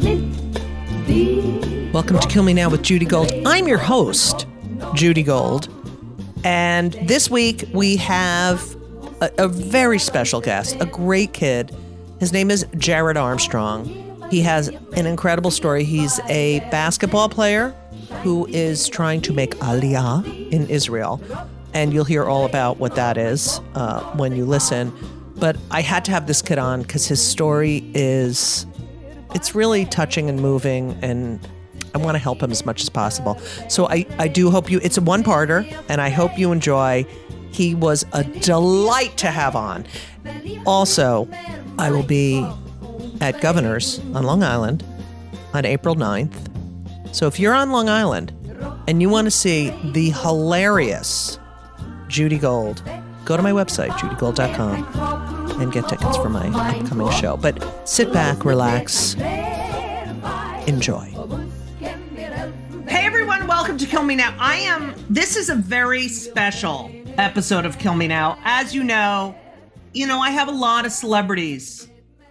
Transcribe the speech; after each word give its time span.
lid. 0.00 0.32
Die 1.06 1.90
Welcome 1.92 2.18
to 2.18 2.28
Kill 2.28 2.44
Me 2.44 2.54
Now 2.54 2.70
with 2.70 2.82
Judy 2.82 3.04
Gold. 3.04 3.30
I'm 3.44 3.68
your 3.68 3.76
host, 3.76 4.46
Judy 4.94 5.22
Gold. 5.22 5.68
And 6.44 6.94
this 7.02 7.30
week 7.30 7.68
we 7.74 7.96
have 7.96 8.74
a, 9.20 9.30
a 9.36 9.48
very 9.48 9.98
special 9.98 10.40
guest, 10.40 10.78
a 10.80 10.86
great 10.86 11.34
kid. 11.34 11.76
His 12.20 12.32
name 12.32 12.50
is 12.50 12.66
Jared 12.78 13.18
Armstrong. 13.18 13.84
He 14.30 14.40
has 14.40 14.68
an 14.68 15.04
incredible 15.04 15.50
story. 15.50 15.84
He's 15.84 16.20
a 16.30 16.60
basketball 16.70 17.28
player 17.28 17.74
who 18.24 18.46
is 18.46 18.88
trying 18.88 19.20
to 19.20 19.34
make 19.34 19.54
aliyah 19.56 20.50
in 20.50 20.66
Israel. 20.70 21.22
And 21.74 21.92
you'll 21.92 22.06
hear 22.06 22.24
all 22.24 22.46
about 22.46 22.78
what 22.78 22.94
that 22.94 23.18
is 23.18 23.60
uh, 23.74 24.00
when 24.14 24.34
you 24.34 24.46
listen. 24.46 24.90
But 25.36 25.58
I 25.70 25.82
had 25.82 26.06
to 26.06 26.10
have 26.10 26.26
this 26.26 26.40
kid 26.40 26.58
on 26.58 26.80
because 26.80 27.06
his 27.06 27.20
story 27.20 27.84
is 27.92 28.64
it's 29.34 29.54
really 29.54 29.84
touching 29.84 30.30
and 30.30 30.40
moving 30.40 30.98
and 31.02 31.38
I 31.94 31.98
want 31.98 32.14
to 32.14 32.18
help 32.18 32.42
him 32.42 32.50
as 32.50 32.64
much 32.64 32.80
as 32.80 32.88
possible. 32.88 33.38
So 33.68 33.88
I, 33.88 34.06
I 34.18 34.28
do 34.28 34.50
hope 34.50 34.70
you 34.70 34.80
it's 34.82 34.96
a 34.96 35.02
one 35.02 35.22
parter 35.22 35.70
and 35.90 36.00
I 36.00 36.08
hope 36.08 36.38
you 36.38 36.50
enjoy. 36.50 37.04
He 37.50 37.74
was 37.74 38.06
a 38.14 38.24
delight 38.24 39.18
to 39.18 39.26
have 39.26 39.54
on. 39.54 39.84
Also, 40.64 41.28
I 41.78 41.90
will 41.90 42.02
be 42.02 42.48
at 43.20 43.42
Governor's 43.42 43.98
on 44.14 44.22
Long 44.22 44.42
Island 44.42 44.82
on 45.52 45.66
April 45.66 45.94
9th. 45.94 46.53
So 47.14 47.28
if 47.28 47.38
you're 47.38 47.54
on 47.54 47.70
Long 47.70 47.88
Island 47.88 48.32
and 48.88 49.00
you 49.00 49.08
want 49.08 49.26
to 49.26 49.30
see 49.30 49.70
the 49.92 50.10
hilarious 50.10 51.38
Judy 52.08 52.38
Gold, 52.38 52.82
go 53.24 53.36
to 53.36 53.42
my 53.42 53.52
website, 53.52 53.90
judygold.com, 53.90 55.60
and 55.60 55.72
get 55.72 55.88
tickets 55.88 56.16
for 56.16 56.28
my 56.28 56.48
upcoming 56.48 57.12
show. 57.12 57.36
But 57.36 57.88
sit 57.88 58.12
back, 58.12 58.44
relax, 58.44 59.14
enjoy. 60.66 61.14
Hey 62.88 63.06
everyone, 63.06 63.46
welcome 63.46 63.78
to 63.78 63.86
Kill 63.86 64.02
Me 64.02 64.16
Now. 64.16 64.34
I 64.40 64.56
am, 64.56 64.92
this 65.08 65.36
is 65.36 65.50
a 65.50 65.54
very 65.54 66.08
special 66.08 66.90
episode 67.16 67.64
of 67.64 67.78
Kill 67.78 67.94
Me 67.94 68.08
Now. 68.08 68.40
As 68.42 68.74
you 68.74 68.82
know, 68.82 69.36
you 69.92 70.08
know, 70.08 70.18
I 70.18 70.30
have 70.30 70.48
a 70.48 70.52
lot 70.52 70.84
of 70.84 70.90
celebrities 70.90 71.88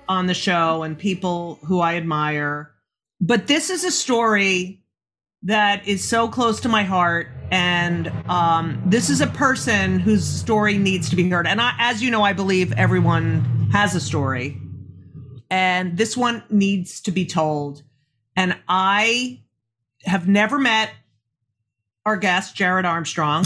on 0.09 0.27
the 0.27 0.33
show 0.33 0.83
and 0.83 0.99
people 0.99 1.57
who 1.63 1.79
I 1.79 1.95
admire, 1.95 2.72
but 3.25 3.47
this 3.47 3.69
is 3.69 3.85
a 3.85 3.91
story 3.91 4.83
that 5.43 5.87
is 5.87 6.05
so 6.05 6.27
close 6.27 6.59
to 6.59 6.67
my 6.67 6.83
heart. 6.83 7.27
And 7.51 8.09
um, 8.29 8.81
this 8.85 9.09
is 9.09 9.21
a 9.21 9.27
person 9.27 9.99
whose 9.99 10.25
story 10.25 10.77
needs 10.77 11.09
to 11.09 11.15
be 11.15 11.29
heard. 11.29 11.47
And 11.47 11.61
I, 11.61 11.73
as 11.79 12.03
you 12.03 12.11
know, 12.11 12.23
I 12.23 12.33
believe 12.33 12.73
everyone 12.73 13.69
has 13.71 13.95
a 13.95 14.01
story. 14.01 14.59
And 15.49 15.97
this 15.97 16.17
one 16.17 16.43
needs 16.49 16.99
to 17.01 17.11
be 17.11 17.25
told. 17.25 17.83
And 18.35 18.57
I 18.67 19.41
have 20.03 20.27
never 20.27 20.59
met 20.59 20.91
our 22.05 22.17
guest, 22.17 22.57
Jared 22.57 22.85
Armstrong. 22.85 23.45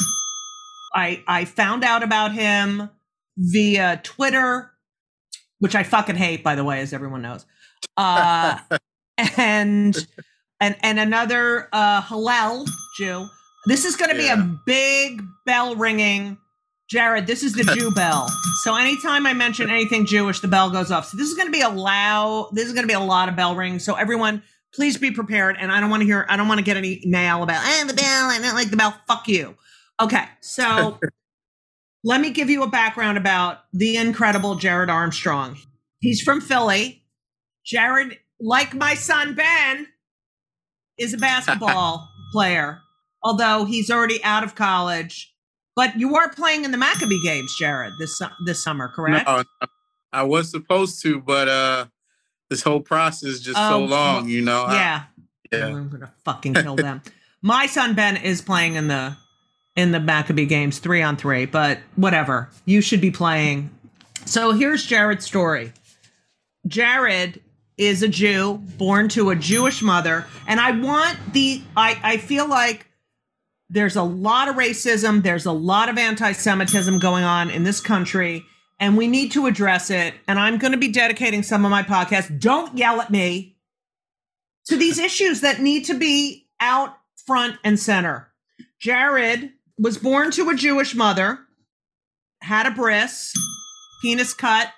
I, 0.96 1.24
I 1.28 1.46
found 1.46 1.84
out 1.84 2.02
about 2.02 2.34
him 2.34 2.90
via 3.38 4.02
Twitter, 4.04 4.72
which 5.60 5.76
I 5.76 5.84
fucking 5.84 6.16
hate, 6.16 6.44
by 6.44 6.56
the 6.56 6.64
way, 6.64 6.82
as 6.82 6.94
everyone 6.94 7.22
knows. 7.22 7.46
Uh, 7.96 8.58
and 9.18 9.96
and 10.60 10.76
and 10.82 11.00
another 11.00 11.70
uh, 11.74 12.02
Hillel 12.02 12.66
Jew. 12.98 13.28
This 13.66 13.86
is 13.86 13.96
going 13.96 14.16
to 14.16 14.22
Yeah. 14.24 14.36
be 14.36 14.42
a 14.42 14.60
big 14.66 15.22
bell 15.46 15.76
ringing. 15.76 16.38
Jared, 16.90 17.28
this 17.28 17.44
is 17.44 17.54
the 17.54 17.64
Jew 17.76 17.92
bell. 17.92 18.30
So 18.64 18.76
anytime 18.76 19.26
I 19.26 19.34
mention 19.34 19.70
anything 19.70 20.06
Jewish, 20.06 20.40
the 20.40 20.48
bell 20.48 20.70
goes 20.70 20.90
off. 20.90 21.06
So 21.08 21.18
this 21.18 21.28
is 21.28 21.34
going 21.34 21.48
to 21.48 21.52
be 21.52 21.62
a 21.62 21.70
loud. 21.70 22.50
This 22.54 22.66
is 22.68 22.74
going 22.74 22.84
to 22.84 22.88
be 22.88 22.94
a 22.94 23.00
lot 23.00 23.28
of 23.28 23.36
bell 23.36 23.56
rings. 23.56 23.84
So 23.84 23.96
everyone, 23.96 24.42
please 24.74 24.98
be 24.98 25.12
prepared. 25.12 25.58
And 25.60 25.70
I 25.72 25.82
don't 25.82 25.90
want 25.90 26.02
to 26.02 26.06
hear. 26.06 26.26
I 26.30 26.38
don't 26.38 26.48
want 26.48 26.60
to 26.60 26.64
get 26.64 26.78
any 26.78 27.02
mail 27.06 27.44
about 27.44 27.66
eh, 27.66 27.84
the 27.84 27.94
bell. 27.94 28.30
I 28.30 28.40
don't 28.42 28.56
like 28.56 28.70
the 28.70 28.78
bell. 28.78 28.96
Fuck 29.08 29.28
you. 29.28 29.56
Okay, 30.00 30.24
so 30.42 31.00
let 32.04 32.22
me 32.22 32.30
give 32.30 32.50
you 32.50 32.64
a 32.64 32.68
background 32.70 33.18
about 33.18 33.60
the 33.74 33.98
incredible 33.98 34.56
Jared 34.56 34.90
Armstrong. 34.90 35.58
He's 36.00 36.22
from 36.22 36.40
Philly. 36.40 37.04
Jared, 37.66 38.18
like 38.40 38.74
my 38.74 38.94
son 38.96 39.34
Ben, 39.36 39.88
is 40.98 41.14
a 41.14 41.18
basketball 41.18 42.10
player, 42.32 42.80
although 43.24 43.66
he's 43.66 43.90
already 43.92 44.24
out 44.24 44.44
of 44.44 44.56
college. 44.56 45.34
But 45.76 46.00
you 46.00 46.16
are 46.16 46.30
playing 46.30 46.66
in 46.66 46.72
the 46.72 46.78
Maccabee 46.78 47.22
games, 47.24 47.56
Jared, 47.60 47.94
this 48.00 48.20
this 48.46 48.64
summer, 48.64 48.88
correct? 48.90 49.28
No, 49.28 49.44
I 50.12 50.24
was 50.24 50.50
supposed 50.50 51.02
to, 51.04 51.20
but 51.22 51.48
uh, 51.48 51.86
this 52.50 52.64
whole 52.64 52.80
process 52.80 53.24
is 53.30 53.42
just 53.42 53.58
so 53.58 53.76
Oh, 53.76 53.86
long, 53.86 54.28
you 54.28 54.42
know. 54.42 54.64
I- 54.64 54.74
yeah. 54.74 55.04
yeah. 55.52 55.66
I'm 55.68 55.90
gonna 55.90 56.12
fucking 56.26 56.56
kill 56.56 56.76
them. 56.76 57.02
My 57.44 57.68
son 57.68 57.94
Ben 57.94 58.18
is 58.18 58.42
playing 58.42 58.74
in 58.76 58.88
the 58.88 59.16
in 59.76 59.92
the 59.92 60.00
Maccabee 60.00 60.48
games 60.48 60.80
three 60.80 61.04
on 61.04 61.16
three, 61.16 61.46
but 61.46 61.78
whatever. 61.96 62.50
You 62.66 62.82
should 62.82 63.00
be 63.02 63.12
playing. 63.12 63.70
So 64.26 64.54
here's 64.54 64.84
Jared's 64.84 65.26
story. 65.26 65.72
Jared 66.66 67.40
is 67.78 68.02
a 68.02 68.08
Jew 68.08 68.56
born 68.78 69.08
to 69.10 69.30
a 69.30 69.36
Jewish 69.36 69.82
mother, 69.82 70.26
and 70.48 70.60
I 70.60 70.72
want 70.72 71.18
the 71.34 71.62
I 71.76 72.00
I 72.04 72.18
feel 72.18 72.48
like 72.48 72.88
there's 73.70 73.96
a 73.96 74.04
lot 74.04 74.48
of 74.48 74.56
racism, 74.56 75.24
there's 75.24 75.46
a 75.46 75.52
lot 75.52 75.90
of 75.90 75.98
anti-Semitism 75.98 77.00
going 77.00 77.24
on 77.24 77.50
in 77.50 77.64
this 77.64 77.82
country, 77.82 78.44
and 78.80 78.96
we 78.96 79.08
need 79.08 79.32
to 79.34 79.46
address 79.46 79.90
it. 79.90 80.14
And 80.28 80.40
I'm 80.40 80.58
going 80.58 80.72
to 80.72 80.78
be 80.78 80.88
dedicating 80.88 81.44
some 81.44 81.66
of 81.66 81.72
my 81.72 81.84
podcast. 81.84 82.40
Don't 82.40 82.78
yell 82.78 83.02
at 83.02 83.12
me 83.12 83.58
to 84.68 84.78
these 84.78 84.98
issues 84.98 85.42
that 85.42 85.60
need 85.60 85.84
to 85.86 85.94
be 85.94 86.48
out 86.62 86.98
front 87.26 87.58
and 87.64 87.78
center. 87.78 88.32
Jared 88.80 89.52
was 89.78 89.98
born 89.98 90.32
to 90.32 90.50
a 90.50 90.56
Jewish 90.56 90.96
mother, 90.96 91.40
had 92.42 92.66
a 92.66 92.72
bris, 92.72 93.34
penis 94.02 94.34
cut. 94.34 94.72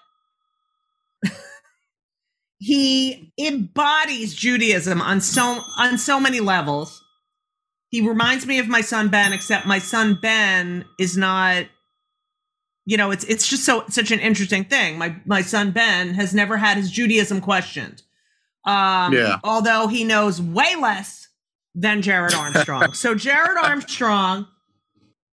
He 2.59 3.31
embodies 3.39 4.33
Judaism 4.33 5.01
on 5.01 5.21
so 5.21 5.61
on 5.77 5.97
so 5.97 6.19
many 6.19 6.41
levels. 6.41 7.03
He 7.89 8.07
reminds 8.07 8.45
me 8.45 8.59
of 8.59 8.67
my 8.67 8.81
son 8.81 9.07
Ben, 9.07 9.33
except 9.33 9.65
my 9.65 9.79
son 9.79 10.19
Ben 10.21 10.85
is 10.99 11.17
not. 11.17 11.65
You 12.85 12.97
know, 12.97 13.11
it's 13.11 13.23
it's 13.25 13.47
just 13.47 13.65
so 13.65 13.85
such 13.87 14.11
an 14.11 14.19
interesting 14.19 14.65
thing. 14.65 14.97
My 14.97 15.15
my 15.25 15.41
son 15.41 15.71
Ben 15.71 16.13
has 16.15 16.33
never 16.33 16.57
had 16.57 16.75
his 16.75 16.91
Judaism 16.91 17.39
questioned. 17.39 18.01
Um, 18.65 19.13
Yeah. 19.13 19.37
Although 19.43 19.87
he 19.87 20.03
knows 20.03 20.41
way 20.41 20.75
less 20.75 21.29
than 21.75 22.01
Jared 22.01 22.33
Armstrong. 22.33 22.91
so 22.93 23.15
Jared 23.15 23.57
Armstrong 23.57 24.47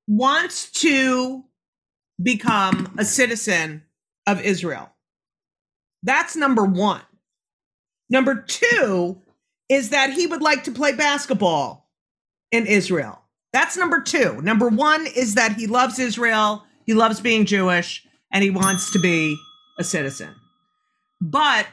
wants 0.07 0.71
to 0.83 1.45
become 2.23 2.95
a 2.99 3.05
citizen 3.05 3.83
of 4.27 4.41
Israel. 4.41 4.91
That's 6.03 6.37
number 6.37 6.65
one. 6.65 7.03
Number 8.09 8.43
two 8.43 9.21
is 9.69 9.91
that 9.91 10.13
he 10.13 10.27
would 10.27 10.43
like 10.43 10.65
to 10.65 10.71
play 10.71 10.93
basketball 10.93 11.91
in 12.53 12.67
Israel. 12.67 13.23
That's 13.53 13.77
number 13.77 14.01
two. 14.01 14.41
Number 14.43 14.69
one 14.69 15.07
is 15.07 15.35
that 15.35 15.53
he 15.53 15.67
loves 15.67 15.99
Israel, 15.99 16.65
he 16.85 16.95
loves 16.95 17.21
being 17.21 17.47
Jewish, 17.47 18.07
and 18.33 18.45
he 18.45 18.51
wants 18.51 18.93
to 18.93 18.99
be 18.99 19.37
a 19.79 19.85
citizen. 19.85 20.35
But 21.21 21.67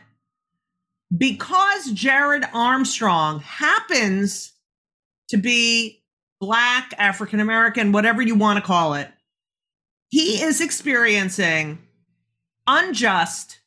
because 1.15 1.91
Jared 1.91 2.45
Armstrong 2.53 3.39
happens 3.41 4.53
to 5.29 5.37
be 5.37 6.03
Black, 6.39 6.93
African 6.97 7.39
American, 7.39 7.91
whatever 7.91 8.21
you 8.21 8.35
want 8.35 8.57
to 8.57 8.65
call 8.65 8.95
it, 8.95 9.09
he 10.09 10.41
is 10.41 10.61
experiencing 10.61 11.79
unjust, 12.67 13.59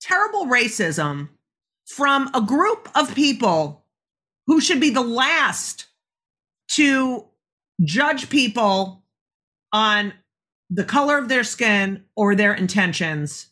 terrible 0.00 0.46
racism 0.46 1.28
from 1.86 2.30
a 2.34 2.40
group 2.40 2.88
of 2.94 3.14
people 3.14 3.84
who 4.46 4.60
should 4.60 4.80
be 4.80 4.90
the 4.90 5.02
last 5.02 5.86
to 6.68 7.24
judge 7.82 8.28
people 8.30 9.02
on 9.72 10.12
the 10.70 10.84
color 10.84 11.18
of 11.18 11.28
their 11.28 11.44
skin 11.44 12.04
or 12.16 12.34
their 12.34 12.54
intentions. 12.54 13.48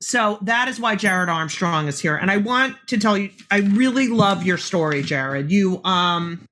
So 0.00 0.38
that 0.42 0.68
is 0.68 0.78
why 0.78 0.96
Jared 0.96 1.28
Armstrong 1.28 1.88
is 1.88 2.00
here. 2.00 2.16
And 2.16 2.30
I 2.30 2.36
want 2.36 2.76
to 2.88 2.98
tell 2.98 3.16
you, 3.16 3.30
I 3.50 3.58
really 3.58 4.08
love 4.08 4.44
your 4.44 4.58
story, 4.58 5.02
Jared. 5.02 5.50
You 5.50 5.82
um 5.84 6.46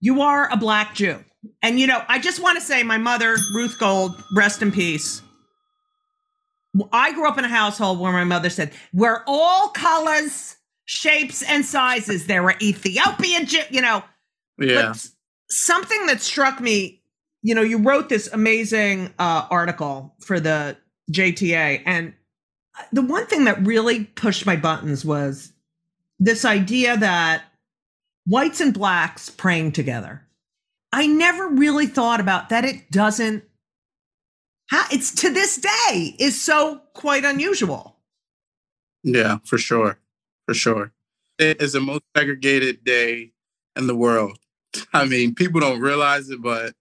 you 0.00 0.22
are 0.22 0.50
a 0.50 0.56
black 0.56 0.94
Jew. 0.94 1.22
And 1.62 1.78
you 1.80 1.86
know, 1.86 2.02
I 2.08 2.18
just 2.18 2.42
want 2.42 2.58
to 2.58 2.64
say 2.64 2.82
my 2.82 2.98
mother, 2.98 3.36
Ruth 3.54 3.78
Gold, 3.78 4.22
rest 4.34 4.62
in 4.62 4.72
peace. 4.72 5.22
I 6.92 7.12
grew 7.12 7.26
up 7.26 7.38
in 7.38 7.44
a 7.44 7.48
household 7.48 7.98
where 7.98 8.12
my 8.12 8.24
mother 8.24 8.50
said, 8.50 8.72
We're 8.92 9.22
all 9.26 9.68
colors, 9.68 10.56
shapes, 10.90 11.42
and 11.44 11.64
sizes. 11.64 12.26
There 12.26 12.42
were 12.42 12.56
Ethiopian, 12.60 13.46
you 13.70 13.80
know, 13.80 14.02
Yeah. 14.58 14.88
but 14.88 15.06
something 15.48 16.06
that 16.06 16.20
struck 16.20 16.60
me 16.60 16.96
you 17.42 17.54
know, 17.54 17.62
you 17.62 17.78
wrote 17.78 18.10
this 18.10 18.28
amazing 18.34 19.14
uh, 19.18 19.46
article 19.50 20.14
for 20.20 20.40
the 20.40 20.76
JTA, 21.10 21.82
and 21.86 22.12
the 22.92 23.00
one 23.00 23.24
thing 23.26 23.44
that 23.44 23.64
really 23.66 24.04
pushed 24.04 24.44
my 24.44 24.56
buttons 24.56 25.06
was 25.06 25.52
this 26.18 26.44
idea 26.44 26.98
that 26.98 27.44
whites 28.26 28.60
and 28.60 28.74
blacks 28.74 29.30
praying 29.30 29.72
together. 29.72 30.26
I 30.92 31.06
never 31.06 31.48
really 31.48 31.86
thought 31.86 32.20
about 32.20 32.50
that. 32.50 32.66
It 32.66 32.90
doesn't. 32.90 33.42
It's 34.92 35.14
to 35.22 35.32
this 35.32 35.56
day 35.56 36.14
is 36.18 36.38
so 36.40 36.82
quite 36.92 37.24
unusual. 37.24 37.96
Yeah, 39.02 39.38
for 39.44 39.56
sure, 39.56 39.98
for 40.50 40.54
sure. 40.54 40.92
It 41.38 41.62
is 41.62 41.74
the 41.74 41.80
most 41.80 42.02
segregated 42.16 42.82
day 42.82 43.30
in 43.76 43.86
the 43.86 43.94
world. 43.94 44.36
I 44.92 45.04
mean, 45.04 45.32
people 45.32 45.60
don't 45.60 45.78
realize 45.78 46.28
it, 46.28 46.42
but 46.42 46.74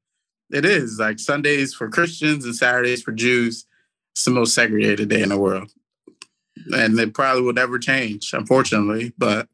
it 0.50 0.66
is 0.66 0.98
like 0.98 1.20
Sundays 1.20 1.76
for 1.76 1.88
Christians 1.88 2.46
and 2.46 2.56
Saturdays 2.56 3.04
for 3.04 3.12
Jews. 3.12 3.68
It's 4.14 4.26
the 4.26 4.32
most 4.32 4.56
segregated 4.56 5.10
day 5.10 5.22
in 5.22 5.30
the 5.30 5.38
world. 5.38 5.72
And 6.72 7.00
it 7.00 7.14
probably 7.14 7.44
will 7.44 7.54
never 7.54 7.78
change, 7.78 8.34
unfortunately, 8.34 9.14
but 9.20 9.48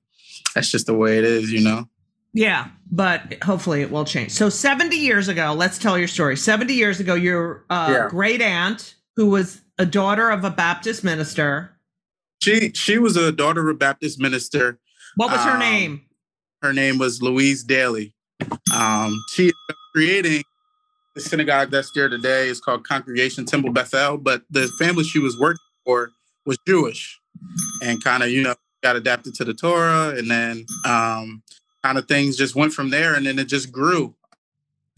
that's 0.53 0.71
just 0.71 0.85
the 0.85 0.93
way 0.93 1.17
it 1.17 1.25
is, 1.25 1.51
you 1.51 1.59
know? 1.59 1.89
Yeah, 2.31 2.69
but 2.89 3.43
hopefully 3.43 3.81
it 3.81 3.91
will 3.91 4.05
change. 4.05 4.31
So 4.31 4.47
70 4.47 4.95
years 4.95 5.27
ago, 5.27 5.53
let's 5.53 5.77
tell 5.77 5.97
your 5.97 6.07
story. 6.07 6.37
70 6.37 6.73
years 6.73 7.01
ago, 7.01 7.15
your 7.15 7.65
uh, 7.69 7.89
yeah. 7.91 8.07
great 8.09 8.41
aunt, 8.41 8.95
who 9.17 9.25
was 9.29 9.59
a 9.77 9.85
daughter 9.85 10.29
of 10.29 10.45
a 10.45 10.49
Baptist 10.49 11.03
minister. 11.03 11.74
She 12.45 12.71
she 12.75 12.99
was 12.99 13.17
a 13.17 13.31
daughter 13.31 13.67
of 13.67 13.75
a 13.75 13.77
Baptist 13.77 14.19
minister. 14.19 14.77
What 15.15 15.31
was 15.31 15.43
her 15.45 15.53
um, 15.53 15.59
name? 15.59 16.05
Her 16.61 16.73
name 16.73 16.99
was 16.99 17.19
Louise 17.19 17.63
Daly. 17.63 18.13
Um, 18.71 19.19
she 19.31 19.51
creating 19.95 20.43
the 21.15 21.21
synagogue 21.21 21.71
that's 21.71 21.89
there 21.95 22.07
today 22.07 22.47
is 22.47 22.61
called 22.61 22.87
Congregation 22.87 23.45
Temple 23.45 23.71
Bethel, 23.71 24.19
but 24.19 24.43
the 24.51 24.67
family 24.77 25.03
she 25.03 25.17
was 25.17 25.35
working 25.39 25.57
for 25.85 26.11
was 26.45 26.59
Jewish 26.67 27.19
and 27.81 28.03
kind 28.03 28.21
of, 28.21 28.29
you 28.29 28.43
know, 28.43 28.53
got 28.83 28.95
adapted 28.95 29.33
to 29.35 29.43
the 29.43 29.55
Torah 29.55 30.09
and 30.15 30.29
then 30.29 30.67
um, 30.85 31.41
kind 31.83 31.97
of 31.97 32.07
things 32.07 32.37
just 32.37 32.55
went 32.55 32.73
from 32.73 32.91
there 32.91 33.15
and 33.15 33.25
then 33.25 33.39
it 33.39 33.45
just 33.45 33.71
grew. 33.71 34.13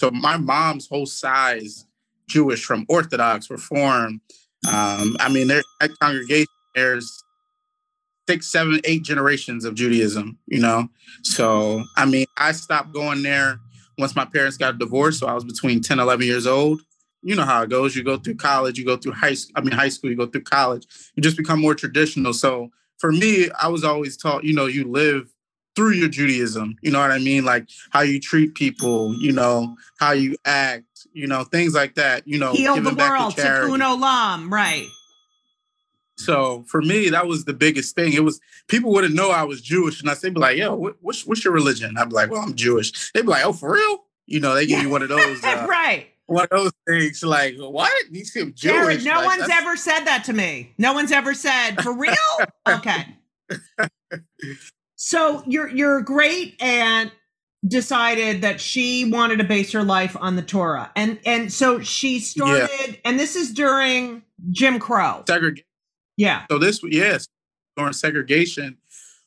So 0.02 0.12
my 0.12 0.36
mom's 0.36 0.90
whole 0.90 1.06
size 1.06 1.86
Jewish 2.28 2.66
from 2.66 2.86
Orthodox, 2.90 3.50
Reform. 3.50 4.20
Um, 4.70 5.16
I 5.22 5.30
mean, 5.32 5.48
there 5.48 5.64
that 5.80 5.98
congregation 6.00 6.48
there's 6.76 7.24
six, 8.28 8.48
seven, 8.48 8.80
eight 8.84 9.04
generations 9.04 9.66
of 9.66 9.76
Judaism, 9.76 10.38
you 10.48 10.60
know. 10.60 10.90
So 11.24 11.84
I 11.96 12.06
mean, 12.06 12.26
I 12.38 12.52
stopped 12.52 12.94
going 12.94 13.24
there 13.24 13.60
once 13.98 14.16
my 14.16 14.26
parents 14.26 14.58
got 14.58 14.78
divorced, 14.78 15.20
so 15.20 15.28
I 15.28 15.34
was 15.34 15.44
between 15.44 15.82
10, 15.82 16.00
11 16.00 16.26
years 16.26 16.46
old. 16.46 16.82
You 17.24 17.36
know 17.36 17.46
how 17.46 17.64
it 17.64 17.70
goes. 17.70 17.96
You 17.96 18.04
go 18.04 18.18
through 18.18 18.36
college, 18.36 18.78
you 18.78 18.86
go 18.86 18.96
through 18.96 19.14
high 19.14 19.34
school, 19.34 19.54
I 19.56 19.62
mean 19.62 19.72
high 19.72 19.90
school, 19.90 20.10
you 20.10 20.16
go 20.16 20.28
through 20.28 20.44
college. 20.44 20.86
You 21.16 21.24
just 21.24 21.38
become 21.38 21.60
more 21.60 21.76
traditional. 21.76 22.34
So 22.34 22.70
for 23.00 23.12
me, 23.12 23.50
I 23.60 23.68
was 23.68 23.84
always 23.84 24.18
taught, 24.18 24.44
you 24.44 24.54
know, 24.54 24.66
you 24.66 24.86
live 24.86 25.34
through 25.76 25.92
your 25.92 26.10
Judaism. 26.10 26.76
You 26.82 26.92
know 26.92 27.00
what 27.00 27.12
I 27.12 27.20
mean? 27.20 27.46
Like 27.46 27.70
how 27.92 28.02
you 28.02 28.20
treat 28.20 28.56
people, 28.56 29.16
you 29.20 29.32
know, 29.32 29.76
how 30.00 30.12
you 30.12 30.36
act, 30.46 31.08
you 31.14 31.28
know, 31.28 31.44
things 31.44 31.74
like 31.74 31.96
that. 31.96 32.28
You 32.28 32.40
know, 32.40 32.54
heal 32.54 32.76
the 32.76 32.94
world, 32.94 33.36
tikkun 33.36 33.82
olam, 33.82 34.52
right? 34.52 34.88
So 36.18 36.64
for 36.68 36.82
me, 36.82 37.10
that 37.10 37.28
was 37.28 37.46
the 37.46 37.54
biggest 37.54 37.96
thing. 37.96 38.14
It 38.14 38.24
was 38.24 38.40
people 38.68 38.92
wouldn't 38.92 39.14
know 39.14 39.30
I 39.30 39.44
was 39.44 39.62
Jewish, 39.62 40.02
and 40.02 40.10
I 40.10 40.16
say, 40.16 40.30
"Be 40.30 40.40
like, 40.40 40.58
yo, 40.58 40.74
what, 40.76 40.96
what's 41.02 41.26
what's 41.26 41.44
your 41.44 41.54
religion?" 41.54 41.96
I'd 41.98 42.10
be 42.10 42.16
like, 42.16 42.32
"Well, 42.32 42.42
I'm 42.42 42.56
Jewish." 42.56 43.12
They'd 43.14 43.22
be 43.22 43.28
like, 43.28 43.46
"Oh, 43.46 43.54
for 43.54 43.74
real?" 43.74 44.04
You 44.26 44.40
know, 44.40 44.56
they 44.56 44.66
give 44.66 44.82
you 44.82 44.90
one 44.90 45.04
of 45.04 45.10
those, 45.10 45.44
uh, 45.44 45.66
right? 45.70 46.08
One 46.26 46.44
of 46.46 46.50
those 46.50 46.72
things, 46.88 47.24
like 47.24 47.56
what? 47.58 47.92
You 48.12 48.26
seem 48.26 48.54
Jewish. 48.56 49.04
Jared, 49.04 49.06
no 49.06 49.26
like, 49.26 49.40
one's 49.40 49.52
ever 49.52 49.78
said 49.78 50.06
that 50.06 50.24
to 50.26 50.34
me. 50.34 50.74
No 50.78 50.94
one's 50.94 51.12
ever 51.12 51.34
said 51.34 51.76
for 51.82 51.94
real. 51.94 52.16
okay. 52.68 53.16
so 54.96 55.44
your 55.46 55.70
your 55.70 56.02
great 56.02 56.60
aunt 56.60 57.12
decided 57.66 58.42
that 58.42 58.60
she 58.60 59.10
wanted 59.10 59.38
to 59.38 59.44
base 59.44 59.72
her 59.72 59.84
life 59.84 60.18
on 60.20 60.36
the 60.36 60.42
Torah, 60.42 60.92
and 60.96 61.20
and 61.28 61.54
so 61.54 61.80
she 61.80 62.20
started. 62.20 62.70
Yeah. 62.88 62.96
And 63.06 63.20
this 63.20 63.36
is 63.36 63.54
during 63.54 64.24
Jim 64.50 64.80
Crow 64.80 65.24
segregation 65.28 65.67
yeah. 66.18 66.46
So 66.52 66.60
this, 66.60 66.82
yes, 66.84 67.28
during 67.78 67.94
segregation, 67.94 68.78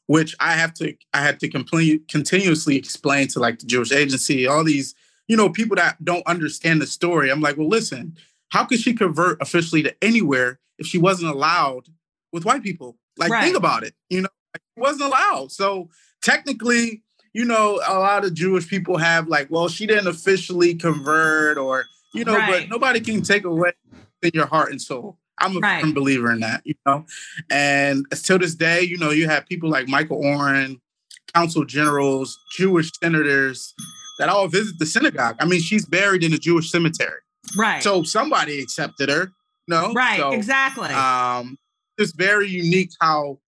which 0.06 0.34
I 0.40 0.52
have 0.52 0.74
to, 0.74 0.94
I 1.14 1.22
had 1.22 1.40
to 1.40 1.48
complete, 1.48 2.08
continuously 2.08 2.76
explain 2.76 3.28
to 3.28 3.38
like 3.38 3.60
the 3.60 3.66
Jewish 3.66 3.92
agency, 3.92 4.46
all 4.46 4.64
these, 4.64 4.94
you 5.28 5.36
know, 5.36 5.48
people 5.48 5.76
that 5.76 6.04
don't 6.04 6.26
understand 6.26 6.82
the 6.82 6.86
story. 6.86 7.30
I'm 7.30 7.40
like, 7.40 7.56
well, 7.56 7.68
listen, 7.68 8.16
how 8.48 8.64
could 8.64 8.80
she 8.80 8.92
convert 8.92 9.40
officially 9.40 9.82
to 9.84 9.94
anywhere 10.02 10.58
if 10.78 10.86
she 10.86 10.98
wasn't 10.98 11.32
allowed 11.32 11.86
with 12.32 12.44
white 12.44 12.64
people? 12.64 12.96
Like, 13.16 13.30
right. 13.30 13.44
think 13.44 13.56
about 13.56 13.84
it. 13.84 13.94
You 14.08 14.22
know, 14.22 14.28
like, 14.52 14.62
wasn't 14.76 15.02
allowed. 15.02 15.52
So 15.52 15.88
technically, 16.20 17.04
you 17.32 17.44
know, 17.44 17.80
a 17.86 17.94
lot 17.94 18.24
of 18.24 18.34
Jewish 18.34 18.68
people 18.68 18.96
have 18.98 19.28
like, 19.28 19.48
well, 19.48 19.68
she 19.68 19.86
didn't 19.86 20.08
officially 20.08 20.74
convert, 20.74 21.56
or 21.56 21.84
you 22.12 22.24
know, 22.24 22.34
right. 22.34 22.62
but 22.62 22.68
nobody 22.68 22.98
can 22.98 23.22
take 23.22 23.44
away 23.44 23.72
in 24.22 24.32
your 24.34 24.46
heart 24.46 24.72
and 24.72 24.82
soul. 24.82 25.19
I'm 25.40 25.56
a 25.56 25.60
right. 25.60 25.80
firm 25.80 25.94
believer 25.94 26.30
in 26.30 26.40
that, 26.40 26.62
you 26.64 26.74
know. 26.86 27.04
And 27.50 28.04
to 28.10 28.38
this 28.38 28.54
day, 28.54 28.82
you 28.82 28.98
know, 28.98 29.10
you 29.10 29.28
have 29.28 29.46
people 29.46 29.70
like 29.70 29.88
Michael 29.88 30.18
Oren, 30.24 30.80
council 31.34 31.64
generals, 31.64 32.38
Jewish 32.56 32.90
senators 33.02 33.74
that 34.18 34.28
all 34.28 34.48
visit 34.48 34.78
the 34.78 34.86
synagogue. 34.86 35.36
I 35.40 35.46
mean, 35.46 35.60
she's 35.60 35.86
buried 35.86 36.22
in 36.22 36.32
a 36.32 36.38
Jewish 36.38 36.70
cemetery. 36.70 37.20
Right. 37.56 37.82
So 37.82 38.02
somebody 38.02 38.60
accepted 38.60 39.08
her. 39.08 39.32
No. 39.66 39.92
Right. 39.92 40.18
So, 40.18 40.32
exactly. 40.32 40.90
Um, 40.90 41.56
it's 41.96 42.12
very 42.12 42.48
unique 42.48 42.90
how 43.00 43.38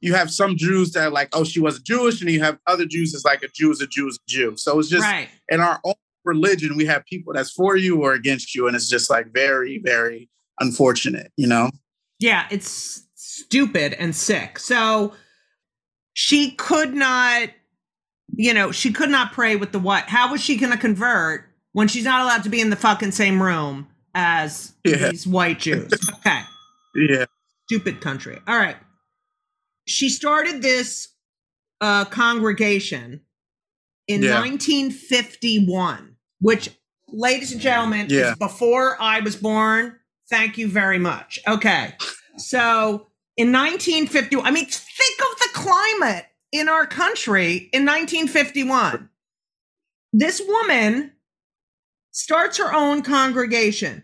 you 0.00 0.14
have 0.14 0.30
some 0.30 0.56
Jews 0.56 0.92
that 0.92 1.08
are 1.08 1.10
like, 1.10 1.28
oh, 1.32 1.44
she 1.44 1.60
wasn't 1.60 1.84
Jewish, 1.86 2.20
and 2.20 2.30
you 2.30 2.42
have 2.42 2.58
other 2.66 2.86
Jews 2.86 3.12
that's 3.12 3.24
like 3.24 3.42
a 3.42 3.48
Jew 3.48 3.70
is 3.70 3.80
a 3.80 3.86
Jew 3.86 4.08
is 4.08 4.16
a 4.16 4.30
Jew. 4.30 4.56
So 4.56 4.78
it's 4.78 4.88
just 4.88 5.04
right. 5.04 5.28
in 5.48 5.60
our 5.60 5.78
own 5.84 5.94
religion, 6.24 6.76
we 6.76 6.86
have 6.86 7.04
people 7.04 7.32
that's 7.32 7.50
for 7.50 7.76
you 7.76 8.02
or 8.02 8.14
against 8.14 8.54
you, 8.54 8.66
and 8.66 8.74
it's 8.74 8.88
just 8.88 9.10
like 9.10 9.32
very, 9.32 9.78
very 9.84 10.28
unfortunate, 10.60 11.32
you 11.36 11.46
know? 11.46 11.70
Yeah, 12.18 12.46
it's 12.50 13.04
stupid 13.14 13.94
and 13.94 14.14
sick. 14.14 14.58
So 14.58 15.14
she 16.12 16.52
could 16.52 16.94
not, 16.94 17.48
you 18.34 18.54
know, 18.54 18.72
she 18.72 18.92
could 18.92 19.10
not 19.10 19.32
pray 19.32 19.56
with 19.56 19.72
the 19.72 19.78
what? 19.78 20.04
How 20.04 20.30
was 20.30 20.42
she 20.42 20.56
going 20.56 20.72
to 20.72 20.78
convert 20.78 21.46
when 21.72 21.88
she's 21.88 22.04
not 22.04 22.22
allowed 22.22 22.44
to 22.44 22.50
be 22.50 22.60
in 22.60 22.70
the 22.70 22.76
fucking 22.76 23.12
same 23.12 23.42
room 23.42 23.88
as 24.14 24.74
yeah. 24.84 25.10
these 25.10 25.26
white 25.26 25.58
Jews? 25.58 25.92
Okay. 26.20 26.42
yeah. 26.94 27.24
Stupid 27.66 28.00
country. 28.00 28.38
All 28.46 28.56
right. 28.56 28.76
She 29.86 30.08
started 30.08 30.60
this 30.60 31.08
uh, 31.80 32.04
congregation 32.04 33.22
in 34.06 34.22
yeah. 34.22 34.40
1951, 34.40 36.16
which, 36.40 36.68
ladies 37.08 37.52
and 37.52 37.60
gentlemen, 37.60 38.06
yeah. 38.10 38.32
is 38.32 38.38
before 38.38 39.00
I 39.00 39.20
was 39.20 39.36
born 39.36 39.99
Thank 40.30 40.56
you 40.58 40.68
very 40.68 40.98
much. 40.98 41.40
Okay. 41.46 41.94
So 42.36 43.08
in 43.36 43.52
1950, 43.52 44.36
I 44.36 44.50
mean, 44.50 44.66
think 44.66 45.20
of 45.20 45.38
the 45.38 45.48
climate 45.52 46.26
in 46.52 46.68
our 46.68 46.86
country 46.86 47.68
in 47.72 47.84
1951. 47.84 49.08
This 50.12 50.40
woman 50.46 51.12
starts 52.12 52.58
her 52.58 52.74
own 52.74 53.02
congregation. 53.02 54.02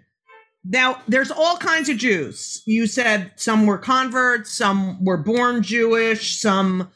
Now, 0.65 1.01
there's 1.07 1.31
all 1.31 1.57
kinds 1.59 1.89
of 1.89 1.97
Jews. 1.97 2.63
You 2.67 2.87
said 2.87 3.33
some 3.37 3.67
were 3.67 3.79
converts, 3.79 4.53
some 4.53 5.05
were 5.05 5.17
born 5.17 5.63
Jewish, 5.63 6.41
some 6.41 6.91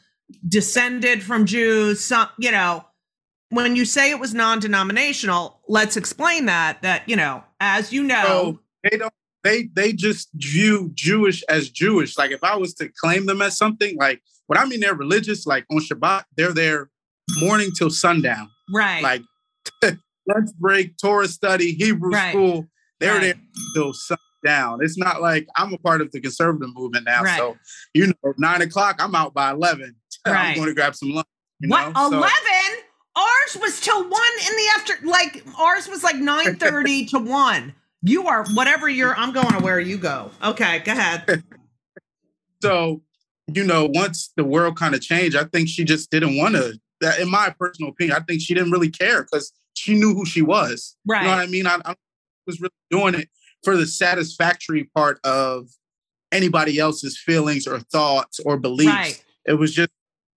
descended 0.47 1.23
from 1.23 1.45
Jews, 1.45 2.03
some, 2.03 2.27
you 2.37 2.51
know, 2.51 2.85
when 3.49 3.75
you 3.75 3.85
say 3.85 4.11
it 4.11 4.19
was 4.19 4.33
non-denominational, 4.33 5.59
let's 5.67 5.97
explain 5.97 6.45
that 6.45 6.81
that, 6.81 7.07
you 7.07 7.15
know, 7.15 7.43
as 7.59 7.91
you 7.91 8.03
know, 8.03 8.23
so 8.23 8.59
they 8.89 8.97
don't 8.97 9.13
they 9.43 9.69
they 9.73 9.93
just 9.93 10.29
view 10.35 10.91
Jewish 10.93 11.43
as 11.43 11.69
Jewish. 11.69 12.17
Like 12.17 12.31
if 12.31 12.43
I 12.43 12.55
was 12.55 12.73
to 12.75 12.89
claim 13.01 13.25
them 13.25 13.41
as 13.41 13.57
something, 13.57 13.97
like 13.97 14.21
what 14.47 14.59
I 14.59 14.65
mean 14.65 14.79
they're 14.79 14.95
religious, 14.95 15.45
like 15.45 15.65
on 15.71 15.79
Shabbat, 15.79 16.23
they're 16.37 16.53
there 16.53 16.89
morning 17.37 17.71
till 17.75 17.89
sundown. 17.89 18.49
Right. 18.73 19.01
Like 19.01 19.21
lunch 19.83 20.49
break, 20.59 20.97
Torah 20.97 21.27
study, 21.27 21.73
Hebrew 21.73 22.11
right. 22.11 22.31
school, 22.31 22.67
they're 22.99 23.13
right. 23.13 23.21
there 23.21 23.35
till 23.75 23.93
sundown. 23.93 24.79
It's 24.81 24.97
not 24.97 25.21
like 25.21 25.47
I'm 25.55 25.73
a 25.73 25.77
part 25.77 26.01
of 26.01 26.11
the 26.11 26.21
conservative 26.21 26.73
movement 26.73 27.05
now. 27.05 27.23
Right. 27.23 27.37
So, 27.37 27.57
you 27.93 28.07
know, 28.07 28.33
nine 28.37 28.61
o'clock, 28.61 28.97
I'm 28.99 29.15
out 29.15 29.33
by 29.33 29.51
eleven. 29.51 29.95
I'm 30.25 30.55
going 30.55 30.67
to 30.67 30.75
grab 30.75 30.95
some 30.95 31.11
lunch. 31.11 31.27
what 31.65 31.87
eleven? 31.95 32.23
So, 32.23 32.81
ours 33.15 33.57
was 33.59 33.81
till 33.81 34.01
one 34.01 34.31
in 34.47 34.55
the 34.55 34.67
after 34.77 34.93
like 35.05 35.43
ours 35.59 35.87
was 35.89 36.01
like 36.01 36.15
9 36.15 36.55
30 36.55 37.05
to 37.07 37.19
1 37.19 37.75
you 38.01 38.27
are 38.27 38.45
whatever 38.53 38.89
you're. 38.89 39.15
I'm 39.15 39.31
going 39.31 39.51
to 39.53 39.59
where 39.59 39.79
you 39.79 39.97
go. 39.97 40.31
Okay, 40.43 40.79
go 40.79 40.91
ahead. 40.93 41.43
so, 42.63 43.01
you 43.47 43.63
know, 43.63 43.89
once 43.93 44.31
the 44.35 44.43
world 44.43 44.77
kind 44.77 44.95
of 44.95 45.01
changed, 45.01 45.35
I 45.35 45.45
think 45.45 45.69
she 45.69 45.83
just 45.83 46.09
didn't 46.09 46.37
want 46.37 46.55
to. 46.55 46.79
That 47.01 47.19
in 47.19 47.29
my 47.29 47.53
personal 47.57 47.91
opinion, 47.91 48.15
I 48.15 48.21
think 48.21 48.41
she 48.41 48.53
didn't 48.53 48.71
really 48.71 48.89
care 48.89 49.23
because 49.23 49.51
she 49.73 49.95
knew 49.95 50.13
who 50.13 50.25
she 50.25 50.41
was. 50.41 50.95
Right. 51.07 51.21
You 51.21 51.27
know 51.27 51.35
what 51.35 51.43
I 51.43 51.47
mean? 51.47 51.67
I, 51.67 51.77
I 51.83 51.95
was 52.45 52.61
really 52.61 52.71
doing 52.89 53.15
it 53.15 53.29
for 53.63 53.75
the 53.75 53.87
satisfactory 53.87 54.83
part 54.95 55.19
of 55.23 55.67
anybody 56.31 56.79
else's 56.79 57.17
feelings 57.17 57.67
or 57.67 57.79
thoughts 57.79 58.39
or 58.39 58.57
beliefs. 58.57 58.91
Right. 58.91 59.23
It 59.45 59.53
was 59.53 59.73
just 59.73 59.89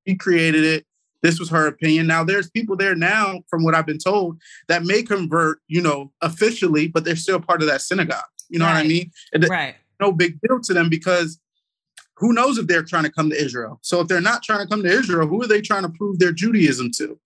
she 0.07 0.17
created 0.17 0.65
it. 0.65 0.87
This 1.25 1.41
was 1.41 1.49
her 1.49 1.67
opinion. 1.67 2.07
Now 2.07 2.23
there's 2.23 2.51
people 2.51 2.77
there 2.77 2.95
now, 2.95 3.41
from 3.49 3.65
what 3.65 3.75
I've 3.75 3.87
been 3.87 3.99
told, 3.99 4.39
that 4.69 4.83
may 4.85 5.03
convert, 5.03 5.59
you 5.69 5.81
know, 5.81 6.13
officially, 6.21 6.87
but 6.87 7.05
they're 7.05 7.17
still 7.17 7.41
part 7.41 7.63
of 7.63 7.69
that 7.69 7.81
synagogue. 7.81 8.21
You 8.51 8.59
know 8.59 8.67
what 8.67 8.77
I 8.77 8.83
mean? 8.85 9.11
Right. 9.49 9.75
no 10.01 10.13
big 10.13 10.39
deal 10.43 10.61
to 10.61 10.75
them 10.75 10.91
because 10.91 11.41
who 12.19 12.35
knows 12.35 12.59
if 12.59 12.67
they're 12.67 12.83
trying 12.83 13.05
to 13.05 13.11
come 13.11 13.31
to 13.31 13.43
Israel? 13.43 13.79
So 13.81 14.01
if 14.03 14.09
they're 14.09 14.21
not 14.21 14.43
trying 14.43 14.61
to 14.61 14.67
come 14.67 14.83
to 14.83 14.89
Israel, 14.91 15.27
who 15.27 15.43
are 15.43 15.47
they 15.47 15.63
trying 15.63 15.85
to 15.85 15.89
prove 15.89 16.19
their 16.19 16.31
Judaism 16.31 16.91
to? 16.99 17.19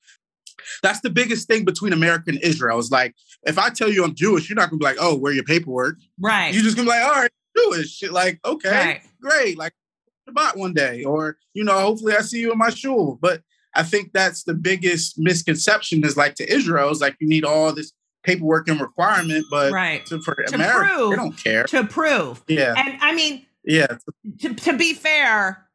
That's 0.80 1.00
the 1.00 1.10
biggest 1.10 1.48
thing 1.48 1.64
between 1.64 1.92
America 1.92 2.26
and 2.28 2.38
Israel. 2.38 2.78
Is 2.78 2.92
like 2.92 3.16
if 3.48 3.58
I 3.58 3.68
tell 3.70 3.90
you 3.90 4.04
I'm 4.04 4.14
Jewish, 4.14 4.48
you're 4.48 4.54
not 4.54 4.70
gonna 4.70 4.78
be 4.78 4.84
like, 4.84 4.98
oh, 5.00 5.16
where 5.16 5.32
your 5.32 5.42
paperwork? 5.44 5.96
Right. 6.20 6.54
You're 6.54 6.62
just 6.62 6.76
gonna 6.76 6.86
be 6.86 6.90
like, 6.96 7.04
all 7.04 7.20
right, 7.22 7.30
Jewish. 7.56 7.90
Shit, 7.96 8.12
Like, 8.12 8.38
okay, 8.44 8.70
Right. 8.70 9.02
great. 9.20 9.58
Like 9.58 9.72
Shabbat 10.28 10.56
one 10.56 10.72
day, 10.72 11.02
or 11.02 11.36
you 11.52 11.64
know, 11.64 11.78
hopefully 11.80 12.14
I 12.14 12.20
see 12.20 12.38
you 12.40 12.52
in 12.52 12.58
my 12.58 12.70
shul. 12.70 13.18
But 13.20 13.42
I 13.74 13.82
think 13.82 14.12
that's 14.12 14.44
the 14.44 14.54
biggest 14.54 15.18
misconception 15.18 16.04
is 16.04 16.16
like 16.16 16.34
to 16.36 16.52
Israel 16.52 16.90
is 16.90 17.00
like 17.00 17.16
you 17.20 17.28
need 17.28 17.44
all 17.44 17.72
this 17.72 17.92
paperwork 18.24 18.68
and 18.68 18.80
requirement, 18.80 19.46
but 19.50 19.72
Right. 19.72 20.04
to, 20.06 20.20
for 20.20 20.34
To 20.34 20.54
America, 20.54 20.94
prove- 20.94 21.10
they 21.10 21.16
don't 21.16 21.36
care. 21.36 21.64
To 21.64 21.84
prove. 21.84 22.42
Yeah, 22.48 22.74
And 22.76 22.98
I 23.00 23.14
mean, 23.14 23.46
yeah, 23.64 23.86
to, 24.40 24.54
to 24.54 24.76
be 24.76 24.94
fair, 24.94 25.66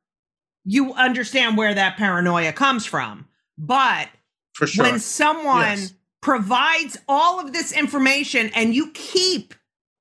you 0.65 0.93
understand 0.93 1.57
where 1.57 1.73
that 1.73 1.97
paranoia 1.97 2.51
comes 2.53 2.85
from. 2.85 3.27
But 3.57 4.09
for 4.53 4.67
sure. 4.67 4.85
when 4.85 4.99
someone 4.99 5.61
Yes. 5.77 5.93
provides 6.21 6.97
all 7.07 7.39
of 7.39 7.53
this 7.53 7.71
information 7.71 8.49
and 8.55 8.73
you 8.73 8.91
keep 8.91 9.53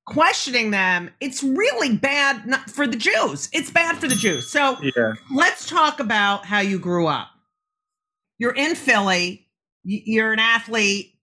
questioning 0.07 0.71
them, 0.73 1.11
it's 1.21 1.43
really 1.43 1.97
bad 1.97 2.61
for 2.71 2.87
the 2.87 2.97
Jews. 2.97 3.49
It's 3.53 3.71
bad 3.71 3.99
for 3.99 4.09
the 4.09 4.15
Jews. 4.15 4.51
So 4.51 4.79
yeah. 4.97 5.13
let's 5.33 5.67
talk 5.69 6.01
about 6.01 6.45
how 6.47 6.61
you 6.61 6.79
grew 6.79 7.07
up. 7.07 7.29
You're 8.39 8.55
in 8.55 8.75
Philly. 8.75 9.49
You're 9.85 10.33
an 10.33 10.39
athlete. 10.39 11.15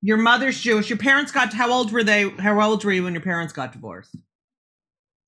Your 0.00 0.16
mother's 0.16 0.60
Jewish. 0.60 0.88
Your 0.88 0.98
parents 0.98 1.32
got 1.32 1.52
how 1.52 1.72
old 1.72 1.92
were 1.92 2.04
they? 2.04 2.28
How 2.30 2.60
old 2.60 2.84
were 2.84 2.92
you 2.92 3.04
when 3.04 3.14
your 3.14 3.22
parents 3.22 3.52
got 3.52 3.72
divorced? 3.72 4.14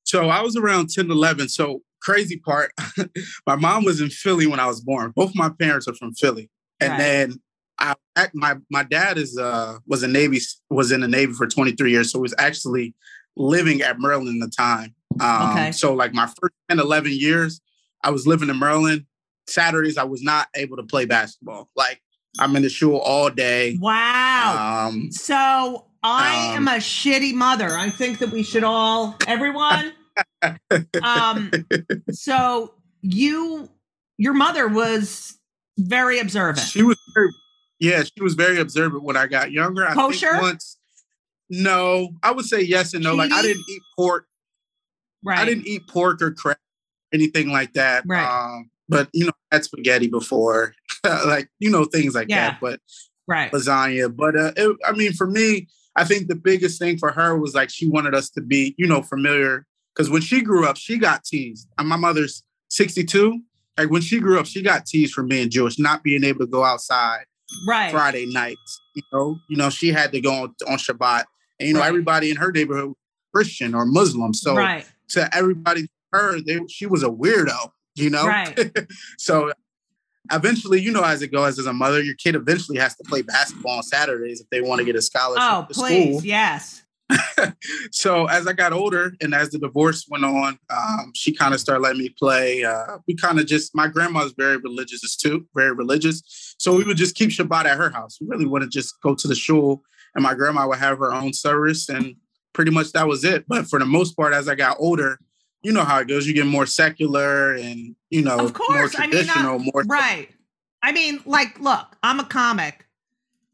So 0.05 0.29
I 0.29 0.43
was 0.43 0.57
around 0.57 0.91
10, 0.91 1.11
11. 1.11 1.49
So 1.49 1.83
crazy 2.03 2.37
part, 2.39 2.73
my 3.47 3.57
mom 3.57 3.85
was 3.85 4.01
in 4.01 4.11
Philly 4.11 4.47
when 4.47 4.61
I 4.61 4.67
was 4.67 4.81
born. 4.81 5.13
Both 5.15 5.33
my 5.35 5.51
parents 5.51 5.87
are 5.89 5.95
from 5.95 6.15
Philly. 6.15 6.49
And 6.81 6.91
Right. 6.91 6.99
then 6.99 7.41
I 7.79 7.95
act- 8.17 8.35
my 8.35 8.57
my 8.71 8.83
dad 8.85 9.19
is 9.19 9.37
uh 9.39 9.79
was 9.87 10.03
a 10.03 10.09
Navy 10.09 10.41
was 10.69 10.93
in 10.93 11.01
the 11.01 11.09
Navy 11.09 11.33
for 11.33 11.47
23 11.47 11.91
years. 11.91 12.13
So 12.13 12.21
was 12.21 12.35
actually 12.39 12.95
living 13.37 13.83
at 13.83 13.99
Maryland 13.99 14.43
at 14.43 14.51
the 14.51 14.55
time. 14.57 14.95
Um, 15.21 15.51
Okay. 15.51 15.73
so 15.73 15.95
like 15.95 16.13
my 16.15 16.27
first 16.27 16.55
10, 16.69 16.79
11 16.79 17.13
years, 17.13 17.61
I 18.05 18.11
was 18.11 18.27
living 18.27 18.49
in 18.51 18.59
Maryland. 18.59 19.07
Saturdays 19.47 19.99
I 19.99 20.05
was 20.05 20.23
not 20.23 20.49
able 20.55 20.77
to 20.77 20.83
play 20.83 21.05
basketball. 21.05 21.69
Like 21.77 22.01
I'm 22.39 22.55
in 22.57 22.63
the 22.63 22.69
shul 22.69 22.99
all 22.99 23.31
day. 23.31 23.77
Wow. 23.81 24.87
Um 24.89 25.11
So 25.13 25.87
I 26.03 26.55
am 26.55 26.67
Um, 26.67 26.75
a 26.75 26.79
shitty 26.79 27.35
mother. 27.35 27.77
I 27.77 27.91
think 27.91 28.19
that 28.21 28.31
we 28.31 28.43
should 28.43 28.65
all, 28.65 29.17
everyone. 29.27 29.93
um, 31.03 31.51
so 32.11 32.73
you, 33.03 33.69
your 34.17 34.33
mother 34.33 34.67
was 34.67 35.39
very 35.79 36.19
observant. 36.19 36.67
She 36.67 36.83
was 36.83 36.97
very, 37.15 37.29
yeah, 37.81 38.03
she 38.05 38.23
was 38.23 38.33
very 38.35 38.59
observant 38.59 39.03
when 39.03 39.17
I 39.19 39.27
got 39.27 39.53
younger. 39.53 39.87
I 39.87 39.93
Kosher? 39.93 40.31
think 40.31 40.43
once, 40.43 40.79
no, 41.51 42.11
I 42.23 42.31
would 42.33 42.45
say 42.47 42.63
yes 42.63 42.95
and 42.95 43.05
no. 43.05 43.15
Like 43.15 43.33
I 43.33 43.43
didn't 43.43 43.65
eat 43.69 43.83
pork. 43.97 44.27
right. 45.25 45.39
I 45.39 45.45
didn't 45.45 45.67
eat 45.67 45.87
pork 45.87 46.23
or 46.23 46.31
crab, 46.31 46.57
anything 47.13 47.51
like 47.51 47.75
that. 47.75 48.05
Right. 48.07 48.25
Um, 48.25 48.71
but 48.91 49.09
you 49.13 49.25
know, 49.27 49.33
I 49.51 49.57
had 49.57 49.65
spaghetti 49.65 50.09
before, 50.09 50.75
like 51.05 51.49
you 51.59 51.71
know, 51.71 51.85
things 51.85 52.15
like 52.15 52.29
Yeah. 52.29 52.51
that. 52.51 52.61
But 52.61 52.81
right. 53.27 53.51
lasagna. 53.53 54.15
But 54.15 54.37
uh, 54.37 54.53
it, 54.57 54.77
I 54.87 54.93
mean, 54.93 55.13
for 55.13 55.27
me, 55.27 55.69
I 55.97 56.05
think 56.05 56.29
the 56.29 56.35
biggest 56.37 56.79
thing 56.79 56.99
for 56.99 57.13
her 57.13 57.37
was 57.39 57.55
like 57.55 57.71
she 57.71 57.89
wanted 57.89 58.15
us 58.15 58.31
to 58.31 58.41
be, 58.41 58.75
you 58.79 58.87
know, 58.87 59.03
familiar. 59.03 59.67
Because 59.95 60.11
when 60.11 60.23
she 60.23 60.41
grew 60.43 60.67
up, 60.67 60.77
she 60.77 60.99
got 60.99 61.25
teased. 61.25 61.69
And 61.79 61.89
my 61.89 61.97
mother's 61.97 62.43
62. 62.71 63.41
Like 63.77 63.91
when 63.91 64.03
she 64.03 64.21
grew 64.21 64.39
up, 64.39 64.47
she 64.47 64.63
got 64.63 64.87
teased 64.87 65.15
for 65.15 65.23
being 65.25 65.51
Jewish, 65.51 65.79
not 65.79 66.03
being 66.03 66.23
able 66.25 66.41
to 66.41 66.47
go 66.47 66.65
outside 66.65 67.25
Right. 67.67 67.91
Friday 67.91 68.27
nights. 68.27 68.81
You 68.95 69.03
know, 69.13 69.37
you 69.49 69.57
know, 69.57 69.71
she 69.71 69.89
had 69.89 70.13
to 70.13 70.21
go 70.21 70.33
on, 70.45 70.55
on 70.69 70.79
Shabbat. 70.79 71.25
And 71.59 71.69
you 71.69 71.75
know, 71.75 71.81
Right. 71.81 71.89
everybody 71.89 72.31
in 72.31 72.37
her 72.37 72.53
neighborhood 72.53 72.89
was 72.91 72.97
Christian 73.35 73.75
or 73.75 73.85
Muslim. 73.87 74.33
So 74.35 74.55
right. 74.55 74.87
to 75.11 75.29
everybody, 75.37 75.89
her, 76.13 76.41
they, 76.41 76.61
she 76.69 76.87
was 76.87 77.03
a 77.03 77.09
weirdo. 77.09 77.71
You 77.97 78.11
know, 78.11 78.27
Right. 78.27 78.71
so 79.19 79.53
eventually, 80.33 80.81
you 80.81 80.93
know, 80.93 81.03
as 81.03 81.23
it 81.23 81.33
goes 81.33 81.59
as 81.59 81.67
a 81.67 81.73
mother, 81.73 82.03
your 82.03 82.15
kid 82.15 82.35
eventually 82.35 82.79
has 82.79 82.95
to 82.97 83.05
play 83.05 83.23
basketball 83.23 83.79
on 83.79 83.83
Saturdays 83.83 84.41
if 84.41 84.49
they 84.51 84.61
want 84.61 84.79
to 84.79 84.85
get 84.85 84.97
a 84.97 85.03
scholarship 85.03 85.43
Oh, 85.45 85.67
to 85.69 85.75
please. 85.75 86.19
school. 86.19 86.25
Yes. 86.25 86.83
So 87.91 88.27
as 88.27 88.47
I 88.47 88.53
got 88.53 88.73
older 88.73 89.13
and 89.21 89.35
as 89.35 89.51
the 89.51 89.59
divorce 89.59 90.07
went 90.09 90.25
on, 90.25 90.59
um, 90.71 91.11
she 91.15 91.33
kind 91.35 91.53
of 91.55 91.61
started 91.61 91.83
letting 91.83 91.99
me 92.01 92.11
play. 92.19 92.63
Uh, 92.65 92.99
we 93.09 93.15
kind 93.17 93.41
of 93.41 93.47
just 93.47 93.75
my 93.75 93.89
grandma's 93.89 94.33
very 94.37 94.57
religious 94.59 95.17
too, 95.17 95.47
very 95.55 95.73
religious. 95.73 96.55
So 96.59 96.77
we 96.77 96.85
would 96.85 96.97
just 96.97 97.17
keep 97.17 97.31
Shabbat 97.31 97.65
at 97.65 97.77
her 97.77 97.91
house. 97.91 98.19
We 98.21 98.29
really 98.29 98.47
wouldn't 98.47 98.73
just 98.73 98.95
go 99.03 99.15
to 99.15 99.29
the 99.29 99.35
shul, 99.35 99.83
and 100.15 100.23
my 100.23 100.35
grandma 100.35 100.69
would 100.69 100.79
have 100.79 100.99
her 100.99 101.13
own 101.13 101.33
service, 101.33 101.89
and 101.89 102.15
pretty 102.53 102.71
much 102.71 102.93
that 102.93 103.09
was 103.09 103.25
it. 103.25 103.45
But 103.49 103.67
for 103.67 103.79
the 103.79 103.87
most 103.87 104.17
part, 104.17 104.33
as 104.33 104.49
I 104.49 104.55
got 104.55 104.77
older, 104.79 105.19
you 105.62 105.73
know 105.73 105.85
how 105.85 105.99
it 105.99 106.09
goes. 106.09 106.26
You 106.26 106.35
get 106.35 106.47
more 106.47 106.67
secular 106.67 107.55
and 107.55 107.95
you 108.11 108.23
know 108.23 108.38
Of 108.38 108.55
course. 108.55 108.95
more 108.95 109.02
I 109.02 109.07
mean, 109.07 109.11
traditional, 109.11 109.59
more 109.59 109.85
Right. 109.87 110.29
I 110.83 110.93
mean, 110.93 111.21
like, 111.26 111.61
look, 111.61 111.97
I'm 112.02 112.21
a 112.21 112.25
comic 112.25 112.87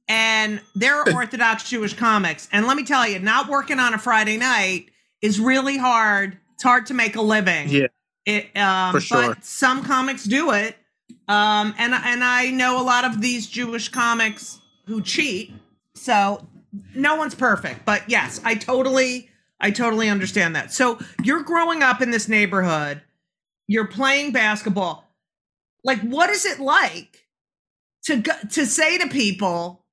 and 0.09 0.61
there 0.75 0.97
are 0.97 1.05
Orthodox 1.15 1.69
Jewish 1.69 1.95
comics. 1.95 2.49
And 2.53 2.67
let 2.67 2.77
me 2.77 2.85
tell 2.85 3.09
you, 3.09 3.19
not 3.19 3.49
working 3.49 3.81
on 3.81 3.95
a 3.95 3.99
Friday 3.99 4.37
night 4.37 4.87
is 5.21 5.41
really 5.41 5.77
hard. 5.77 6.39
It's 6.55 6.63
hard 6.63 6.87
to 6.87 6.95
make 6.95 7.17
a 7.17 7.23
living. 7.23 7.69
Yeah. 7.69 7.87
It, 8.25 8.57
um, 8.57 8.93
For 8.93 9.01
sure. 9.01 9.35
But 9.35 9.45
some 9.45 9.85
comics 9.85 10.25
do 10.25 10.53
it. 10.53 10.77
Um, 11.29 11.75
and, 11.79 11.93
and 11.93 12.23
I 12.23 12.51
know 12.51 12.81
a 12.81 12.85
lot 12.85 13.05
of 13.05 13.21
these 13.21 13.47
Jewish 13.47 13.89
comics 13.89 14.61
who 14.87 15.03
cheat. 15.03 15.53
So 15.95 16.47
no 16.95 17.17
one's 17.17 17.35
perfect. 17.35 17.85
But 17.85 18.03
yes, 18.09 18.41
I 18.45 18.55
totally, 18.55 19.29
I 19.61 19.71
totally 19.71 20.09
understand 20.09 20.55
that. 20.57 20.73
So 20.73 20.99
you're 21.23 21.43
growing 21.43 21.83
up 21.83 22.03
in 22.03 22.11
this 22.11 22.29
neighborhood, 22.29 23.03
you're 23.67 23.87
playing 23.87 24.33
basketball 24.33 25.07
like 25.87 26.01
what 26.01 26.29
is 26.29 26.45
it 26.45 26.61
like 26.61 27.27
to 28.05 28.17
go, 28.17 28.33
to 28.51 28.67
say 28.67 28.99
to 28.99 29.09
people 29.09 29.85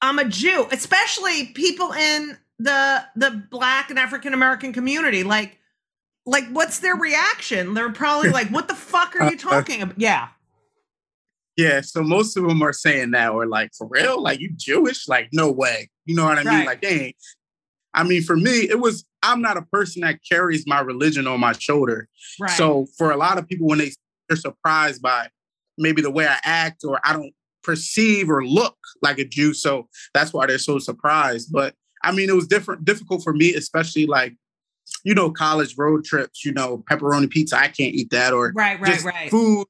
i'm 0.00 0.18
a 0.18 0.24
jew 0.24 0.66
especially 0.72 1.46
people 1.46 1.92
in 1.92 2.38
the 2.58 3.04
the 3.16 3.42
black 3.50 3.90
and 3.90 3.98
african 3.98 4.32
american 4.32 4.72
community 4.72 5.22
like 5.22 5.58
like 6.24 6.46
what's 6.52 6.78
their 6.78 6.94
reaction 6.96 7.74
they're 7.74 7.92
probably 7.92 8.30
like 8.30 8.48
what 8.48 8.68
the 8.68 8.74
fuck 8.74 9.14
are 9.16 9.30
you 9.30 9.36
uh, 9.36 9.50
talking 9.50 9.82
about 9.82 10.00
yeah 10.00 10.28
Yeah, 11.56 11.82
so 11.82 12.02
most 12.02 12.38
of 12.38 12.44
them 12.44 12.62
are 12.62 12.72
saying 12.72 13.10
that, 13.10 13.32
or 13.32 13.44
like, 13.44 13.72
for 13.76 13.86
real? 13.86 14.22
Like, 14.22 14.40
you 14.40 14.50
Jewish? 14.56 15.08
Like, 15.08 15.28
no 15.32 15.50
way. 15.50 15.90
You 16.06 16.14
know 16.14 16.24
what 16.24 16.38
I 16.38 16.44
mean? 16.44 16.54
Right. 16.54 16.66
Like, 16.66 16.80
dang. 16.80 17.12
I 17.94 18.04
mean, 18.04 18.22
for 18.22 18.36
me, 18.36 18.68
it 18.68 18.80
was, 18.80 19.04
I'm 19.22 19.42
not 19.42 19.56
a 19.56 19.62
person 19.62 20.02
that 20.02 20.20
carries 20.28 20.66
my 20.66 20.80
religion 20.80 21.26
on 21.26 21.40
my 21.40 21.52
shoulder. 21.52 22.08
right 22.40 22.50
So 22.50 22.86
for 22.96 23.10
a 23.10 23.16
lot 23.16 23.38
of 23.38 23.48
people, 23.48 23.66
when 23.66 23.78
they, 23.78 23.92
they're 24.28 24.36
surprised 24.36 25.02
by 25.02 25.28
maybe 25.76 26.02
the 26.02 26.10
way 26.10 26.26
I 26.26 26.38
act 26.44 26.84
or 26.84 27.00
I 27.04 27.12
don't 27.12 27.32
perceive 27.62 28.30
or 28.30 28.44
look 28.44 28.76
like 29.02 29.18
a 29.18 29.24
Jew. 29.24 29.54
So 29.54 29.88
that's 30.14 30.32
why 30.32 30.46
they're 30.46 30.58
so 30.58 30.78
surprised. 30.78 31.50
But 31.52 31.74
I 32.02 32.12
mean, 32.12 32.28
it 32.28 32.34
was 32.34 32.46
different, 32.46 32.84
difficult 32.84 33.22
for 33.22 33.32
me, 33.32 33.54
especially 33.54 34.06
like, 34.06 34.34
you 35.04 35.14
know, 35.14 35.30
college 35.30 35.76
road 35.76 36.04
trips, 36.04 36.44
you 36.44 36.52
know, 36.52 36.84
pepperoni 36.90 37.30
pizza. 37.30 37.56
I 37.58 37.68
can't 37.68 37.94
eat 37.94 38.10
that 38.10 38.32
or 38.32 38.52
right 38.54 38.80
right 38.80 39.02
right 39.04 39.30
food 39.30 39.66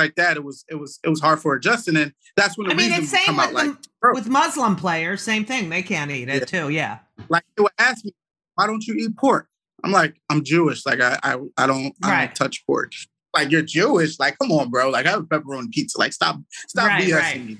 like 0.00 0.14
that. 0.16 0.36
It 0.36 0.44
was 0.44 0.64
it 0.68 0.76
was 0.76 0.98
it 1.04 1.08
was 1.08 1.20
hard 1.20 1.40
for 1.40 1.54
adjusting, 1.54 1.96
and 1.96 2.12
that's 2.36 2.56
when 2.56 2.68
the 2.68 2.74
i 2.74 2.76
mean 2.76 2.88
reason 2.90 3.02
it's 3.04 3.12
same 3.12 3.24
come 3.26 3.36
with 3.36 3.46
out 3.46 3.52
like 3.52 4.14
with 4.14 4.28
muslim 4.28 4.76
players 4.76 5.20
same 5.20 5.44
thing 5.44 5.68
they 5.68 5.82
can't 5.82 6.10
eat 6.10 6.28
it 6.28 6.46
too 6.48 6.68
yeah 6.70 6.98
like 7.28 7.44
they 7.56 7.62
would 7.62 7.72
ask 7.78 8.04
me, 8.04 8.12
why 8.54 8.66
don't 8.66 8.86
you 8.86 8.94
eat 8.94 9.16
pork? 9.16 9.46
I'm 9.82 9.92
like, 9.92 10.16
I'm 10.28 10.44
Jewish. 10.44 10.84
Like 10.86 11.00
I 11.00 11.18
I, 11.22 11.36
I 11.56 11.66
don't 11.66 11.94
I 12.02 12.26
don't 12.26 12.34
touch 12.34 12.64
pork. 12.66 12.92
Like 13.34 13.50
you're 13.50 13.62
Jewish. 13.62 14.18
Like 14.18 14.38
come 14.38 14.52
on, 14.52 14.70
bro. 14.70 14.90
Like 14.90 15.06
I 15.06 15.10
have 15.10 15.22
pepperoni 15.24 15.70
pizza. 15.70 15.98
Like 15.98 16.12
stop 16.12 16.38
stop 16.68 16.88
Right, 16.88 17.04
BSing 17.04 17.20
right. 17.20 17.46
me. 17.46 17.58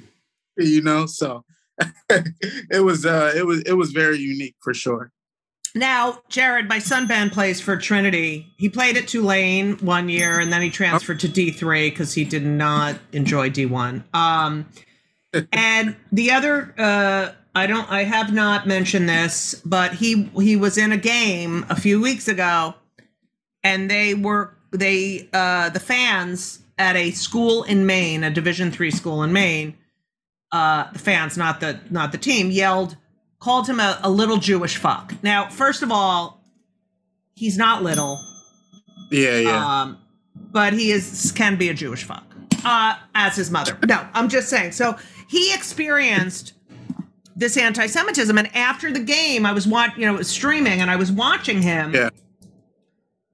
You 0.58 0.82
know. 0.82 1.06
So 1.06 1.44
it 2.10 2.84
was 2.84 3.06
uh 3.06 3.32
it 3.34 3.46
was 3.46 3.62
it 3.62 3.72
was 3.72 3.92
very 3.92 4.18
unique 4.18 4.56
for 4.60 4.74
sure. 4.74 5.12
Now, 5.74 6.22
Jared, 6.28 6.68
my 6.68 6.80
son 6.80 7.06
Ben 7.06 7.30
plays 7.30 7.60
for 7.60 7.76
Trinity. 7.76 8.52
He 8.56 8.68
played 8.68 8.96
at 8.96 9.06
Tulane 9.06 9.76
one 9.78 10.08
year 10.08 10.40
and 10.40 10.52
then 10.52 10.62
he 10.62 10.70
transferred 10.70 11.20
to 11.20 11.28
D3 11.28 11.90
because 11.90 12.14
he 12.14 12.24
did 12.24 12.44
not 12.44 12.98
enjoy 13.12 13.50
D1. 13.50 14.02
Um, 14.14 14.66
and 15.52 15.96
the 16.10 16.32
other, 16.32 16.74
uh, 16.76 17.30
I 17.54 17.66
don't, 17.66 17.90
I 17.90 18.04
have 18.04 18.32
not 18.32 18.66
mentioned 18.66 19.08
this, 19.08 19.60
but 19.64 19.94
he 19.94 20.30
he 20.36 20.56
was 20.56 20.78
in 20.78 20.92
a 20.92 20.96
game 20.96 21.66
a 21.68 21.74
few 21.74 22.00
weeks 22.00 22.28
ago, 22.28 22.74
and 23.64 23.90
they 23.90 24.14
were 24.14 24.54
they 24.70 25.28
uh, 25.32 25.70
the 25.70 25.80
fans 25.80 26.60
at 26.78 26.94
a 26.96 27.10
school 27.10 27.64
in 27.64 27.86
Maine, 27.86 28.22
a 28.22 28.30
Division 28.30 28.70
three 28.70 28.92
school 28.92 29.22
in 29.24 29.32
Maine, 29.32 29.76
uh, 30.52 30.90
the 30.92 30.98
fans, 30.98 31.36
not 31.36 31.60
the 31.60 31.80
not 31.90 32.12
the 32.12 32.18
team, 32.18 32.50
yelled, 32.50 32.96
called 33.40 33.66
him 33.66 33.80
a, 33.80 33.98
a 34.02 34.10
little 34.10 34.36
Jewish 34.36 34.76
fuck. 34.76 35.14
Now, 35.22 35.48
first 35.48 35.82
of 35.82 35.90
all, 35.90 36.40
he's 37.34 37.58
not 37.58 37.82
little. 37.82 38.20
Yeah, 39.10 39.38
yeah. 39.38 39.82
Um, 39.82 39.98
but 40.36 40.72
he 40.72 40.92
is 40.92 41.32
can 41.34 41.56
be 41.56 41.68
a 41.68 41.74
Jewish 41.74 42.04
fuck, 42.04 42.24
uh, 42.64 42.94
as 43.14 43.34
his 43.36 43.50
mother. 43.50 43.76
No, 43.88 44.06
I'm 44.14 44.28
just 44.28 44.48
saying. 44.48 44.72
So 44.72 44.96
he 45.28 45.52
experienced 45.52 46.52
this 47.34 47.56
anti-Semitism, 47.56 48.36
and 48.36 48.54
after 48.54 48.92
the 48.92 49.00
game, 49.00 49.46
I 49.46 49.52
was 49.52 49.66
watching, 49.66 50.00
you 50.00 50.06
know, 50.06 50.14
it 50.14 50.18
was 50.18 50.28
streaming, 50.28 50.80
and 50.80 50.90
I 50.90 50.96
was 50.96 51.10
watching 51.10 51.62
him. 51.62 51.94
Yeah. 51.94 52.10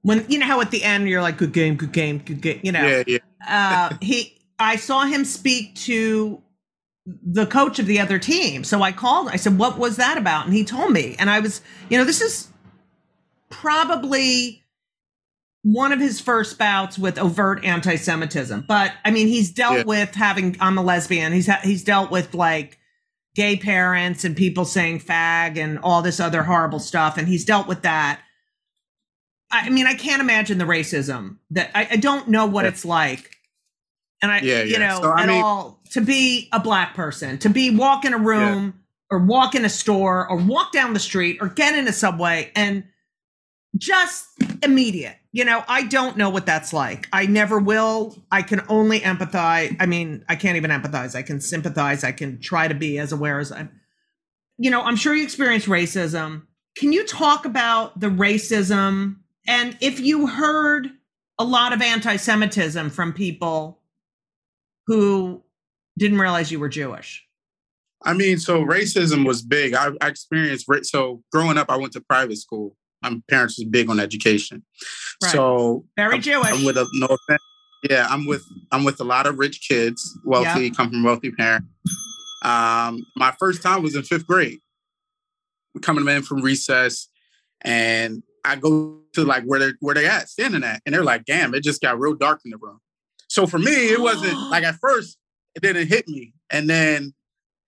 When 0.03 0.25
you 0.29 0.39
know 0.39 0.45
how 0.45 0.61
at 0.61 0.71
the 0.71 0.83
end 0.83 1.09
you're 1.09 1.21
like, 1.21 1.37
good 1.37 1.51
game, 1.51 1.75
good 1.75 1.91
game, 1.91 2.19
good 2.19 2.41
game. 2.41 2.61
You 2.63 2.71
know, 2.71 2.87
yeah, 2.87 3.03
yeah. 3.05 3.89
uh, 3.91 3.97
he. 4.01 4.33
I 4.59 4.77
saw 4.77 5.05
him 5.05 5.25
speak 5.25 5.75
to 5.75 6.41
the 7.23 7.45
coach 7.45 7.79
of 7.79 7.85
the 7.85 7.99
other 8.01 8.19
team. 8.19 8.63
So 8.65 8.81
I 8.81 8.91
called. 8.91 9.29
I 9.29 9.37
said, 9.37 9.57
"What 9.57 9.77
was 9.77 9.95
that 9.95 10.17
about?" 10.17 10.45
And 10.45 10.53
he 10.53 10.65
told 10.65 10.91
me. 10.91 11.15
And 11.17 11.29
I 11.29 11.39
was, 11.39 11.61
you 11.89 11.97
know, 11.97 12.03
this 12.03 12.21
is 12.21 12.49
probably 13.49 14.63
one 15.63 15.91
of 15.91 15.99
his 15.99 16.19
first 16.21 16.57
bouts 16.57 16.97
with 16.97 17.17
overt 17.17 17.63
anti-Semitism. 17.65 18.65
But 18.67 18.93
I 19.03 19.11
mean, 19.11 19.27
he's 19.27 19.51
dealt 19.51 19.77
Yeah. 19.79 19.83
with 19.85 20.15
having. 20.15 20.55
I'm 20.59 20.77
a 20.77 20.81
lesbian. 20.83 21.33
He's 21.33 21.47
ha- 21.47 21.61
he's 21.63 21.83
dealt 21.83 22.11
with 22.11 22.33
like 22.33 22.77
gay 23.35 23.55
parents 23.55 24.23
and 24.23 24.35
people 24.35 24.65
saying 24.65 24.99
fag 24.99 25.57
and 25.57 25.77
all 25.79 26.01
this 26.01 26.19
other 26.19 26.43
horrible 26.43 26.79
stuff. 26.79 27.17
And 27.17 27.27
he's 27.27 27.45
dealt 27.45 27.67
with 27.67 27.83
that. 27.83 28.19
I 29.51 29.69
mean, 29.69 29.87
I 29.87 29.93
can't 29.93 30.21
imagine 30.21 30.57
the 30.57 30.65
racism 30.65 31.37
that 31.51 31.71
I, 31.73 31.87
I 31.91 31.95
don't 31.97 32.27
know 32.27 32.45
what 32.45 32.63
Yeah. 32.65 32.69
it's 32.71 32.83
like. 32.85 33.36
And 34.21 34.31
I, 34.31 34.39
Yeah, 34.39 34.63
you 34.63 34.73
yeah. 34.73 34.79
know, 34.79 35.01
So, 35.01 35.11
I 35.11 35.21
at 35.23 35.27
mean- 35.27 35.43
all 35.43 35.79
to 35.91 36.01
be 36.01 36.49
a 36.51 36.59
black 36.59 36.95
person, 36.95 37.37
to 37.39 37.49
be 37.49 37.69
walk 37.69 38.03
in 38.05 38.13
a 38.13 38.17
room 38.17 38.73
or 39.09 39.19
walk 39.19 39.55
in 39.55 39.63
a 39.63 39.69
store 39.69 40.27
or 40.29 40.35
walk 40.37 40.71
down 40.73 40.93
the 40.93 40.99
street 40.99 41.37
or 41.39 41.47
get 41.47 41.75
in 41.75 41.87
a 41.87 41.93
subway 41.93 42.51
and 42.55 42.83
just 43.77 44.25
immediate. 44.63 45.15
You 45.31 45.45
know, 45.45 45.63
I 45.67 45.83
don't 45.83 46.17
know 46.17 46.29
what 46.29 46.45
that's 46.45 46.73
like. 46.73 47.07
I 47.13 47.25
never 47.27 47.59
will. 47.59 48.17
I 48.31 48.41
can 48.41 48.61
only 48.69 48.99
empathize. 49.01 49.75
I 49.79 49.85
mean, 49.85 50.25
I 50.27 50.35
can't 50.35 50.57
even 50.57 50.71
empathize. 50.71 51.15
I 51.15 51.21
can 51.21 51.39
sympathize. 51.39 52.03
I 52.03 52.11
can 52.11 52.39
try 52.39 52.67
to 52.67 52.73
be 52.73 52.97
as 52.97 53.11
aware 53.11 53.39
as 53.39 53.51
I'm. 53.51 53.69
You 54.57 54.71
know, 54.71 54.81
I'm 54.81 54.95
sure 54.95 55.13
you 55.13 55.23
experienced 55.23 55.67
racism. 55.67 56.43
Can 56.75 56.91
you 56.91 57.05
talk 57.05 57.45
about 57.45 57.99
the 57.99 58.07
racism 58.07 59.17
and 59.47 59.77
if 59.79 59.99
you 59.99 60.27
heard 60.27 60.89
a 61.39 61.43
lot 61.45 61.71
of 61.71 61.81
anti-Semitism 61.81 62.89
from 62.89 63.13
people 63.13 63.76
who 64.87 65.43
didn't 65.97 66.17
realize 66.17 66.51
you 66.51 66.59
were 66.59 66.69
Jewish? 66.69 67.25
I 68.03 68.13
mean, 68.13 68.37
so 68.39 68.63
racism 68.63 69.25
was 69.25 69.41
big. 69.41 69.73
I, 69.73 69.89
I 70.01 70.07
experienced 70.07 70.67
so 70.83 71.23
growing 71.31 71.57
up. 71.57 71.69
I 71.69 71.75
went 71.77 71.93
to 71.93 72.01
private 72.01 72.37
school. 72.37 72.75
My 73.01 73.19
parents 73.29 73.57
was 73.59 73.67
big 73.67 73.89
on 73.89 73.99
education, 73.99 74.63
Right. 75.21 75.31
so 75.31 75.85
Very 75.95 76.15
I'm, 76.15 76.21
Jewish. 76.21 76.47
I'm 76.51 76.65
with 76.65 76.77
a 76.77 76.87
no 76.93 77.05
offense. 77.07 77.41
Yeah, 77.87 78.07
I'm 78.09 78.25
with 78.25 78.43
I'm 78.71 78.83
with 78.83 78.99
a 78.99 79.03
lot 79.03 79.27
of 79.27 79.37
rich 79.37 79.61
kids, 79.67 80.17
wealthy, 80.25 80.71
come 80.71 80.89
from 80.89 81.03
wealthy 81.03 81.31
parents. 81.31 81.67
Um, 82.43 83.05
my 83.15 83.33
first 83.39 83.61
time 83.61 83.83
was 83.83 83.95
in 83.95 84.03
fifth 84.03 84.25
grade. 84.25 84.59
We're 85.75 85.81
coming 85.81 86.07
in 86.07 86.23
from 86.23 86.41
recess, 86.41 87.07
and 87.61 88.23
I 88.43 88.55
go 88.55 89.01
to 89.13 89.23
like 89.23 89.43
where 89.43 89.59
they 89.59 89.71
where 89.79 89.93
they 89.93 90.07
at 90.07 90.27
standing 90.29 90.63
at, 90.63 90.81
and 90.85 90.95
they're 90.95 91.03
like, 91.03 91.25
"Damn, 91.25 91.53
it 91.53 91.61
just 91.63 91.81
got 91.81 91.99
real 91.99 92.15
dark 92.15 92.41
in 92.45 92.51
the 92.51 92.57
room." 92.57 92.79
So 93.27 93.45
for 93.45 93.59
me, 93.59 93.91
it 93.91 94.01
wasn't 94.01 94.37
like 94.49 94.63
at 94.63 94.75
first 94.75 95.17
it 95.55 95.61
didn't 95.61 95.87
hit 95.87 96.07
me, 96.07 96.33
and 96.49 96.69
then 96.69 97.13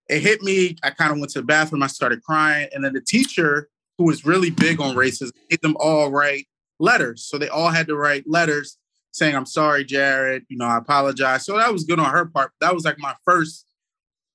it 0.08 0.20
hit 0.22 0.42
me. 0.42 0.76
I 0.82 0.90
kind 0.90 1.12
of 1.12 1.18
went 1.18 1.32
to 1.32 1.40
the 1.40 1.46
bathroom. 1.46 1.82
I 1.82 1.88
started 1.88 2.22
crying, 2.22 2.68
and 2.72 2.84
then 2.84 2.92
the 2.92 3.00
teacher, 3.00 3.68
who 3.98 4.04
was 4.04 4.24
really 4.24 4.50
big 4.50 4.80
on 4.80 4.94
racism, 4.94 5.32
made 5.50 5.60
them 5.62 5.76
all 5.78 6.10
write 6.10 6.46
letters. 6.78 7.24
So 7.24 7.38
they 7.38 7.48
all 7.48 7.68
had 7.68 7.86
to 7.88 7.96
write 7.96 8.24
letters 8.28 8.78
saying, 9.12 9.34
"I'm 9.34 9.46
sorry, 9.46 9.84
Jared. 9.84 10.44
You 10.48 10.56
know, 10.56 10.66
I 10.66 10.78
apologize." 10.78 11.44
So 11.44 11.56
that 11.56 11.72
was 11.72 11.84
good 11.84 12.00
on 12.00 12.10
her 12.10 12.26
part. 12.26 12.52
That 12.60 12.74
was 12.74 12.84
like 12.84 12.98
my 12.98 13.14
first 13.24 13.66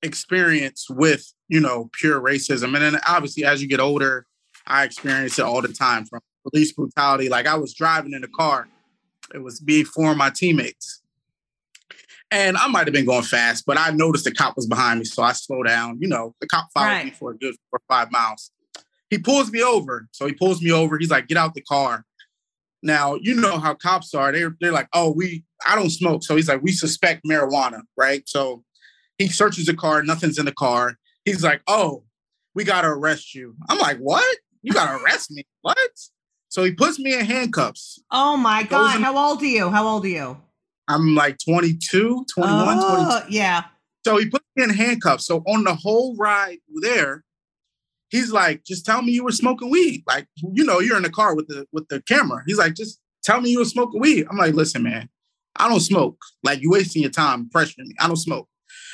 experience 0.02 0.88
with 0.90 1.34
you 1.48 1.60
know 1.60 1.90
pure 1.94 2.22
racism, 2.22 2.76
and 2.76 2.78
then 2.78 3.00
obviously 3.08 3.46
as 3.46 3.62
you 3.62 3.68
get 3.68 3.80
older, 3.80 4.28
I 4.68 4.84
experience 4.84 5.40
it 5.40 5.46
all 5.46 5.62
the 5.62 5.70
time 5.70 6.06
from 6.06 6.22
police 6.50 6.72
brutality. 6.72 7.30
Like 7.30 7.48
I 7.48 7.56
was 7.56 7.74
driving 7.74 8.14
in 8.14 8.24
a 8.24 8.28
car, 8.28 8.68
it 9.34 9.40
was 9.40 9.60
before 9.60 10.16
my 10.16 10.30
teammates. 10.30 11.02
And 12.36 12.58
I 12.58 12.68
might 12.68 12.86
have 12.86 12.94
been 12.94 13.06
going 13.06 13.24
fast, 13.24 13.66
but 13.66 13.78
I 13.78 13.92
noticed 13.92 14.26
the 14.26 14.32
cop 14.34 14.58
was 14.58 14.68
behind 14.68 15.00
me. 15.00 15.06
So 15.06 15.24
I 15.24 15.32
slow 15.32 15.64
down. 15.64 16.00
You 16.02 16.10
know, 16.10 16.36
the 16.42 16.48
cop 16.48 16.68
followed 16.74 16.90
me 17.06 17.12
for 17.12 17.32
a 17.32 17.38
good 17.38 17.56
four 17.70 17.80
or 17.80 17.82
five 17.88 18.12
miles. 18.12 18.52
He 19.10 19.18
pulls 19.18 19.52
me 19.52 19.64
over. 19.64 20.08
So 20.12 20.28
he 20.28 20.34
pulls 20.34 20.62
me 20.62 20.72
over. 20.72 20.98
He's 20.98 21.10
like, 21.12 21.28
get 21.28 21.38
out 21.38 21.54
the 21.54 21.62
car. 21.62 22.04
Now, 22.84 23.16
you 23.16 23.36
know 23.36 23.58
how 23.58 23.74
cops 23.74 24.14
are. 24.14 24.32
They're, 24.34 24.56
they're 24.60 24.74
like, 24.74 24.90
oh, 24.94 25.12
we, 25.12 25.46
I 25.66 25.76
don't 25.76 25.90
smoke. 25.90 26.24
So 26.24 26.36
he's 26.36 26.50
like, 26.50 26.62
we 26.62 26.72
suspect 26.74 27.22
marijuana, 27.26 27.82
right? 27.98 28.22
So 28.28 28.64
he 29.18 29.28
searches 29.30 29.66
the 29.68 29.74
car. 29.74 30.04
Nothing's 30.04 30.38
in 30.38 30.46
the 30.46 30.52
car. 30.54 30.96
He's 31.24 31.42
like, 31.44 31.62
oh, 31.68 32.04
we 32.54 32.64
got 32.66 32.82
to 32.82 32.90
arrest 32.90 33.34
you. 33.34 33.56
I'm 33.70 33.78
like, 33.80 33.98
what? 33.98 34.38
You 34.62 34.74
got 34.74 34.92
to 34.98 35.02
arrest 35.04 35.32
me? 35.32 35.46
What? 35.62 35.78
So 36.50 36.64
he 36.64 36.74
puts 36.74 37.00
me 37.00 37.14
in 37.18 37.26
handcuffs. 37.26 38.02
Oh 38.12 38.36
my 38.38 38.64
God. 38.64 38.98
in- 38.98 39.02
How 39.04 39.18
old 39.18 39.42
are 39.42 39.46
you? 39.46 39.70
How 39.70 39.88
old 39.88 40.04
are 40.06 40.10
you? 40.10 40.38
I'm 40.88 41.16
like 41.16 41.38
22, 41.44 42.26
21, 42.34 42.66
22. 42.66 42.86
Oh, 42.88 43.24
yeah. 43.30 43.66
So 44.06 44.18
he 44.18 44.30
put 44.30 44.44
me 44.56 44.64
in 44.64 44.70
handcuffs. 44.70 45.26
So 45.26 45.40
on 45.48 45.64
the 45.64 45.74
whole 45.74 46.16
ride 46.16 46.60
there, 46.82 47.24
he's 48.10 48.32
like, 48.32 48.64
just 48.64 48.86
tell 48.86 49.02
me 49.02 49.12
you 49.12 49.24
were 49.24 49.32
smoking 49.32 49.72
weed. 49.72 50.04
Like, 50.08 50.28
you 50.54 50.64
know, 50.64 50.80
you're 50.80 50.98
in 50.98 51.04
the 51.04 51.10
car 51.10 51.36
with 51.36 51.48
the 51.48 51.66
with 51.72 51.88
the 51.88 52.02
camera. 52.02 52.44
He's 52.46 52.58
like, 52.58 52.76
just 52.76 53.00
tell 53.24 53.42
me 53.42 53.50
you 53.50 53.60
were 53.60 53.66
smoking 53.66 54.00
weed. 54.00 54.28
I'm 54.30 54.38
like, 54.38 54.54
listen, 54.54 54.84
man, 54.84 55.10
I 55.56 55.68
don't 55.68 55.80
smoke. 55.80 56.18
Like 56.44 56.62
you 56.62 56.70
wasting 56.70 57.02
your 57.02 57.12
time 57.12 57.50
pressuring 57.50 57.88
me. 57.88 57.96
I 58.00 58.08
don't 58.08 58.16
smoke. 58.16 58.48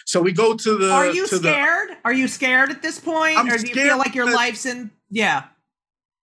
So 0.06 0.22
we 0.22 0.32
go 0.32 0.56
to 0.56 0.78
the 0.78 0.92
Are 0.92 1.12
you 1.12 1.28
to 1.28 1.40
the 1.40 1.52
scared? 1.52 1.90
Are 2.06 2.14
you 2.14 2.28
scared 2.28 2.70
at 2.70 2.82
this 2.82 3.00
point? 3.00 3.38
I'm 3.38 3.48
or 3.48 3.58
do 3.58 3.68
you 3.68 3.74
scared 3.74 3.88
feel 3.90 3.98
like 3.98 4.16
your 4.16 4.32
life's 4.32 4.66
in 4.66 4.92
yeah. 5.10 5.44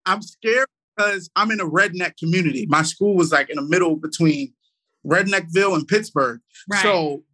I'm 0.06 0.22
scared 0.22 0.66
because 0.96 1.30
I'm 1.36 1.50
in 1.50 1.60
a 1.60 1.66
redneck 1.66 2.16
community. 2.16 2.66
My 2.66 2.82
school 2.82 3.14
was 3.14 3.30
like 3.30 3.50
in 3.50 3.56
the 3.56 3.62
middle 3.62 3.96
between 3.96 4.54
Redneckville 5.06 5.74
and 5.74 5.86
Pittsburgh. 5.86 6.40
Right. 6.68 6.82
So, 6.82 7.24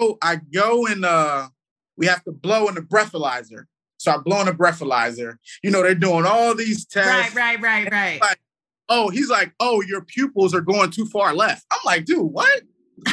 so 0.00 0.18
I 0.22 0.36
go 0.36 0.86
and 0.86 1.04
uh 1.04 1.48
we 1.96 2.06
have 2.06 2.24
to 2.24 2.32
blow 2.32 2.68
in 2.68 2.74
the 2.74 2.82
breathalyzer. 2.82 3.64
So 3.98 4.12
I 4.12 4.18
blow 4.18 4.40
in 4.40 4.46
the 4.46 4.52
breathalyzer. 4.52 5.36
You 5.62 5.70
know, 5.70 5.82
they're 5.82 5.94
doing 5.94 6.26
all 6.26 6.54
these 6.54 6.84
tests. 6.84 7.34
right, 7.34 7.60
right, 7.60 7.60
right, 7.60 7.90
right. 7.90 8.20
Like, 8.20 8.40
oh, 8.88 9.08
he's 9.08 9.30
like, 9.30 9.52
oh, 9.60 9.80
your 9.82 10.02
pupils 10.02 10.54
are 10.54 10.60
going 10.60 10.90
too 10.90 11.06
far 11.06 11.34
left. 11.34 11.64
I'm 11.70 11.78
like, 11.84 12.04
dude, 12.04 12.20
what? 12.20 12.62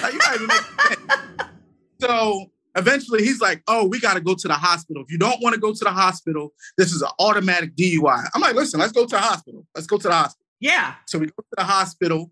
Like, 0.01 0.13
you 0.13 0.19
even 0.35 0.49
so 2.01 2.51
eventually 2.75 3.23
he's 3.23 3.41
like, 3.41 3.61
oh, 3.67 3.87
we 3.87 3.99
got 3.99 4.15
to 4.15 4.21
go 4.21 4.35
to 4.35 4.47
the 4.47 4.53
hospital. 4.53 5.03
If 5.03 5.11
you 5.11 5.17
don't 5.17 5.41
want 5.41 5.53
to 5.53 5.59
go 5.59 5.73
to 5.73 5.83
the 5.83 5.91
hospital, 5.91 6.53
this 6.77 6.91
is 6.91 7.01
an 7.01 7.09
automatic 7.19 7.75
DUI. 7.75 8.27
I'm 8.33 8.41
like, 8.41 8.55
listen, 8.55 8.79
let's 8.79 8.91
go 8.91 9.05
to 9.05 9.15
the 9.15 9.19
hospital. 9.19 9.65
Let's 9.75 9.87
go 9.87 9.97
to 9.97 10.07
the 10.07 10.13
hospital. 10.13 10.45
Yeah. 10.59 10.95
So 11.07 11.19
we 11.19 11.27
go 11.27 11.33
to 11.37 11.55
the 11.57 11.63
hospital. 11.63 12.31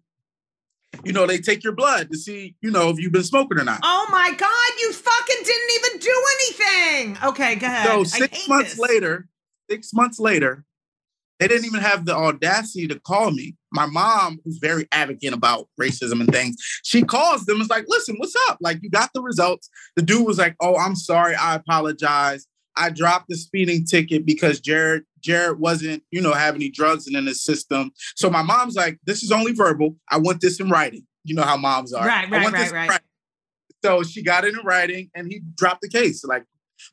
You 1.05 1.13
know, 1.13 1.25
they 1.25 1.37
take 1.37 1.63
your 1.63 1.73
blood 1.73 2.11
to 2.11 2.17
see, 2.17 2.55
you 2.61 2.71
know, 2.71 2.89
if 2.89 2.99
you've 2.99 3.13
been 3.13 3.23
smoking 3.23 3.59
or 3.59 3.63
not. 3.63 3.79
Oh 3.83 4.07
my 4.11 4.33
God, 4.35 4.79
you 4.79 4.91
fucking 4.91 5.43
didn't 5.43 5.71
even 5.75 5.99
do 5.99 6.23
anything. 6.35 7.17
Okay, 7.29 7.55
go 7.55 7.67
ahead. 7.67 7.85
So 7.87 8.03
six 8.03 8.47
months 8.47 8.71
this. 8.71 8.79
later, 8.79 9.27
six 9.69 9.93
months 9.93 10.19
later, 10.19 10.65
they 11.39 11.47
didn't 11.47 11.65
even 11.65 11.79
have 11.79 12.05
the 12.05 12.13
audacity 12.13 12.87
to 12.87 12.99
call 12.99 13.31
me. 13.31 13.55
My 13.71 13.85
mom, 13.85 14.39
who's 14.43 14.57
very 14.57 14.87
advocate 14.91 15.31
about 15.31 15.69
racism 15.79 16.19
and 16.19 16.29
things, 16.29 16.57
she 16.83 17.01
calls 17.01 17.45
them. 17.45 17.61
It's 17.61 17.69
like, 17.69 17.85
listen, 17.87 18.15
what's 18.17 18.35
up? 18.49 18.57
Like, 18.59 18.79
you 18.81 18.89
got 18.89 19.11
the 19.13 19.21
results. 19.21 19.69
The 19.95 20.01
dude 20.01 20.27
was 20.27 20.37
like, 20.37 20.55
oh, 20.59 20.75
I'm 20.75 20.95
sorry, 20.95 21.35
I 21.35 21.55
apologize. 21.55 22.45
I 22.75 22.89
dropped 22.89 23.27
the 23.29 23.37
speeding 23.37 23.85
ticket 23.85 24.25
because 24.25 24.59
Jared 24.59 25.03
Jared 25.21 25.59
wasn't, 25.59 26.03
you 26.11 26.21
know, 26.21 26.33
have 26.33 26.55
any 26.55 26.69
drugs 26.69 27.07
in 27.07 27.25
his 27.25 27.43
system. 27.43 27.91
So 28.15 28.29
my 28.29 28.41
mom's 28.41 28.75
like, 28.75 28.99
this 29.05 29.23
is 29.23 29.31
only 29.31 29.53
verbal. 29.53 29.95
I 30.09 30.17
want 30.17 30.41
this 30.41 30.59
in 30.59 30.69
writing. 30.69 31.05
You 31.23 31.35
know 31.35 31.43
how 31.43 31.57
moms 31.57 31.93
are. 31.93 32.05
Right, 32.05 32.29
right, 32.29 32.51
right, 32.51 32.71
right. 32.71 33.01
So 33.83 34.03
she 34.03 34.23
got 34.23 34.45
it 34.45 34.53
in 34.53 34.65
writing 34.65 35.09
and 35.15 35.27
he 35.27 35.41
dropped 35.55 35.81
the 35.81 35.89
case. 35.89 36.23
Like, 36.23 36.45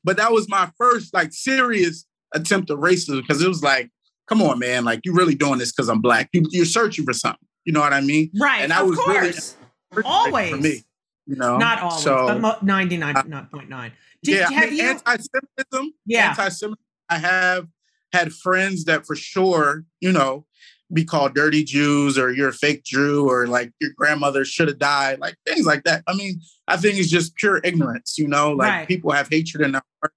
but 0.04 0.16
that 0.16 0.32
was 0.32 0.48
my 0.48 0.70
first 0.78 1.14
like 1.14 1.32
serious 1.32 2.04
attempt 2.34 2.70
at 2.70 2.76
racism 2.76 3.22
because 3.22 3.42
it 3.42 3.48
was 3.48 3.62
like, 3.62 3.90
come 4.28 4.42
on, 4.42 4.58
man, 4.58 4.84
like 4.84 5.00
you're 5.04 5.14
really 5.14 5.34
doing 5.34 5.58
this 5.58 5.72
because 5.72 5.88
I'm 5.88 6.00
black. 6.00 6.28
You, 6.32 6.44
you're 6.50 6.64
searching 6.64 7.04
for 7.04 7.12
something. 7.12 7.46
You 7.64 7.72
know 7.72 7.80
what 7.80 7.92
I 7.92 8.00
mean? 8.00 8.30
Right, 8.40 8.62
And 8.62 8.72
I 8.72 8.82
was 8.82 8.98
really 9.06 9.32
course. 9.32 9.56
Always. 10.04 10.50
for 10.50 10.56
me. 10.58 10.82
You 11.28 11.34
know, 11.34 11.56
not 11.56 11.80
always, 11.80 12.04
so, 12.04 12.26
but 12.28 12.40
mo- 12.40 12.58
ninety 12.62 12.96
nine 12.96 13.16
uh, 13.16 13.46
point 13.52 13.68
nine. 13.68 13.90
Did, 14.22 14.36
yeah, 14.36 14.48
have 14.48 14.62
I 14.62 14.66
mean, 14.66 14.76
you? 14.76 14.84
anti-Semitism. 14.84 15.92
Yeah. 16.06 16.28
anti-Semitism. 16.30 16.76
I 17.08 17.18
have 17.18 17.66
had 18.12 18.32
friends 18.32 18.84
that 18.84 19.06
for 19.06 19.14
sure, 19.16 19.84
you 20.00 20.12
know, 20.12 20.46
be 20.92 21.04
called 21.04 21.34
dirty 21.34 21.64
Jews 21.64 22.16
or 22.16 22.32
you're 22.32 22.50
a 22.50 22.52
fake 22.52 22.84
Jew 22.84 23.28
or 23.28 23.46
like 23.46 23.72
your 23.80 23.90
grandmother 23.96 24.44
should 24.44 24.68
have 24.68 24.78
died, 24.78 25.18
like 25.18 25.34
things 25.46 25.66
like 25.66 25.84
that. 25.84 26.04
I 26.06 26.14
mean, 26.14 26.40
I 26.68 26.76
think 26.76 26.98
it's 26.98 27.10
just 27.10 27.34
pure 27.34 27.60
ignorance, 27.64 28.16
you 28.18 28.28
know, 28.28 28.52
like 28.52 28.68
Right. 28.68 28.88
people 28.88 29.10
have 29.10 29.28
hatred 29.28 29.64
in 29.64 29.72
their 29.72 29.82
heart 30.00 30.12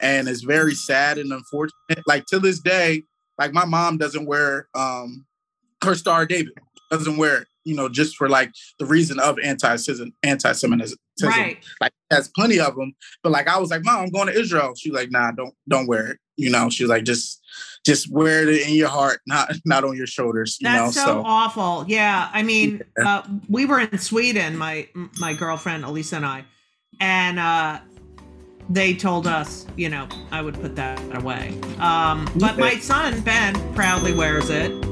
and 0.00 0.28
it's 0.28 0.42
very 0.42 0.74
sad 0.74 1.16
and 1.16 1.32
unfortunate. 1.32 2.02
Like 2.06 2.26
to 2.26 2.38
this 2.38 2.60
day, 2.60 3.04
like 3.38 3.52
my 3.52 3.64
mom 3.64 3.96
doesn't 3.98 4.26
wear 4.26 4.68
um 4.74 5.24
her 5.82 5.94
Star 5.94 6.26
David, 6.26 6.52
doesn't 6.90 7.16
wear 7.16 7.38
it, 7.42 7.48
you 7.64 7.74
know, 7.74 7.88
just 7.88 8.16
for 8.16 8.28
like 8.28 8.52
the 8.78 8.86
reason 8.86 9.18
of 9.20 9.38
anti-Semitism, 9.42 10.12
anti-Semitism. 10.22 10.98
right. 11.22 11.58
Like 11.80 11.92
has 12.10 12.28
plenty 12.28 12.58
of 12.60 12.74
them, 12.76 12.94
but 13.22 13.32
like 13.32 13.48
I 13.48 13.58
was 13.58 13.70
like, 13.70 13.84
Mom, 13.84 14.04
I'm 14.04 14.10
going 14.10 14.26
to 14.28 14.38
Israel. 14.38 14.74
She's 14.76 14.92
like, 14.92 15.10
Nah, 15.10 15.32
don't 15.32 15.54
don't 15.68 15.86
wear 15.86 16.12
it. 16.12 16.18
You 16.36 16.50
know, 16.50 16.70
she's 16.70 16.88
like, 16.88 17.04
just 17.04 17.40
just 17.84 18.10
wear 18.10 18.48
it 18.48 18.66
in 18.66 18.74
your 18.74 18.88
heart, 18.88 19.20
not 19.26 19.52
not 19.64 19.84
on 19.84 19.96
your 19.96 20.06
shoulders. 20.06 20.56
You 20.60 20.68
That's 20.68 20.96
know, 20.96 21.04
so, 21.04 21.22
awful. 21.24 21.84
Yeah, 21.88 22.30
I 22.32 22.42
mean, 22.42 22.82
Yeah. 22.98 23.18
uh, 23.18 23.26
we 23.48 23.66
were 23.66 23.80
in 23.80 23.98
Sweden, 23.98 24.56
my 24.56 24.88
my 25.18 25.34
girlfriend 25.34 25.84
Elisa 25.84 26.16
and 26.16 26.26
I, 26.26 26.44
and 27.00 27.38
uh, 27.38 27.80
they 28.70 28.94
told 28.94 29.26
us, 29.26 29.66
you 29.76 29.88
know, 29.88 30.08
I 30.30 30.40
would 30.40 30.54
put 30.54 30.74
that 30.76 31.00
away. 31.16 31.58
Um, 31.78 32.28
but 32.36 32.58
my 32.58 32.78
son 32.78 33.20
Ben 33.20 33.54
proudly 33.74 34.14
wears 34.14 34.48
it. 34.50 34.91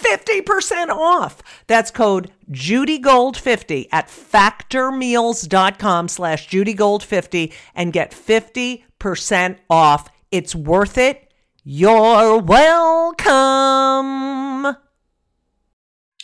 50% 0.00 0.88
off. 0.88 1.42
That's 1.66 1.90
code 1.90 2.30
JudyGold50 2.50 3.88
at 3.92 4.08
factormeals.com 4.08 6.08
slash 6.08 6.48
JudyGold50 6.48 7.52
and 7.74 7.92
get 7.92 8.12
50% 8.12 9.58
off. 9.68 10.08
It's 10.30 10.54
worth 10.54 10.96
it. 10.98 11.32
You're 11.64 12.38
welcome. 12.38 13.30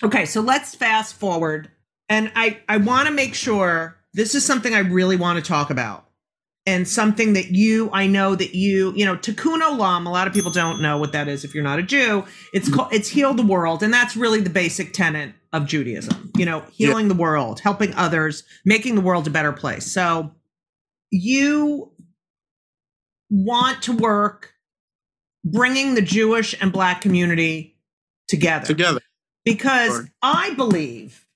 Okay, 0.03 0.27
so 0.27 0.41
let's 0.41 0.75
fast 0.75 1.15
forward. 1.15 1.71
And 2.09 2.33
I, 2.35 2.61
I 2.69 2.79
want 2.79 3.07
to 3.09 3.13
make 3.13 3.35
sure 3.35 3.99
this 4.15 4.35
is 4.35 4.45
something 4.45 4.75
I 4.75 4.81
really 4.81 5.17
want 5.17 5.43
to 5.43 5.47
talk 5.47 5.71
about. 5.71 6.06
And 6.67 6.89
something 6.89 7.35
that 7.35 7.53
you, 7.53 7.91
I 7.93 8.09
know 8.09 8.35
that 8.35 8.57
you, 8.57 8.93
you 8.97 9.05
know, 9.05 9.17
tikkun 9.17 9.61
olam. 9.61 10.05
A 10.05 10.09
lot 10.09 10.27
of 10.27 10.33
people 10.33 10.51
don't 10.51 10.83
know 10.83 10.99
what 10.99 11.13
that 11.13 11.29
is 11.29 11.45
if 11.45 11.55
you're 11.55 11.63
not 11.63 11.79
a 11.79 11.83
Jew. 11.83 12.25
It's 12.53 12.69
called, 12.69 12.93
it's 12.93 13.09
heal 13.09 13.35
the 13.35 13.47
world, 13.47 13.85
and 13.85 13.95
that's 13.95 14.17
really 14.17 14.41
the 14.41 14.51
basic 14.51 14.93
tenet 14.93 15.33
of 15.53 15.67
Judaism. 15.67 16.33
You 16.37 16.45
know, 16.45 16.65
healing 16.73 17.07
the 17.07 17.15
world, 17.15 17.61
helping 17.61 17.95
others, 17.95 18.43
making 18.65 18.97
the 18.97 19.01
world 19.01 19.29
a 19.29 19.31
better 19.31 19.53
place. 19.53 19.87
So, 19.87 20.33
you 21.13 21.93
want 23.31 23.83
to 23.83 23.93
work 23.97 24.53
bringing 25.45 25.95
the 25.95 26.03
Jewish 26.03 26.55
and 26.61 26.73
Black 26.73 27.01
community 27.01 27.77
together 28.29 28.67
together. 28.67 29.01
because 29.45 29.91
Sure. 29.91 30.09
I 30.23 30.55
believe, 30.55 31.27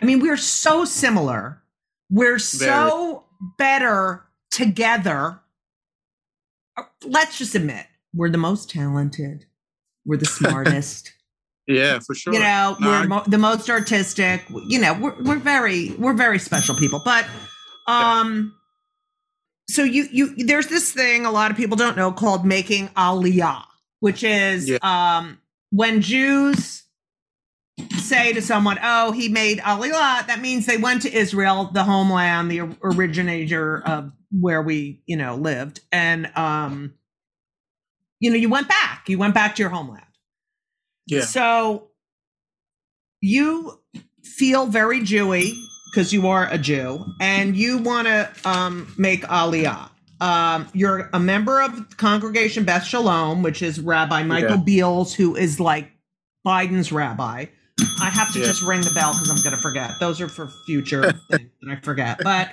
I 0.00 0.04
mean, 0.04 0.20
we're 0.20 0.36
so 0.36 0.84
similar. 0.84 1.62
We're 2.10 2.38
so 2.38 3.24
better 3.58 4.24
together. 4.50 5.40
Let's 7.04 7.38
just 7.38 7.54
admit, 7.54 7.86
we're 8.14 8.30
the 8.30 8.38
most 8.38 8.70
talented. 8.70 9.46
We're 10.04 10.16
the 10.18 10.26
smartest. 10.26 11.12
Yeah, 11.68 12.00
for 12.00 12.12
sure. 12.16 12.32
you 12.34 12.40
know, 12.40 12.76
No, 12.80 12.88
we're 12.88 12.94
I- 12.96 13.06
mo- 13.06 13.22
the 13.24 13.38
most 13.38 13.70
artistic. 13.70 14.42
You 14.66 14.80
know, 14.80 14.94
we're 14.94 15.14
we're 15.22 15.38
very 15.38 15.90
we're 15.92 16.12
very 16.12 16.40
special 16.40 16.74
people. 16.74 17.00
But 17.04 17.24
um, 17.86 18.52
so 19.70 19.84
you 19.84 20.08
you 20.10 20.34
there's 20.44 20.66
this 20.66 20.90
thing 20.92 21.24
a 21.24 21.30
lot 21.30 21.52
of 21.52 21.56
people 21.56 21.76
don't 21.76 21.96
know 21.96 22.10
called 22.10 22.44
making 22.44 22.88
aliyah, 22.88 23.62
which 24.00 24.24
is 24.24 24.68
Yeah. 24.70 24.78
um 24.82 25.38
when 25.70 26.00
Jews 26.02 26.81
say 27.98 28.32
to 28.32 28.42
someone, 28.42 28.78
"Oh, 28.82 29.12
he 29.12 29.28
made 29.28 29.58
aliyah," 29.58 30.26
that 30.26 30.40
means 30.40 30.66
they 30.66 30.76
went 30.76 31.02
to 31.02 31.12
Israel, 31.12 31.70
the 31.72 31.84
homeland, 31.84 32.50
the 32.50 32.60
originator 32.82 33.82
of 33.86 34.12
where 34.30 34.62
we 34.62 35.02
you 35.06 35.16
know 35.16 35.34
lived, 35.36 35.80
and 35.90 36.30
um, 36.36 36.94
you 38.20 38.30
know, 38.30 38.36
you 38.36 38.48
went 38.48 38.68
back. 38.68 39.08
You 39.08 39.18
went 39.18 39.34
back 39.34 39.56
to 39.56 39.62
your 39.62 39.70
homeland. 39.70 40.04
yeah. 41.06 41.22
So 41.22 41.88
you 43.20 43.80
feel 44.22 44.66
very 44.66 45.00
Jewy 45.00 45.54
because 45.90 46.12
you 46.12 46.26
are 46.28 46.48
a 46.50 46.58
Jew 46.58 47.04
and 47.20 47.56
you 47.56 47.78
want 47.78 48.06
to 48.08 48.30
um, 48.44 48.92
make 48.96 49.22
aliyah. 49.24 49.90
um, 50.20 50.68
you're 50.72 51.10
a 51.12 51.20
member 51.20 51.60
of 51.60 51.96
Congregation 51.96 52.64
Beth 52.64 52.84
Shalom, 52.84 53.42
which 53.42 53.60
is 53.62 53.80
Rabbi 53.80 54.22
Michael 54.22 54.50
Yeah. 54.50 54.56
Beals, 54.64 55.14
who 55.14 55.36
is 55.36 55.58
like 55.60 55.90
Biden's 56.46 56.90
rabbi. 56.92 57.46
I 58.00 58.10
have 58.10 58.32
to 58.32 58.40
Yeah. 58.40 58.46
just 58.46 58.62
ring 58.62 58.80
the 58.80 58.90
bell 58.90 59.12
because 59.12 59.30
I'm 59.30 59.36
going 59.42 59.54
to 59.56 59.62
forget. 59.62 59.98
Those 60.00 60.20
are 60.20 60.28
for 60.28 60.48
future 60.66 61.02
things 61.30 61.50
that 61.62 61.70
I 61.78 61.80
forget. 61.80 62.22
But 62.22 62.50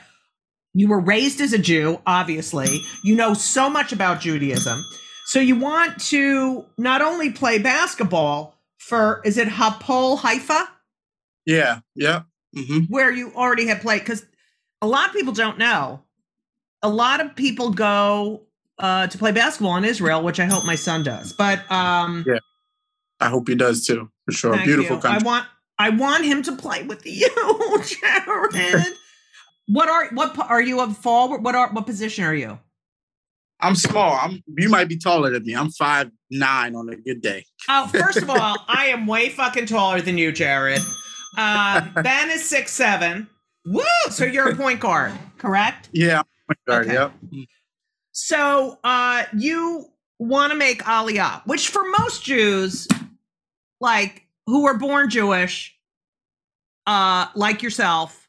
you 0.73 0.87
were 0.87 0.99
raised 0.99 1.41
as 1.41 1.53
a 1.53 1.57
Jew, 1.57 1.99
obviously. 2.05 2.81
You 3.03 3.15
know 3.15 3.33
so 3.33 3.69
much 3.69 3.91
about 3.91 4.19
Judaism. 4.21 4.85
So 5.25 5.39
you 5.39 5.55
want 5.55 5.99
to 6.07 6.65
not 6.77 7.01
only 7.01 7.31
play 7.31 7.57
basketball 7.59 8.55
for, 8.77 9.21
is 9.25 9.37
it 9.37 9.47
Hapoel 9.47 10.17
Haifa? 10.19 10.67
Yeah, 11.45 11.79
yeah. 11.95 12.23
hmm 12.55 12.79
where 12.89 13.11
you 13.11 13.31
already 13.35 13.67
had 13.67 13.81
played 13.81 13.99
because 13.99 14.25
a 14.81 14.87
lot 14.87 15.09
of 15.09 15.13
people 15.15 15.33
don't 15.33 15.57
know 15.57 16.01
a 16.81 16.89
lot 16.89 17.19
of 17.21 17.35
people 17.35 17.71
go 17.71 18.41
uh, 18.79 19.05
to 19.07 19.17
play 19.17 19.31
basketball 19.31 19.75
in 19.75 19.83
israel 19.85 20.21
which 20.23 20.39
i 20.39 20.45
hope 20.45 20.63
my 20.65 20.75
son 20.75 21.03
does 21.03 21.33
but 21.33 21.69
um 21.71 22.23
Yeah, 22.27 22.39
I 23.19 23.27
hope 23.29 23.47
he 23.49 23.55
does 23.55 23.85
too, 23.85 24.09
for 24.31 24.37
sure. 24.37 24.53
thank 24.53 24.65
Beautiful 24.65 24.97
you. 24.97 25.01
i 25.05 25.17
want 25.19 25.45
i 25.77 25.89
want 25.89 26.25
him 26.25 26.41
to 26.43 26.55
play 26.55 26.83
with 26.83 27.05
you 27.05 27.29
jared 27.85 28.93
what 29.67 29.89
are 29.89 30.09
what 30.13 30.37
are 30.49 30.61
you 30.61 30.79
a 30.79 30.89
forward 30.89 31.43
what 31.43 31.55
are 31.55 31.71
what 31.71 31.85
position 31.85 32.23
are 32.23 32.35
you 32.35 32.59
I'm 33.61 33.75
small. 33.75 34.13
I'm. 34.13 34.41
You 34.57 34.69
might 34.69 34.87
be 34.87 34.97
taller 34.97 35.31
than 35.31 35.43
me. 35.43 35.53
I'm 35.53 35.69
five 35.71 36.09
nine 36.31 36.75
on 36.75 36.89
a 36.89 36.95
good 36.95 37.21
day. 37.21 37.45
Oh, 37.67 37.87
first 37.87 38.19
of 38.19 38.29
all, 38.29 38.57
I 38.67 38.87
am 38.87 39.05
way 39.05 39.29
fucking 39.29 39.65
taller 39.65 40.01
than 40.01 40.17
you, 40.17 40.31
Jared. 40.31 40.81
Uh, 41.37 41.81
ben 42.01 42.29
is 42.29 42.47
six 42.47 42.71
seven. 42.71 43.27
Woo! 43.65 43.83
So 44.09 44.25
you're 44.25 44.49
a 44.49 44.55
point 44.55 44.79
guard, 44.79 45.11
correct? 45.37 45.89
Yeah, 45.91 46.19
I'm 46.19 46.25
a 46.49 46.53
point 46.53 46.65
guard. 46.65 46.85
Okay. 46.87 46.93
Yep. 46.93 47.47
So 48.11 48.79
uh 48.83 49.23
you 49.37 49.87
want 50.19 50.51
to 50.51 50.57
make 50.57 50.83
Aliyah, 50.83 51.45
which 51.45 51.67
for 51.69 51.83
most 51.99 52.23
Jews, 52.23 52.87
like 53.79 54.23
who 54.45 54.63
were 54.63 54.77
born 54.77 55.09
Jewish, 55.09 55.75
uh, 56.87 57.27
like 57.35 57.61
yourself, 57.61 58.27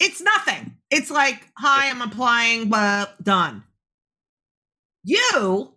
it's 0.00 0.20
nothing. 0.20 0.76
It's 0.90 1.10
like, 1.10 1.48
hi, 1.56 1.88
I'm 1.88 2.02
applying, 2.02 2.68
but 2.68 3.22
done. 3.22 3.64
You, 5.04 5.72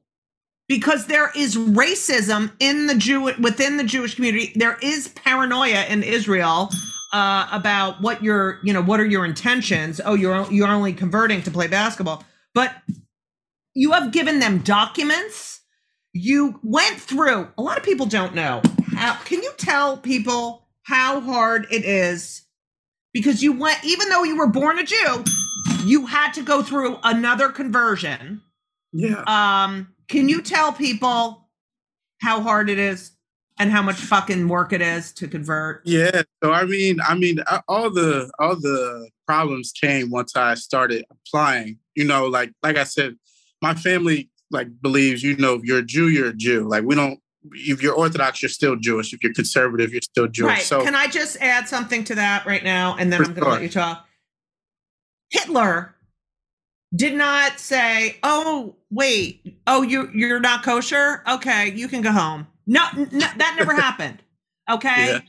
because 0.68 1.06
there 1.06 1.32
is 1.36 1.56
racism 1.56 2.52
in 2.60 2.88
the 2.88 2.96
Jew 2.96 3.22
within 3.40 3.78
the 3.78 3.84
Jewish 3.84 4.16
community, 4.16 4.52
there 4.56 4.78
is 4.82 5.10
paranoia 5.10 5.86
in 5.86 6.04
Israel 6.04 6.70
uh, 7.14 7.48
about 7.52 8.02
what 8.02 8.24
your, 8.24 8.60
you 8.64 8.74
know, 8.74 8.82
what 8.82 9.00
are 9.00 9.06
your 9.06 9.26
intentions? 9.26 10.02
Oh, 10.04 10.16
you're 10.16 10.52
you're 10.52 10.68
only 10.68 10.94
converting 10.94 11.42
to 11.44 11.52
play 11.52 11.68
basketball, 11.68 12.24
but 12.54 12.74
you 13.74 13.92
have 13.92 14.12
given 14.12 14.40
them 14.40 14.60
documents. 14.60 15.62
You 16.14 16.60
went 16.64 17.00
through. 17.00 17.50
A 17.58 17.62
lot 17.62 17.78
of 17.78 17.84
people 17.84 18.08
don't 18.08 18.34
know 18.34 18.62
how. 19.00 19.16
Can 19.24 19.42
you 19.42 19.52
tell 19.58 19.98
people 19.98 20.68
how 20.84 21.20
hard 21.20 21.68
it 21.72 21.86
is? 21.86 22.44
Because 23.14 23.42
you 23.42 23.54
went, 23.54 23.84
even 23.84 24.10
though 24.10 24.24
you 24.24 24.38
were 24.38 24.48
born 24.48 24.78
a 24.78 24.84
Jew, 24.84 25.24
you 25.84 26.06
had 26.06 26.32
to 26.34 26.44
go 26.44 26.62
through 26.62 26.98
another 27.04 27.50
conversion. 27.50 28.42
Yeah. 28.92 29.24
Um, 29.28 29.94
can 30.08 30.30
you 30.30 30.42
tell 30.42 30.74
people 30.74 31.50
how 32.22 32.42
hard 32.42 32.70
it 32.70 32.78
is 32.78 33.12
and 33.60 33.72
how 33.72 33.82
much 33.82 33.98
fucking 33.98 34.48
work 34.48 34.74
it 34.74 34.82
is 34.82 35.12
to 35.14 35.28
convert? 35.28 35.82
Yeah. 35.86 36.24
So 36.44 36.52
I 36.52 36.66
mean, 36.66 37.00
I 37.08 37.16
mean, 37.16 37.40
all 37.68 37.90
the 37.90 38.32
all 38.40 38.56
the 38.56 39.10
problems 39.28 39.72
came 39.72 40.10
once 40.10 40.36
I 40.36 40.56
started 40.56 41.06
applying. 41.12 41.78
You 41.96 42.06
know, 42.06 42.28
like 42.28 42.52
like 42.64 42.78
I 42.78 42.84
said, 42.84 43.16
my 43.62 43.74
family 43.74 44.30
like 44.52 44.68
believes. 44.82 45.24
You 45.24 45.38
know, 45.38 45.56
if 45.56 45.64
you're 45.64 45.80
a 45.80 45.86
Jew, 45.86 46.10
you're 46.10 46.30
a 46.30 46.34
Jew. 46.34 46.68
Like 46.68 46.84
we 46.84 46.96
don't. 46.96 47.20
If 47.52 47.82
you're 47.82 47.94
Orthodox, 47.94 48.42
you're 48.42 48.50
still 48.50 48.76
Jewish. 48.76 49.14
If 49.14 49.24
you're 49.24 49.34
conservative, 49.34 49.92
you're 49.92 50.02
still 50.02 50.28
Jewish. 50.28 50.50
Right. 50.50 50.62
So 50.62 50.84
Can 50.84 50.96
I 50.96 51.08
just 51.08 51.38
add 51.42 51.68
something 51.68 52.04
to 52.06 52.16
that 52.16 52.46
right 52.46 52.64
now? 52.64 52.96
And 53.00 53.12
then 53.12 53.22
I'm 53.22 53.34
going 53.34 53.44
to 53.44 53.50
let 53.50 53.62
you 53.62 53.70
talk. 53.70 54.06
Hitler 55.30 55.96
did 56.96 57.14
not 57.14 57.60
say, 57.60 58.18
"Oh, 58.24 58.76
wait. 58.90 59.60
Oh, 59.68 59.84
you 59.84 60.10
you're 60.14 60.40
not 60.40 60.64
kosher? 60.64 61.24
Okay, 61.28 61.72
you 61.72 61.88
can 61.88 62.02
go 62.02 62.12
home." 62.12 62.48
No, 62.66 62.86
n- 62.94 63.10
n- 63.14 63.20
that 63.20 63.56
never 63.58 63.74
happened. 63.82 64.22
Okay? 64.70 65.08
Yeah. 65.08 65.20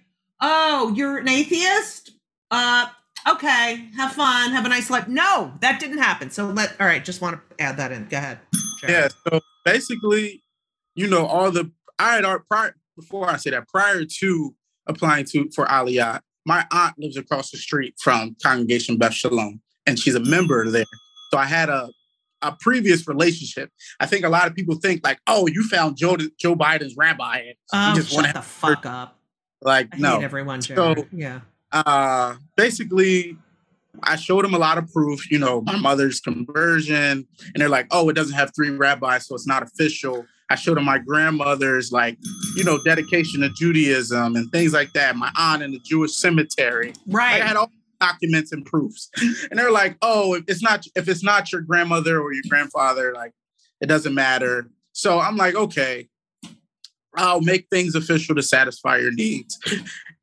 Oh, 0.41 0.93
you're 0.97 1.19
an 1.19 1.29
atheist? 1.29 2.13
Uh 2.51 2.89
okay, 3.29 3.89
have 3.97 4.13
fun, 4.13 4.51
have 4.53 4.65
a 4.65 4.69
nice 4.69 4.91
life. 4.91 5.07
No, 5.07 5.53
that 5.61 5.79
didn't 5.81 5.99
happen. 5.99 6.31
So 6.31 6.47
let 6.47 6.75
all 6.81 6.87
right, 6.87 7.05
just 7.05 7.21
want 7.21 7.39
to 7.59 7.63
add 7.63 7.77
that 7.77 7.93
in. 7.93 8.07
Go 8.09 8.17
ahead. 8.17 8.41
Yeah. 8.89 9.09
So 9.29 9.41
basically, 9.65 10.43
you 10.95 11.07
know, 11.07 11.27
all 11.27 11.51
the 11.51 11.71
I 12.01 12.15
had 12.15 12.25
already 12.25 12.45
prior 12.49 12.75
before 12.97 13.29
I 13.29 13.37
say 13.37 13.51
that 13.51 13.69
prior 13.69 14.05
to 14.05 14.55
applying 14.87 15.27
to 15.27 15.51
for 15.55 15.67
Aliyah, 15.67 16.21
my 16.47 16.65
aunt 16.73 16.99
lives 16.99 17.17
across 17.17 17.51
the 17.51 17.59
street 17.59 17.95
from 18.01 18.37
Congregation 18.43 18.97
Beth 18.97 19.13
Shalom, 19.15 19.61
and 19.87 19.99
she's 19.99 20.15
a 20.15 20.21
member 20.21 20.69
there. 20.71 20.85
So 21.31 21.39
I 21.39 21.45
had 21.45 21.69
a 21.69 21.91
a 22.43 22.57
previous 22.59 23.07
relationship. 23.07 23.71
I 24.01 24.07
think 24.07 24.25
a 24.25 24.31
lot 24.31 24.47
of 24.47 24.55
people 24.55 24.75
think 24.77 25.03
like, 25.05 25.19
oh, 25.27 25.47
you 25.47 25.63
found 25.69 25.99
Joe 25.99 26.17
Joe 26.39 26.57
Biden's 26.57 26.97
rabbi, 26.97 27.39
and 27.39 27.55
Oh, 27.73 27.89
you 27.91 27.97
just 27.97 28.15
want 28.15 28.27
shut 28.27 28.35
to 28.35 28.41
the 28.41 28.47
fuck 28.47 28.87
up. 28.87 29.19
like 29.61 29.89
I 29.93 29.99
no. 29.99 30.21
everyone, 30.21 30.61
Jared. 30.63 30.99
So- 30.99 31.07
yeah. 31.13 31.41
uh 31.73 32.37
basically 32.57 33.37
I 34.03 34.17
showed 34.17 34.45
them 34.45 34.55
a 34.55 34.59
lot 34.59 34.79
of 34.79 34.91
proof, 34.91 35.31
you 35.31 35.39
know, 35.39 35.61
my 35.63 35.77
mother's 35.77 36.21
conversion, 36.21 37.27
and 37.43 37.57
they're 37.57 37.69
like, 37.69 37.89
oh, 37.91 38.09
it 38.09 38.15
doesn't 38.15 38.35
have 38.37 38.53
three 38.55 38.71
rabbis, 38.71 39.27
so 39.27 39.35
it's 39.35 39.47
not 39.47 39.63
official. 39.63 40.27
I 40.51 40.57
showed 40.57 40.77
them 40.77 40.85
my 40.85 40.99
grandmother's 40.99 41.93
like, 41.93 42.19
you 42.57 42.65
know, 42.65 42.83
dedication 42.83 43.41
to 43.41 43.51
Judaism 43.51 44.37
and 44.37 44.51
things 44.51 44.73
like 44.73 44.93
that. 44.95 45.17
My 45.17 45.31
aunt 45.39 45.63
in 45.63 45.71
the 45.71 45.79
Jewish 45.79 46.17
cemetery. 46.17 46.93
Right. 47.07 47.35
Like, 47.35 47.43
I 47.43 47.47
had 47.47 47.57
all 47.57 47.71
documents 48.01 48.51
and 48.51 48.67
proofs. 48.67 49.11
And 49.51 49.59
they're 49.59 49.71
like, 49.71 49.97
oh, 50.03 50.35
if 50.35 50.45
it's 50.49 50.63
not 50.63 50.85
if 50.97 51.09
it's 51.09 51.23
not 51.23 51.53
your 51.53 51.61
grandmother 51.61 52.21
or 52.21 52.33
your 52.33 52.43
grandfather, 52.49 53.13
like 53.15 53.33
it 53.81 53.87
doesn't 53.87 54.15
matter. 54.15 54.69
So 54.93 55.21
I'm 55.21 55.37
like, 55.37 55.55
okay, 55.55 56.09
I'll 57.17 57.41
make 57.41 57.67
things 57.71 57.95
official 57.95 58.35
to 58.35 58.43
satisfy 58.43 58.99
your 58.99 59.13
needs. 59.13 59.59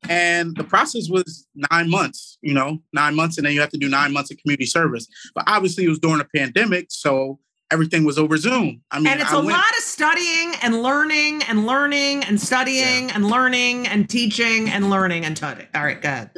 And 0.08 0.56
the 0.56 0.64
process 0.64 1.08
was 1.08 1.46
nine 1.70 1.90
months, 1.90 2.38
you 2.40 2.54
know, 2.54 2.82
nine 2.92 3.14
months, 3.14 3.36
and 3.36 3.46
then 3.46 3.54
you 3.54 3.60
have 3.60 3.70
to 3.70 3.78
do 3.78 3.88
nine 3.88 4.12
months 4.12 4.30
of 4.30 4.38
community 4.38 4.66
service. 4.66 5.06
But 5.34 5.44
obviously, 5.46 5.84
it 5.84 5.88
was 5.88 5.98
during 5.98 6.20
a 6.20 6.28
pandemic, 6.36 6.86
so 6.90 7.38
everything 7.70 8.04
was 8.04 8.18
over 8.18 8.36
Zoom. 8.36 8.82
I 8.90 8.98
mean, 8.98 9.08
and 9.08 9.20
it's 9.20 9.32
a 9.32 9.36
a 9.36 9.38
lot 9.38 9.70
of 9.76 9.82
studying 9.82 10.54
and 10.62 10.82
learning 10.82 11.42
and 11.48 11.66
learning 11.66 12.24
and 12.24 12.40
studying 12.40 13.10
and 13.10 13.28
learning 13.28 13.86
and 13.86 14.08
teaching 14.08 14.68
and 14.68 14.90
learning 14.90 15.24
and 15.24 15.36
studying. 15.36 15.68
All 15.74 15.84
right, 15.84 16.00
go 16.00 16.08
ahead. 16.08 16.30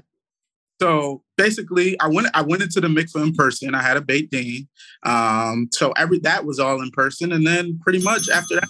So 0.81 1.23
basically, 1.37 1.99
I 2.01 2.09
went 2.09 2.29
I 2.35 2.43
went 2.43 2.63
into 2.63 2.81
the 2.81 2.89
mikvah 2.89 3.23
in 3.23 3.35
person. 3.35 3.75
I 3.75 3.83
had 3.83 3.97
a 3.97 4.01
beit 4.01 4.31
din. 4.31 4.69
Um, 5.05 5.69
so 5.73 5.93
every 5.93 6.19
that 6.21 6.45
was 6.45 6.59
all 6.59 6.81
in 6.83 6.91
person, 6.91 7.33
and 7.33 7.47
then 7.47 7.79
pretty 7.83 8.03
much 8.03 8.29
after 8.29 8.55
that, 8.55 8.69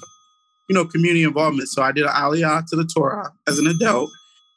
you 0.68 0.74
know, 0.74 0.84
community 0.84 1.22
involvement. 1.22 1.68
So 1.68 1.82
I 1.82 1.92
did 1.92 2.04
an 2.04 2.10
aliyah 2.10 2.66
to 2.66 2.76
the 2.76 2.84
Torah 2.84 3.32
as 3.46 3.58
an 3.58 3.68
adult, 3.68 4.10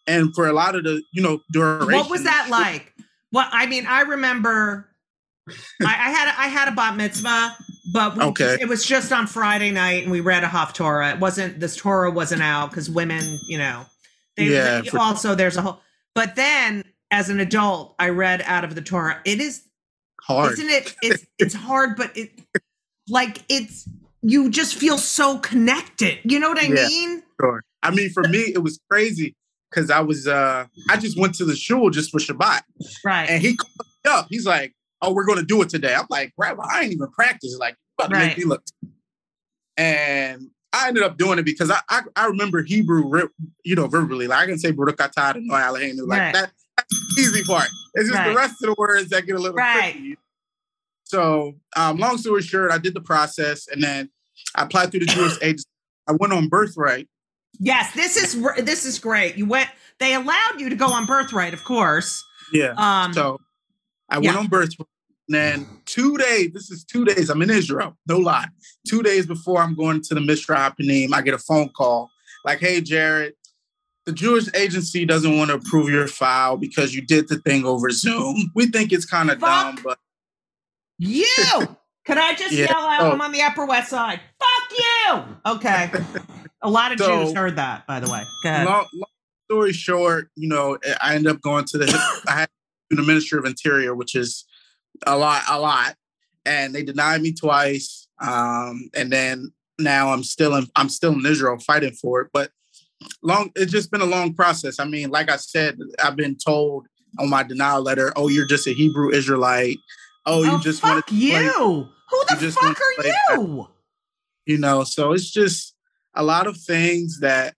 and 0.07 0.33
for 0.33 0.47
a 0.47 0.53
lot 0.53 0.75
of 0.75 0.83
the 0.83 1.03
you 1.13 1.21
know 1.21 1.39
duration. 1.51 1.93
What 1.93 2.09
was 2.09 2.23
that 2.23 2.47
like? 2.49 2.93
Well, 3.31 3.47
I 3.51 3.65
mean, 3.67 3.85
I 3.87 4.01
remember 4.01 4.89
I, 5.49 5.53
I 5.81 6.11
had 6.11 6.27
a, 6.27 6.41
I 6.41 6.47
had 6.47 6.67
a 6.67 6.71
bat 6.71 6.95
mitzvah, 6.95 7.55
but 7.91 8.15
we 8.17 8.23
Okay. 8.23 8.43
just- 8.45 8.61
it 8.61 8.67
was 8.67 8.85
just 8.85 9.11
on 9.11 9.27
Friday 9.27 9.71
night, 9.71 10.03
and 10.03 10.11
we 10.11 10.19
read 10.21 10.43
a 10.43 10.47
Haftorah. 10.47 11.13
It 11.13 11.19
wasn't 11.19 11.59
this 11.59 11.75
Torah 11.75 12.11
wasn't 12.11 12.41
out 12.41 12.69
because 12.69 12.89
women, 12.89 13.39
you 13.47 13.57
know, 13.57 13.85
they, 14.37 14.45
Yeah, 14.45 14.81
they- 14.81 14.89
for- 14.89 14.99
also 14.99 15.35
there's 15.35 15.57
a 15.57 15.61
whole. 15.61 15.81
But 16.15 16.35
then, 16.35 16.83
as 17.11 17.29
an 17.29 17.39
adult, 17.39 17.95
I 17.99 18.09
read 18.09 18.41
out 18.45 18.63
of 18.63 18.75
the 18.75 18.81
Torah. 18.81 19.19
It 19.25 19.39
is 19.41 19.63
hard? 20.21 20.53
isn't 20.53 20.69
it 20.69 20.95
it's 21.01 21.25
it's 21.37 21.53
hard 21.53 21.97
but 21.97 22.15
it 22.15 22.31
like 23.09 23.39
it's 23.49 23.85
you 24.21 24.49
just 24.49 24.73
feel 24.75 24.97
so 24.97 25.37
connected 25.37 26.17
you 26.23 26.39
know 26.39 26.47
what 26.47 26.57
i 26.59 26.61
Yeah. 26.67 26.87
mean 26.87 27.23
Sure. 27.41 27.61
I 27.81 27.91
mean, 27.91 28.09
for 28.11 28.23
me, 28.29 28.39
it 28.39 28.63
was 28.63 28.79
crazy 28.89 29.35
because 29.69 29.91
I 29.91 29.99
was 29.99 30.25
uh 30.27 30.65
I 30.89 30.95
just 30.95 31.19
went 31.19 31.35
to 31.35 31.45
the 31.45 31.57
shul 31.57 31.89
just 31.89 32.09
for 32.11 32.19
Shabbat, 32.19 32.61
right 33.03 33.29
and 33.29 33.41
he 33.41 33.57
called 33.57 33.73
me 34.05 34.11
up. 34.11 34.27
He's 34.29 34.45
like, 34.45 34.73
"Oh, 35.03 35.13
we're 35.13 35.25
going 35.25 35.37
to 35.39 35.45
do 35.45 35.61
it 35.61 35.69
today." 35.69 35.93
I'm 35.93 36.05
like, 36.09 36.33
"Rabbi, 36.37 36.63
I 36.67 36.81
ain't 36.81 36.93
even 36.93 37.09
practiced. 37.11 37.59
Like, 37.59 37.73
you 37.75 38.03
about 38.05 38.09
to 38.13 38.19
Right. 38.19 38.27
make 38.29 38.37
me 38.37 38.45
look." 38.45 38.63
And 39.77 40.49
I 40.71 40.87
ended 40.87 41.03
up 41.03 41.17
doing 41.17 41.39
it 41.39 41.43
because 41.43 41.69
I 41.71 41.79
I, 41.89 42.01
I 42.15 42.25
remember 42.27 42.63
Hebrew, 42.63 43.27
you 43.63 43.75
know, 43.75 43.87
verbally. 43.87 44.27
Like 44.27 44.39
I 44.39 44.45
can 44.47 44.59
say 44.59 44.71
Baruch 44.71 44.97
atah 44.97 45.35
and 45.35 45.49
Eloheinu. 45.51 46.07
Like 46.07 46.19
Right. 46.21 46.33
that, 46.33 46.51
that's 46.77 47.15
the 47.15 47.21
easy 47.21 47.43
part. 47.43 47.69
It's 47.93 48.09
just 48.09 48.19
Right. 48.19 48.29
the 48.29 48.35
rest 48.35 48.53
of 48.63 48.69
the 48.69 48.75
words 48.77 49.09
that 49.09 49.25
get 49.25 49.35
a 49.35 49.39
little 49.39 49.57
Right. 49.57 49.93
tricky. 49.93 50.17
So, 51.05 51.55
um, 51.75 51.97
long 51.97 52.17
story 52.17 52.41
short, 52.41 52.71
I 52.71 52.77
did 52.79 52.93
the 52.95 53.01
process, 53.01 53.67
and 53.67 53.83
then 53.83 54.09
I 54.55 54.63
applied 54.63 54.89
through 54.91 55.01
the 55.01 55.05
Jewish 55.17 55.37
agency. 55.41 55.67
I 56.07 56.13
went 56.13 56.33
on 56.33 56.49
birthright. 56.49 57.07
yes 57.59 57.93
this 57.93 58.17
is 58.17 58.41
this 58.65 58.83
is 58.83 58.97
great 58.97 59.37
you 59.37 59.45
went 59.45 59.69
they 59.99 60.15
allowed 60.15 60.55
you 60.59 60.69
to 60.69 60.75
go 60.75 60.87
on 60.87 61.05
birthright 61.05 61.53
of 61.53 61.63
course 61.63 62.23
Yeah. 62.51 62.73
um 62.77 63.13
So 63.13 63.39
I 64.09 64.17
went 64.17 64.33
Yeah. 64.33 64.39
on 64.39 64.47
birth 64.47 64.71
And 64.79 64.87
then 65.29 65.67
two 65.85 66.17
days, 66.17 66.51
this 66.53 66.69
is 66.69 66.83
two 66.83 67.05
days, 67.05 67.29
I'm 67.29 67.41
in 67.41 67.49
Israel, 67.49 67.97
no 68.07 68.17
lie. 68.17 68.47
Two 68.87 69.01
days 69.01 69.25
before 69.25 69.61
I'm 69.61 69.75
going 69.75 70.01
to 70.01 70.13
the 70.13 70.21
Misrad 70.21 70.75
HaPnim, 70.75 71.13
I 71.13 71.21
get 71.21 71.33
a 71.33 71.37
phone 71.37 71.69
call 71.69 72.11
like, 72.43 72.59
hey, 72.59 72.81
Jared, 72.81 73.33
the 74.05 74.11
Jewish 74.11 74.53
agency 74.53 75.05
doesn't 75.05 75.37
want 75.37 75.49
to 75.49 75.55
approve 75.55 75.89
your 75.89 76.07
file 76.07 76.57
because 76.57 76.93
you 76.93 77.01
did 77.01 77.29
the 77.29 77.37
thing 77.37 77.65
over 77.65 77.89
Zoom. 77.89 78.51
We 78.53 78.67
think 78.67 78.91
it's 78.91 79.05
kind 79.05 79.31
of 79.31 79.39
dumb, 79.39 79.79
but 79.83 79.97
you. 80.97 81.25
Can 82.05 82.17
I 82.17 82.33
just 82.33 82.51
yeah. 82.51 82.65
yell 82.69 82.85
out? 82.85 83.01
Oh. 83.01 83.11
I'm 83.11 83.21
on 83.21 83.31
the 83.31 83.41
Upper 83.41 83.65
West 83.65 83.89
Side. 83.89 84.19
Fuck 84.39 84.77
you. 84.77 85.51
Okay. 85.53 85.91
A 86.61 86.69
lot 86.69 86.91
of 86.91 86.99
so, 86.99 87.23
Jews 87.23 87.33
heard 87.33 87.55
that, 87.55 87.87
by 87.87 88.01
the 88.01 88.11
way. 88.11 88.23
Long, 88.45 88.65
long, 88.65 89.09
story 89.49 89.73
short, 89.73 90.29
you 90.35 90.49
know, 90.49 90.77
I 91.01 91.15
end 91.15 91.27
up 91.27 91.41
going 91.41 91.65
to 91.65 91.77
the 91.77 92.21
I 92.27 92.39
had 92.39 92.49
to 92.89 92.95
the 92.95 93.03
Ministry 93.03 93.39
of 93.39 93.45
Interior, 93.45 93.95
which 93.95 94.15
is 94.15 94.45
a 95.05 95.17
lot, 95.17 95.43
a 95.49 95.59
lot, 95.59 95.95
and 96.45 96.73
they 96.73 96.83
denied 96.83 97.21
me 97.21 97.33
twice. 97.33 98.07
Um, 98.19 98.89
and 98.95 99.11
then 99.11 99.51
now 99.79 100.09
I'm 100.09 100.23
still 100.23 100.55
in 100.55 100.67
I'm 100.75 100.89
still 100.89 101.13
in 101.13 101.25
Israel 101.25 101.57
fighting 101.59 101.93
for 101.93 102.21
it. 102.21 102.29
But 102.33 102.51
long 103.21 103.51
it's 103.55 103.71
just 103.71 103.91
been 103.91 104.01
a 104.01 104.05
long 104.05 104.33
process. 104.33 104.79
I 104.79 104.85
mean, 104.85 105.09
like 105.09 105.29
I 105.29 105.37
said, 105.37 105.77
I've 106.03 106.15
been 106.15 106.37
told 106.37 106.87
on 107.19 107.29
my 107.29 107.43
denial 107.43 107.81
letter, 107.81 108.13
"Oh, 108.15 108.27
you're 108.27 108.47
just 108.47 108.67
a 108.67 108.73
Hebrew 108.73 109.11
Israelite. 109.11 109.77
Oh, 110.25 110.43
you 110.43 110.53
oh, 110.53 110.59
just 110.59 110.81
fuck 110.81 111.11
you. 111.11 111.89
Who 112.09 112.23
the 112.29 112.51
fuck 112.51 112.79
are 112.79 113.37
you? 113.37 113.67
You 114.45 114.57
know, 114.57 114.83
so 114.83 115.13
it's 115.13 115.29
just 115.29 115.75
a 116.15 116.23
lot 116.23 116.47
of 116.47 116.57
things 116.57 117.19
that 117.21 117.55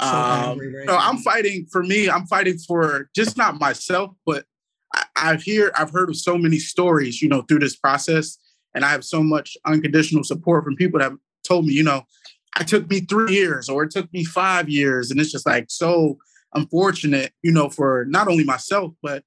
so 0.00 0.08
um, 0.08 0.58
right 0.58 0.86
no, 0.86 0.96
I'm 0.96 1.18
fighting 1.18 1.66
for 1.70 1.82
me. 1.82 2.08
I'm 2.08 2.26
fighting 2.26 2.58
for 2.58 3.08
just 3.14 3.36
not 3.36 3.60
myself, 3.60 4.10
but 4.26 4.44
I, 5.16 5.30
I've 5.30 5.42
hear 5.42 5.72
I've 5.76 5.90
heard 5.90 6.10
of 6.10 6.16
so 6.16 6.36
many 6.36 6.58
stories, 6.58 7.22
you 7.22 7.28
know, 7.28 7.42
through 7.42 7.60
this 7.60 7.76
process, 7.76 8.38
and 8.74 8.84
I 8.84 8.90
have 8.90 9.04
so 9.04 9.22
much 9.22 9.56
unconditional 9.66 10.24
support 10.24 10.64
from 10.64 10.76
people 10.76 10.98
that 10.98 11.10
have 11.10 11.18
told 11.46 11.66
me, 11.66 11.72
you 11.74 11.82
know, 11.82 12.02
it 12.60 12.68
took 12.68 12.88
me 12.88 13.00
three 13.00 13.32
years 13.32 13.68
or 13.68 13.84
it 13.84 13.90
took 13.90 14.12
me 14.12 14.24
five 14.24 14.68
years. 14.68 15.10
And 15.10 15.20
it's 15.20 15.32
just 15.32 15.46
like 15.46 15.66
so 15.68 16.18
unfortunate, 16.54 17.32
you 17.42 17.52
know, 17.52 17.68
for 17.70 18.06
not 18.08 18.28
only 18.28 18.44
myself, 18.44 18.92
but 19.02 19.24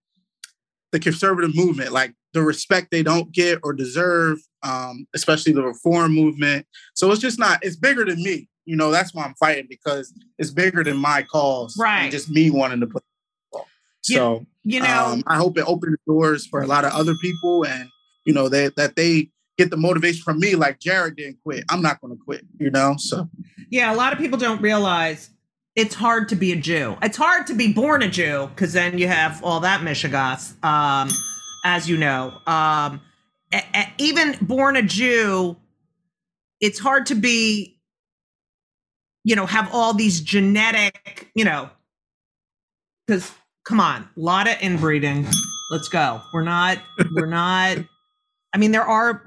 the 0.92 1.00
conservative 1.00 1.56
movement, 1.56 1.92
like 1.92 2.14
the 2.34 2.42
respect 2.42 2.92
they 2.92 3.04
don't 3.04 3.32
get 3.32 3.60
or 3.64 3.74
deserve, 3.74 4.40
um, 4.64 5.08
especially 5.14 5.54
the 5.54 5.64
reform 5.64 6.14
movement. 6.14 6.66
So 6.94 7.12
it's 7.12 7.22
just 7.22 7.40
not, 7.40 7.64
it's 7.64 7.76
bigger 7.76 8.06
than 8.06 8.22
me. 8.22 8.48
You 8.66 8.76
know, 8.76 8.92
that's 8.92 9.14
why 9.14 9.24
I'm 9.24 9.36
fighting 9.36 9.68
because 9.70 10.14
it's 10.40 10.52
bigger 10.52 10.84
than 10.84 10.98
my 10.98 11.24
cause. 11.24 11.78
Right. 11.80 12.12
just 12.12 12.30
me 12.30 12.50
wanting 12.50 12.80
to 12.82 12.88
play. 12.88 13.02
So, 14.06 14.46
you, 14.64 14.76
you 14.76 14.80
know, 14.84 15.06
um, 15.14 15.24
I 15.28 15.38
hope 15.38 15.58
it 15.58 15.66
opens 15.68 15.98
doors 16.08 16.46
for 16.46 16.62
a 16.62 16.68
lot 16.68 16.86
of 16.86 16.94
other 16.94 17.16
people 17.16 17.66
and, 17.66 17.90
you 18.26 18.34
know, 18.34 18.50
they, 18.50 18.70
that 18.78 18.96
they 18.96 19.30
get 19.58 19.70
the 19.72 19.78
motivation 19.78 20.22
from 20.24 20.40
me 20.40 20.56
like 20.56 20.80
Jared 20.80 21.16
didn't 21.16 21.38
quit. 21.44 21.64
I'm 21.70 21.82
not 21.82 22.02
going 22.02 22.16
to 22.16 22.24
quit, 22.24 22.46
you 22.60 22.70
know? 22.70 22.96
So, 22.98 23.30
yeah, 23.70 23.94
a 23.94 23.96
lot 23.96 24.14
of 24.14 24.20
people 24.20 24.38
don't 24.38 24.62
realize 24.62 25.30
it's 25.76 25.96
hard 25.96 26.30
to 26.30 26.36
be 26.36 26.52
a 26.52 26.56
Jew. 26.56 26.98
It's 27.02 27.18
hard 27.18 27.48
to 27.48 27.54
be 27.54 27.74
born 27.74 28.02
a 28.02 28.10
Jew 28.10 28.48
because 28.48 28.74
then 28.74 28.98
you 28.98 29.08
have 29.08 29.44
all 29.44 29.60
that 29.62 29.82
mishigas, 29.82 30.54
um, 30.64 31.10
as 31.64 31.90
you 31.90 31.98
know. 31.98 32.34
Um, 32.48 33.02
a- 33.54 33.64
a- 33.74 33.94
even 33.98 34.38
born 34.42 34.76
a 34.76 34.82
Jew, 34.84 35.58
it's 36.62 36.80
hard 36.80 37.08
to 37.08 37.16
be, 37.16 37.80
you 39.24 39.36
know, 39.36 39.46
have 39.46 39.70
all 39.74 39.94
these 39.94 40.22
genetic, 40.22 41.30
you 41.36 41.44
know, 41.46 41.70
because 43.08 43.32
come 43.66 43.80
on, 43.80 44.02
a 44.02 44.20
lot 44.20 44.48
of 44.48 44.56
inbreeding. 44.62 45.28
Let's 45.72 45.88
go. 45.88 46.22
We're 46.34 46.44
not, 46.44 46.80
we're 47.14 47.26
not 47.26 47.80
I 48.56 48.58
mean, 48.58 48.72
there 48.72 48.86
are 48.86 49.22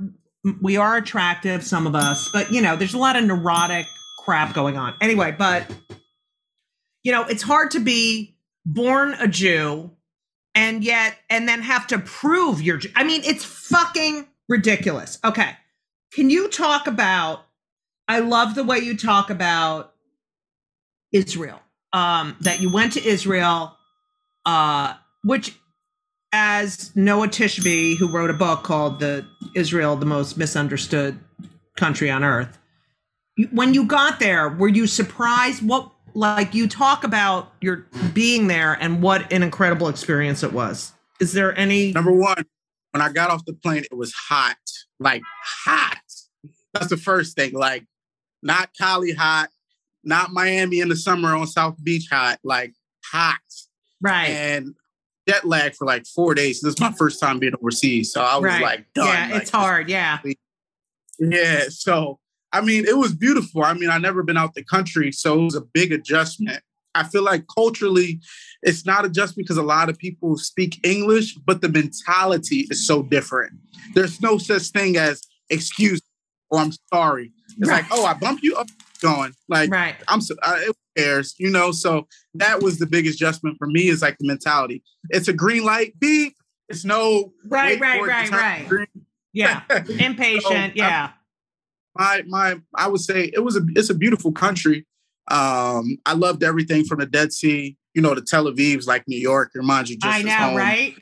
we 0.62 0.78
are 0.78 0.96
attractive, 0.96 1.62
some 1.62 1.86
of 1.86 1.94
us, 1.94 2.30
but 2.32 2.50
you 2.50 2.62
know, 2.62 2.76
there's 2.76 2.94
a 2.94 2.98
lot 2.98 3.14
of 3.14 3.24
neurotic 3.24 3.84
crap 4.24 4.54
going 4.54 4.78
on. 4.78 4.94
Anyway, 5.02 5.36
but 5.38 5.70
you 7.04 7.12
know, 7.12 7.24
it's 7.24 7.42
hard 7.42 7.72
to 7.72 7.80
be 7.80 8.38
born 8.64 9.12
a 9.20 9.28
Jew 9.28 9.90
and 10.54 10.82
yet 10.82 11.14
and 11.28 11.46
then 11.46 11.60
have 11.60 11.86
to 11.88 11.98
prove 11.98 12.62
you're 12.62 12.80
I 12.96 13.04
mean, 13.04 13.20
it's 13.22 13.44
fucking 13.44 14.26
ridiculous. 14.48 15.18
Okay. 15.22 15.50
Can 16.14 16.30
you 16.30 16.48
talk 16.48 16.86
about 16.86 17.44
I 18.08 18.20
love 18.20 18.54
the 18.54 18.64
way 18.64 18.78
you 18.78 18.96
talk 18.96 19.28
about 19.28 19.92
Israel. 21.12 21.60
Um 21.92 22.34
that 22.40 22.62
you 22.62 22.72
went 22.72 22.94
to 22.94 23.06
Israel 23.06 23.76
uh 24.48 24.94
which 25.24 25.58
as 26.32 26.94
Noa 26.94 27.28
Tishby, 27.28 27.96
who 27.96 28.08
wrote 28.08 28.30
a 28.30 28.34
book 28.34 28.62
called 28.62 29.00
"The 29.00 29.26
Israel: 29.54 29.96
The 29.96 30.06
Most 30.06 30.38
Misunderstood 30.38 31.18
Country 31.76 32.10
on 32.10 32.24
Earth," 32.24 32.58
when 33.50 33.74
you 33.74 33.84
got 33.84 34.20
there, 34.20 34.48
were 34.48 34.68
you 34.68 34.86
surprised? 34.86 35.66
What 35.66 35.90
like 36.14 36.54
you 36.54 36.66
talk 36.66 37.04
about 37.04 37.52
your 37.60 37.86
being 38.12 38.48
there 38.48 38.72
and 38.80 39.02
what 39.02 39.32
an 39.32 39.42
incredible 39.42 39.88
experience 39.88 40.42
it 40.42 40.52
was. 40.52 40.92
Is 41.20 41.32
there 41.32 41.56
any 41.56 41.92
number 41.92 42.12
one? 42.12 42.44
When 42.92 43.02
I 43.02 43.12
got 43.12 43.30
off 43.30 43.44
the 43.44 43.52
plane, 43.52 43.84
it 43.90 43.96
was 43.96 44.12
hot, 44.14 44.56
like 44.98 45.22
hot. 45.64 46.00
That's 46.72 46.88
the 46.88 46.96
first 46.96 47.36
thing. 47.36 47.52
Like 47.52 47.84
not 48.42 48.70
Cali 48.76 49.12
hot, 49.12 49.50
not 50.02 50.32
Miami 50.32 50.80
in 50.80 50.88
the 50.88 50.96
summer 50.96 51.34
on 51.36 51.46
South 51.46 51.76
Beach 51.82 52.08
hot, 52.10 52.38
like 52.42 52.72
hot. 53.04 53.38
Right. 54.00 54.28
And 54.28 54.74
jet 55.28 55.44
lag 55.44 55.74
for 55.74 55.86
like 55.86 56.06
four 56.06 56.34
days. 56.34 56.60
This 56.60 56.74
is 56.74 56.80
my 56.80 56.92
first 56.92 57.20
time 57.20 57.38
being 57.38 57.54
overseas. 57.60 58.12
So 58.12 58.22
I 58.22 58.36
was 58.36 58.44
right. 58.44 58.62
like, 58.62 58.86
done. 58.94 59.06
Yeah, 59.06 59.28
like, 59.32 59.42
it's 59.42 59.50
hard. 59.50 59.88
Yeah. 59.88 60.18
Yeah. 61.18 61.64
So, 61.68 62.18
I 62.52 62.60
mean, 62.60 62.86
it 62.86 62.96
was 62.96 63.14
beautiful. 63.14 63.62
I 63.62 63.74
mean, 63.74 63.90
I 63.90 63.98
never 63.98 64.22
been 64.22 64.36
out 64.36 64.54
the 64.54 64.64
country. 64.64 65.12
So 65.12 65.40
it 65.40 65.44
was 65.44 65.54
a 65.54 65.60
big 65.60 65.92
adjustment. 65.92 66.62
I 66.94 67.04
feel 67.04 67.22
like 67.22 67.44
culturally, 67.54 68.20
it's 68.62 68.86
not 68.86 69.04
a 69.04 69.08
just 69.08 69.36
because 69.36 69.56
a 69.56 69.62
lot 69.62 69.88
of 69.88 69.98
people 69.98 70.36
speak 70.38 70.80
English, 70.84 71.34
but 71.34 71.60
the 71.60 71.68
mentality 71.68 72.66
is 72.70 72.86
so 72.86 73.02
different. 73.02 73.52
There's 73.94 74.20
no 74.20 74.38
such 74.38 74.68
thing 74.68 74.96
as 74.96 75.22
excuse 75.50 76.00
or 76.50 76.60
I'm 76.60 76.72
sorry. 76.92 77.32
It's 77.58 77.68
right. 77.68 77.82
like, 77.82 77.92
oh, 77.92 78.04
I 78.04 78.14
bumped 78.14 78.42
you 78.42 78.56
up 78.56 78.68
going. 79.02 79.32
Like, 79.48 79.70
right. 79.70 79.96
I'm 80.08 80.20
so, 80.20 80.34
uh, 80.42 80.56
who 80.58 80.72
cares, 80.98 81.34
you 81.38 81.50
know? 81.50 81.72
So 81.72 82.06
that 82.34 82.62
was 82.62 82.78
the 82.78 82.86
biggest 82.86 83.16
adjustment 83.16 83.56
for 83.58 83.66
me 83.66 83.88
is 83.88 84.02
like 84.02 84.18
the 84.18 84.26
mentality. 84.26 84.82
It's 85.10 85.28
a 85.28 85.32
green 85.32 85.64
light, 85.64 85.98
beep. 85.98 86.34
It's 86.68 86.84
no 86.84 87.32
right, 87.46 87.80
right, 87.80 88.02
right, 88.06 88.30
right. 88.70 88.88
Yeah, 89.32 89.62
impatient. 89.98 90.44
so, 90.44 90.70
yeah. 90.74 91.12
I, 91.96 92.22
my, 92.28 92.52
my, 92.52 92.60
I 92.74 92.88
would 92.88 93.00
say 93.00 93.30
it 93.32 93.42
was 93.42 93.56
a, 93.56 93.62
it's 93.74 93.90
a 93.90 93.94
beautiful 93.94 94.32
country. 94.32 94.86
Um, 95.30 95.98
I 96.04 96.14
loved 96.14 96.42
everything 96.42 96.84
from 96.84 97.00
the 97.00 97.06
Dead 97.06 97.32
Sea, 97.32 97.76
you 97.94 98.02
know, 98.02 98.14
the 98.14 98.22
Tel 98.22 98.44
Aviv's 98.44 98.86
like 98.86 99.04
New 99.08 99.18
York, 99.18 99.52
reminds 99.54 99.90
you 99.90 99.96
just 99.96 100.18
I 100.18 100.22
know, 100.22 100.32
home. 100.32 100.56
right? 100.56 100.94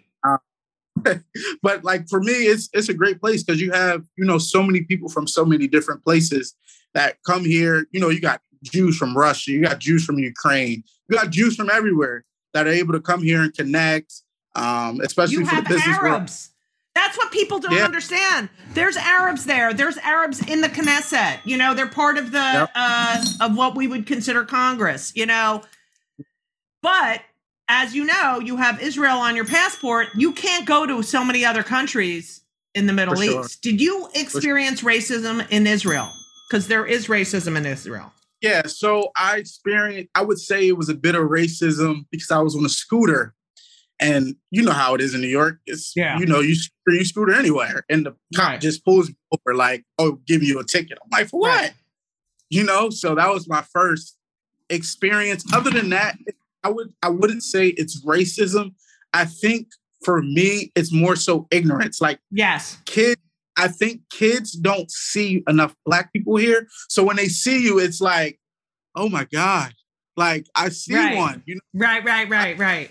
but 1.62 1.84
like 1.84 2.08
for 2.08 2.20
me, 2.20 2.32
it's 2.32 2.68
it's 2.72 2.88
a 2.88 2.94
great 2.94 3.20
place 3.20 3.42
because 3.42 3.60
you 3.60 3.70
have 3.72 4.04
you 4.16 4.24
know 4.24 4.38
so 4.38 4.62
many 4.62 4.82
people 4.82 5.08
from 5.08 5.26
so 5.26 5.44
many 5.44 5.66
different 5.66 6.02
places 6.02 6.54
that 6.94 7.16
come 7.26 7.44
here. 7.44 7.86
You 7.92 8.00
know, 8.00 8.08
you 8.08 8.20
got 8.20 8.40
Jews 8.70 8.96
from 8.96 9.16
Russia, 9.16 9.52
you 9.52 9.62
got 9.62 9.78
Jews 9.78 10.04
from 10.04 10.18
Ukraine, 10.18 10.82
you 11.08 11.16
got 11.16 11.30
Jews 11.30 11.56
from 11.56 11.70
everywhere 11.70 12.24
that 12.54 12.66
are 12.66 12.72
able 12.72 12.92
to 12.94 13.00
come 13.00 13.22
here 13.22 13.42
and 13.42 13.54
connect, 13.54 14.12
um, 14.54 15.00
especially 15.00 15.36
you 15.36 15.46
for 15.46 15.56
the 15.56 15.62
business 15.62 15.96
Arabs. 15.98 16.02
world. 16.02 16.30
That's 16.94 17.18
what 17.18 17.30
people 17.30 17.58
don't 17.58 17.76
yeah. 17.76 17.84
understand. 17.84 18.48
There's 18.72 18.96
Arabs 18.96 19.44
there. 19.44 19.74
There's 19.74 19.98
Arabs 19.98 20.40
in 20.48 20.62
the 20.62 20.68
Knesset. 20.68 21.40
You 21.44 21.58
know, 21.58 21.74
they're 21.74 21.86
part 21.86 22.16
of 22.16 22.32
the 22.32 22.38
yep. 22.38 22.70
uh, 22.74 23.22
of 23.42 23.54
what 23.54 23.76
we 23.76 23.86
would 23.86 24.06
consider 24.06 24.44
Congress. 24.44 25.12
You 25.14 25.26
know, 25.26 25.62
but 26.80 27.20
as 27.68 27.94
you 27.94 28.04
know, 28.04 28.40
you 28.40 28.56
have 28.56 28.80
Israel 28.80 29.18
on 29.18 29.36
your 29.36 29.44
passport. 29.44 30.08
You 30.14 30.32
can't 30.32 30.66
go 30.66 30.86
to 30.86 31.02
so 31.02 31.22
many 31.22 31.44
other 31.44 31.62
countries 31.62 32.40
in 32.74 32.86
the 32.86 32.94
Middle 32.94 33.14
sure. 33.14 33.42
East. 33.42 33.60
Did 33.60 33.80
you 33.80 34.08
experience 34.14 34.80
sure. 34.80 34.90
racism 34.90 35.46
in 35.50 35.66
Israel? 35.66 36.10
Because 36.48 36.68
there 36.68 36.86
is 36.86 37.08
racism 37.08 37.56
in 37.56 37.66
Israel. 37.66 38.12
Yeah, 38.46 38.66
so 38.66 39.10
I 39.16 39.36
experienced, 39.38 40.10
I 40.14 40.22
would 40.22 40.38
say 40.38 40.66
it 40.66 40.76
was 40.76 40.88
a 40.88 40.94
bit 40.94 41.14
of 41.14 41.22
racism 41.28 42.06
because 42.10 42.30
I 42.30 42.38
was 42.38 42.56
on 42.56 42.64
a 42.64 42.68
scooter. 42.68 43.34
And 43.98 44.36
you 44.50 44.62
know 44.62 44.72
how 44.72 44.94
it 44.94 45.00
is 45.00 45.14
in 45.14 45.22
New 45.22 45.26
York. 45.26 45.58
It's, 45.64 45.94
yeah. 45.96 46.18
you 46.18 46.26
know, 46.26 46.40
you, 46.40 46.54
you 46.86 47.04
scooter 47.04 47.32
anywhere. 47.32 47.84
And 47.88 48.04
the 48.04 48.14
cop 48.34 48.50
right. 48.50 48.60
just 48.60 48.84
pulls 48.84 49.08
me 49.08 49.16
over, 49.32 49.56
like, 49.56 49.84
oh, 49.98 50.18
give 50.26 50.42
you 50.42 50.58
a 50.60 50.64
ticket. 50.64 50.98
I'm 51.02 51.08
like, 51.10 51.28
for 51.28 51.40
what? 51.40 51.48
Right. 51.48 51.72
You 52.50 52.64
know, 52.64 52.90
so 52.90 53.14
that 53.14 53.32
was 53.32 53.48
my 53.48 53.62
first 53.62 54.18
experience. 54.68 55.44
Other 55.54 55.70
than 55.70 55.90
that, 55.90 56.16
I 56.62 56.68
would 56.68 56.92
I 57.02 57.08
wouldn't 57.08 57.42
say 57.42 57.68
it's 57.68 58.04
racism. 58.04 58.74
I 59.12 59.24
think 59.24 59.68
for 60.04 60.22
me, 60.22 60.72
it's 60.74 60.92
more 60.92 61.16
so 61.16 61.46
ignorance. 61.50 62.00
Like 62.00 62.20
yes, 62.30 62.78
kids 62.84 63.20
I 63.56 63.68
think 63.68 64.02
kids 64.10 64.52
don't 64.52 64.90
see 64.90 65.42
enough 65.48 65.74
black 65.84 66.12
people 66.12 66.36
here. 66.36 66.66
So 66.88 67.02
when 67.02 67.16
they 67.16 67.28
see 67.28 67.62
you, 67.62 67.78
it's 67.78 68.00
like, 68.00 68.38
oh 68.94 69.08
my 69.08 69.24
God. 69.24 69.72
Like 70.16 70.46
I 70.54 70.68
see 70.70 70.94
right. 70.94 71.16
one. 71.16 71.42
You 71.46 71.56
know? 71.56 71.86
Right, 71.86 72.04
right, 72.04 72.28
right, 72.28 72.58
right. 72.58 72.90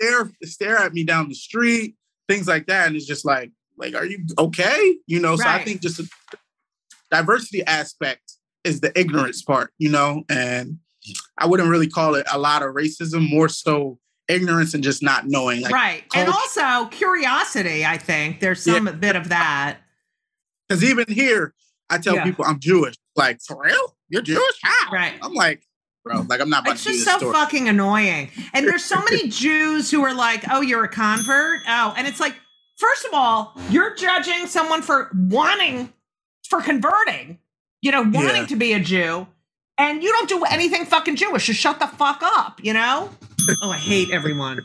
Stare 0.00 0.30
stare 0.42 0.76
at 0.78 0.92
me 0.92 1.04
down 1.04 1.28
the 1.28 1.34
street, 1.34 1.96
things 2.28 2.46
like 2.46 2.66
that. 2.66 2.86
And 2.86 2.96
it's 2.96 3.06
just 3.06 3.24
like, 3.24 3.50
like, 3.78 3.94
are 3.94 4.04
you 4.04 4.24
okay? 4.38 4.96
You 5.06 5.20
know, 5.20 5.36
so 5.36 5.46
I 5.46 5.62
think 5.62 5.80
just 5.80 5.98
the 5.98 6.08
diversity 7.10 7.64
aspect 7.64 8.32
is 8.64 8.80
the 8.80 8.98
ignorance 8.98 9.42
part, 9.42 9.70
you 9.78 9.88
know, 9.88 10.24
and 10.28 10.78
I 11.38 11.46
wouldn't 11.46 11.68
really 11.68 11.88
call 11.88 12.14
it 12.14 12.26
a 12.32 12.38
lot 12.38 12.62
of 12.62 12.74
racism, 12.74 13.30
more 13.30 13.48
so 13.48 13.98
ignorance 14.28 14.74
and 14.74 14.82
just 14.82 15.02
not 15.02 15.26
knowing. 15.26 15.60
Like, 15.60 15.72
right. 15.72 16.04
And 16.14 16.28
also 16.28 16.86
curiosity, 16.88 17.84
I 17.84 17.96
think. 17.96 18.40
There's 18.40 18.62
some 18.62 18.84
bit 18.98 19.16
of 19.16 19.28
that. 19.28 19.78
Because 20.68 20.84
even 20.84 21.04
here, 21.08 21.54
I 21.90 21.98
tell 21.98 22.14
Yeah. 22.16 22.24
people 22.24 22.44
I'm 22.44 22.58
Jewish. 22.60 22.94
Like, 23.14 23.40
for 23.40 23.62
real? 23.62 23.96
You're 24.08 24.22
Jewish? 24.22 24.58
How? 24.62 24.90
Right. 24.92 25.14
I'm 25.22 25.32
like, 25.34 25.62
bro, 26.04 26.22
like 26.28 26.40
I'm 26.40 26.50
not 26.50 26.62
about 26.62 26.74
It's 26.74 26.84
just 26.84 27.04
so 27.04 27.16
story. 27.18 27.32
fucking 27.32 27.68
annoying. 27.68 28.30
And 28.52 28.66
there's 28.66 28.84
so 28.84 29.00
many 29.10 29.28
Jews 29.44 29.90
who 29.90 30.02
are 30.04 30.14
like, 30.14 30.44
oh, 30.50 30.60
you're 30.60 30.84
a 30.84 30.88
convert. 30.88 31.60
Oh, 31.68 31.94
and 31.96 32.06
it's 32.06 32.20
like, 32.20 32.34
first 32.78 33.04
of 33.04 33.12
all, 33.14 33.54
you're 33.70 33.94
judging 33.94 34.46
someone 34.46 34.82
for 34.82 35.10
wanting, 35.14 35.92
for 36.48 36.60
converting, 36.60 37.38
you 37.82 37.90
know, 37.90 38.02
wanting 38.02 38.42
Yeah. 38.42 38.46
to 38.46 38.56
be 38.56 38.72
a 38.72 38.80
Jew. 38.80 39.26
And 39.78 40.02
you 40.02 40.10
don't 40.12 40.28
do 40.28 40.42
anything 40.44 40.86
fucking 40.86 41.16
Jewish. 41.16 41.46
Just 41.46 41.60
shut 41.60 41.78
the 41.80 41.86
fuck 41.86 42.20
up, 42.22 42.60
you 42.64 42.72
know? 42.72 43.10
oh, 43.62 43.70
I 43.70 43.76
hate 43.76 44.10
everyone. 44.10 44.64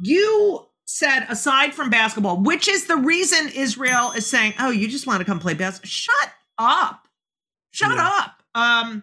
You 0.00 0.66
said, 0.92 1.26
aside 1.28 1.72
from 1.74 1.88
basketball, 1.90 2.38
which 2.42 2.68
is 2.68 2.86
the 2.86 2.96
reason 2.96 3.48
Israel 3.54 4.12
is 4.12 4.26
saying, 4.26 4.54
oh, 4.58 4.70
you 4.70 4.88
just 4.88 5.06
want 5.06 5.20
to 5.20 5.24
come 5.24 5.38
play 5.38 5.54
basketball. 5.54 5.88
Shut 5.88 6.32
up. 6.58 7.06
Shut 7.70 7.94
Yeah. 7.96 8.10
up. 8.20 8.42
Um, 8.54 9.02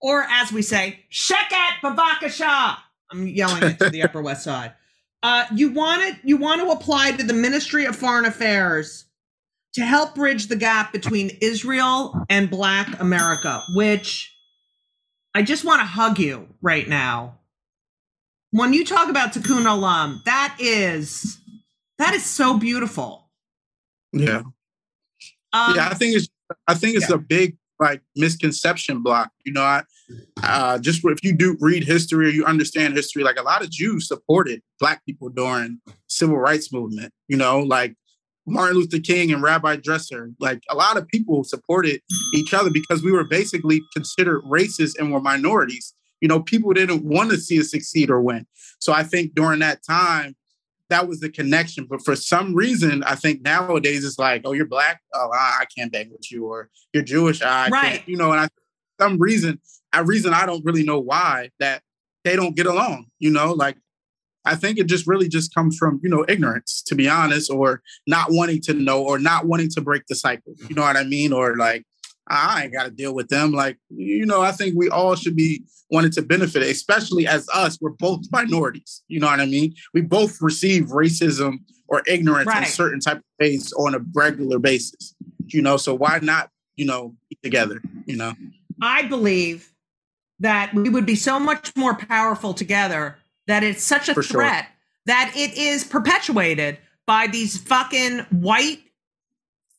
or 0.00 0.22
as 0.24 0.52
we 0.52 0.62
say, 0.62 1.00
Sheket 1.10 1.80
Babakasha. 1.82 2.76
I'm 3.10 3.26
yelling 3.28 3.62
it 3.62 3.78
to 3.78 3.90
the 3.90 4.02
Upper 4.02 4.20
West 4.22 4.44
Side. 4.44 4.72
Uh, 5.20 5.44
you 5.52 5.72
want 5.72 6.00
it, 6.02 6.14
you 6.22 6.36
want 6.36 6.60
to 6.60 6.70
apply 6.70 7.10
to 7.10 7.24
the 7.24 7.32
Ministry 7.34 7.84
of 7.86 7.96
Foreign 7.96 8.24
Affairs 8.24 9.06
to 9.74 9.82
help 9.84 10.14
bridge 10.14 10.46
the 10.46 10.54
gap 10.54 10.92
between 10.92 11.36
Israel 11.42 12.24
and 12.30 12.48
Black 12.48 13.00
America, 13.00 13.64
which 13.74 14.32
I 15.34 15.42
just 15.42 15.64
want 15.64 15.80
to 15.80 15.84
hug 15.86 16.20
you 16.20 16.46
right 16.62 16.86
now. 16.88 17.40
When 18.50 18.72
you 18.72 18.84
talk 18.84 19.08
about 19.08 19.32
Tikkun 19.32 19.64
Olam, 19.64 20.24
that 20.24 20.56
is 20.58 21.38
that 21.98 22.14
is 22.14 22.24
so 22.24 22.56
beautiful. 22.58 23.28
Yeah. 24.12 24.42
Um, 25.52 25.74
yeah, 25.76 25.88
I 25.90 25.94
think 25.94 26.16
it's 26.16 26.28
I 26.66 26.74
think 26.74 26.96
it's 26.96 27.10
yeah. 27.10 27.16
a 27.16 27.18
big 27.18 27.56
like 27.78 28.02
misconception 28.16 29.02
block. 29.02 29.30
You 29.44 29.52
know, 29.52 29.62
I 29.62 29.82
uh 30.42 30.78
just 30.78 31.04
if 31.04 31.22
you 31.22 31.34
do 31.34 31.56
read 31.60 31.84
history 31.84 32.26
or 32.26 32.30
you 32.30 32.44
understand 32.44 32.94
history, 32.94 33.22
like 33.22 33.38
a 33.38 33.42
lot 33.42 33.62
of 33.62 33.70
Jews 33.70 34.08
supported 34.08 34.62
black 34.80 35.04
people 35.04 35.28
during 35.28 35.80
civil 36.06 36.38
rights 36.38 36.72
movement, 36.72 37.12
you 37.28 37.36
know, 37.36 37.60
like 37.60 37.94
Martin 38.46 38.78
Luther 38.78 38.98
King 38.98 39.32
and 39.32 39.42
Rabbi 39.42 39.76
Dresser, 39.76 40.30
like 40.40 40.62
a 40.70 40.74
lot 40.74 40.96
of 40.96 41.06
people 41.08 41.44
supported 41.44 42.00
each 42.34 42.54
other 42.54 42.70
because 42.70 43.02
we 43.02 43.12
were 43.12 43.24
basically 43.24 43.82
considered 43.94 44.42
racist 44.44 44.98
and 44.98 45.12
were 45.12 45.20
minorities. 45.20 45.94
You 46.20 46.28
know, 46.28 46.40
people 46.40 46.72
didn't 46.72 47.04
want 47.04 47.30
to 47.30 47.36
see 47.38 47.60
us 47.60 47.70
succeed 47.70 48.10
or 48.10 48.20
win. 48.20 48.46
So 48.78 48.92
I 48.92 49.02
think 49.02 49.34
during 49.34 49.60
that 49.60 49.82
time, 49.84 50.36
that 50.90 51.06
was 51.06 51.20
the 51.20 51.28
connection. 51.28 51.86
But 51.88 52.02
for 52.04 52.16
some 52.16 52.54
reason, 52.54 53.02
I 53.04 53.14
think 53.14 53.42
nowadays 53.42 54.04
it's 54.04 54.18
like, 54.18 54.42
oh, 54.44 54.52
you're 54.52 54.66
black, 54.66 55.00
oh, 55.14 55.30
I, 55.32 55.58
I 55.60 55.64
can't 55.76 55.92
bang 55.92 56.10
with 56.10 56.30
you, 56.32 56.46
or 56.46 56.70
you're 56.92 57.02
Jewish, 57.02 57.40
ah, 57.44 57.64
I 57.66 57.68
Right. 57.68 57.92
can't, 57.96 58.08
you 58.08 58.16
know. 58.16 58.32
And 58.32 58.40
I, 58.40 58.48
some 59.00 59.18
reason, 59.18 59.60
a 59.92 60.04
reason 60.04 60.32
I 60.34 60.46
don't 60.46 60.64
really 60.64 60.82
know 60.82 60.98
why 60.98 61.50
that 61.60 61.82
they 62.24 62.36
don't 62.36 62.56
get 62.56 62.66
along. 62.66 63.06
You 63.18 63.30
know, 63.30 63.52
like 63.52 63.76
I 64.44 64.54
think 64.54 64.78
it 64.78 64.86
just 64.86 65.06
really 65.06 65.28
just 65.28 65.54
comes 65.54 65.76
from 65.76 66.00
you 66.02 66.08
know 66.08 66.24
ignorance, 66.28 66.82
to 66.86 66.94
be 66.94 67.08
honest, 67.08 67.50
or 67.50 67.82
not 68.06 68.28
wanting 68.30 68.60
to 68.62 68.74
know, 68.74 69.02
or 69.02 69.18
not 69.18 69.46
wanting 69.46 69.68
to 69.70 69.80
break 69.80 70.02
the 70.08 70.14
cycle. 70.14 70.54
You 70.68 70.74
know 70.74 70.82
what 70.82 70.96
I 70.96 71.04
mean? 71.04 71.32
Or 71.32 71.56
like 71.56 71.84
I 72.30 72.64
ain't 72.64 72.72
got 72.72 72.84
to 72.84 72.90
deal 72.90 73.14
with 73.14 73.28
them. 73.28 73.52
Like 73.52 73.78
you 73.90 74.26
know, 74.26 74.40
I 74.42 74.52
think 74.52 74.74
we 74.76 74.88
all 74.88 75.14
should 75.16 75.36
be 75.36 75.64
wanting 75.90 76.10
to 76.12 76.22
benefit, 76.22 76.62
especially 76.62 77.26
as 77.26 77.48
us. 77.54 77.78
We're 77.80 77.90
both 77.90 78.22
minorities. 78.30 79.02
You 79.08 79.20
know 79.20 79.26
what 79.26 79.40
I 79.40 79.46
mean? 79.46 79.74
We 79.94 80.02
both 80.02 80.40
receive 80.42 80.84
racism 80.86 81.58
or 81.88 82.02
ignorance 82.06 82.46
in 82.50 82.58
Right. 82.58 82.66
certain 82.68 83.00
type 83.00 83.18
of 83.18 83.24
ways 83.40 83.72
on 83.72 83.94
a 83.94 84.00
regular 84.14 84.58
basis. 84.58 85.14
You 85.46 85.62
know, 85.62 85.76
so 85.78 85.94
why 85.94 86.18
not? 86.22 86.50
You 86.76 86.84
know, 86.86 87.14
be 87.30 87.38
together. 87.42 87.80
You 88.06 88.16
know. 88.16 88.34
I 88.82 89.02
believe 89.02 89.72
that 90.40 90.72
we 90.74 90.88
would 90.88 91.06
be 91.06 91.16
so 91.16 91.40
much 91.40 91.74
more 91.74 91.94
powerful 91.96 92.54
together 92.54 93.16
that 93.48 93.64
it's 93.64 93.82
such 93.82 94.08
a 94.08 94.14
For 94.14 94.22
sure. 94.22 94.40
threat 94.42 94.66
that 95.06 95.32
it 95.34 95.56
is 95.56 95.82
perpetuated 95.84 96.78
by 97.06 97.26
these 97.26 97.56
fucking 97.56 98.18
white 98.30 98.80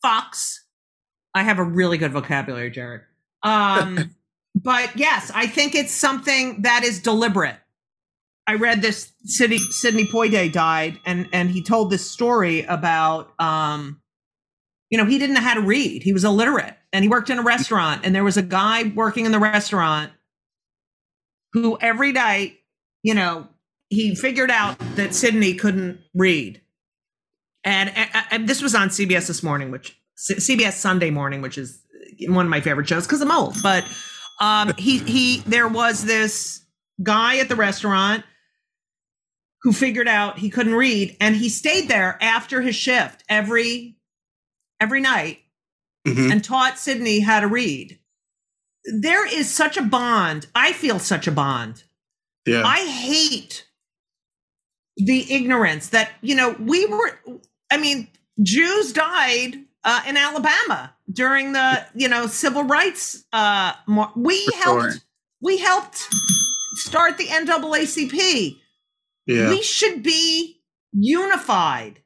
fucks. 0.03 0.59
I 1.33 1.43
have 1.43 1.59
a 1.59 1.63
really 1.63 1.97
good 1.97 2.11
vocabulary, 2.11 2.71
Jared. 2.71 3.01
Um, 3.43 4.15
but 4.55 4.95
yes, 4.95 5.31
I 5.33 5.47
think 5.47 5.75
it's 5.75 5.93
something 5.93 6.63
that 6.63 6.83
is 6.83 7.01
deliberate. 7.01 7.57
I 8.47 8.55
read 8.55 8.81
this 8.81 9.11
Sidney, 9.25 9.59
Sidney 9.59 10.05
Poitier 10.05 10.51
died 10.51 10.99
and 11.05 11.29
and 11.31 11.51
he 11.51 11.61
told 11.61 11.91
this 11.91 12.09
story 12.09 12.63
about 12.63 13.39
um 13.39 14.01
you 14.89 14.97
know, 14.97 15.05
he 15.05 15.19
didn't 15.19 15.35
know 15.35 15.41
how 15.41 15.53
to 15.53 15.61
read. 15.61 16.01
He 16.01 16.13
was 16.13 16.23
illiterate 16.23 16.75
and 16.91 17.03
he 17.03 17.09
worked 17.09 17.29
in 17.29 17.37
a 17.37 17.43
restaurant 17.43 18.01
and 18.03 18.15
there 18.15 18.23
was 18.23 18.37
a 18.37 18.41
guy 18.41 18.91
working 18.95 19.27
in 19.27 19.31
the 19.31 19.37
restaurant 19.37 20.11
who 21.53 21.77
every 21.79 22.11
night, 22.11 22.57
you 23.03 23.13
know, 23.13 23.47
he 23.89 24.15
figured 24.15 24.49
out 24.49 24.79
that 24.95 25.13
Sidney 25.13 25.53
couldn't 25.53 25.99
read. 26.15 26.61
And, 27.63 27.95
and, 27.95 28.09
and 28.31 28.49
this 28.49 28.63
was 28.63 28.73
on 28.73 28.89
CBS 28.89 29.27
this 29.27 29.43
morning, 29.43 29.69
which 29.69 29.98
CBS 30.19 30.73
Sunday 30.73 31.09
morning, 31.09 31.41
which 31.41 31.57
is 31.57 31.81
one 32.27 32.45
of 32.45 32.49
my 32.49 32.61
favorite 32.61 32.87
shows 32.87 33.05
because 33.05 33.21
I'm 33.21 33.31
old. 33.31 33.55
But 33.63 33.85
um, 34.41 34.73
he 34.77 34.99
he 34.99 35.39
there 35.47 35.67
was 35.67 36.03
this 36.03 36.65
guy 37.01 37.37
at 37.37 37.47
the 37.49 37.55
restaurant 37.55 38.23
who 39.61 39.71
figured 39.73 40.07
out 40.07 40.39
he 40.39 40.49
couldn't 40.49 40.75
read, 40.75 41.15
and 41.19 41.35
he 41.35 41.49
stayed 41.49 41.87
there 41.89 42.17
after 42.21 42.61
his 42.61 42.75
shift 42.75 43.23
every 43.29 43.97
every 44.79 45.01
night 45.01 45.39
Mhm. 46.07 46.31
and 46.31 46.43
taught 46.43 46.79
Sidney 46.79 47.19
how 47.19 47.39
to 47.41 47.47
read. 47.47 47.99
There 48.85 49.27
is 49.27 49.53
such 49.53 49.75
a 49.75 49.81
bond. 49.81 50.47
I 50.55 50.71
feel 50.71 50.97
such 50.99 51.27
a 51.27 51.31
bond. 51.31 51.83
Yeah. 52.45 52.63
I 52.65 52.85
hate 52.87 53.67
the 54.95 55.31
ignorance 55.33 55.89
that, 55.89 56.11
you 56.21 56.35
know, 56.35 56.51
we 56.59 56.85
were, 56.85 57.19
I 57.69 57.77
mean, 57.77 58.07
Jews 58.41 58.93
died 58.93 59.65
uh, 59.83 60.01
in 60.07 60.17
Alabama 60.17 60.93
during 61.11 61.53
the, 61.53 61.85
you 61.95 62.07
know, 62.07 62.27
civil 62.27 62.63
rights. 62.63 63.23
Uh, 63.33 63.73
mar- 63.87 64.11
we 64.15 64.45
For 64.47 64.55
helped, 64.57 64.81
sure. 64.81 64.93
we 65.41 65.57
helped 65.57 66.07
start 66.75 67.17
the 67.17 67.25
NAACP. 67.25 68.57
yeah. 69.25 69.49
We 69.49 69.61
should 69.61 70.03
be 70.03 70.61
unified. 70.91 71.99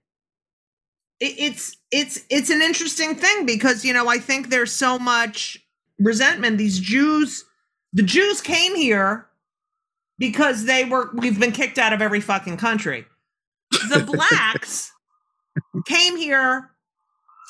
It, 1.20 1.36
it's 1.38 1.78
it's 1.92 2.22
it's 2.30 2.50
an 2.50 2.62
interesting 2.62 3.16
thing 3.16 3.46
because 3.46 3.86
you 3.86 3.94
know 3.94 4.08
I 4.08 4.18
think 4.18 4.50
there's 4.50 4.72
so 4.72 4.98
much 5.00 5.58
resentment. 6.00 6.58
These 6.58 6.80
Jews, 6.80 7.46
the 7.94 8.04
Jews 8.04 8.42
came 8.42 8.76
here 8.76 9.28
because 10.18 10.66
they 10.66 10.86
were 10.86 11.12
we've 11.14 11.40
been 11.40 11.52
kicked 11.52 11.78
out 11.78 11.94
of 11.94 12.02
every 12.02 12.20
fucking 12.22 12.58
country. 12.58 13.06
The 13.72 14.00
blacks 14.32 14.92
came 15.86 16.18
here 16.18 16.72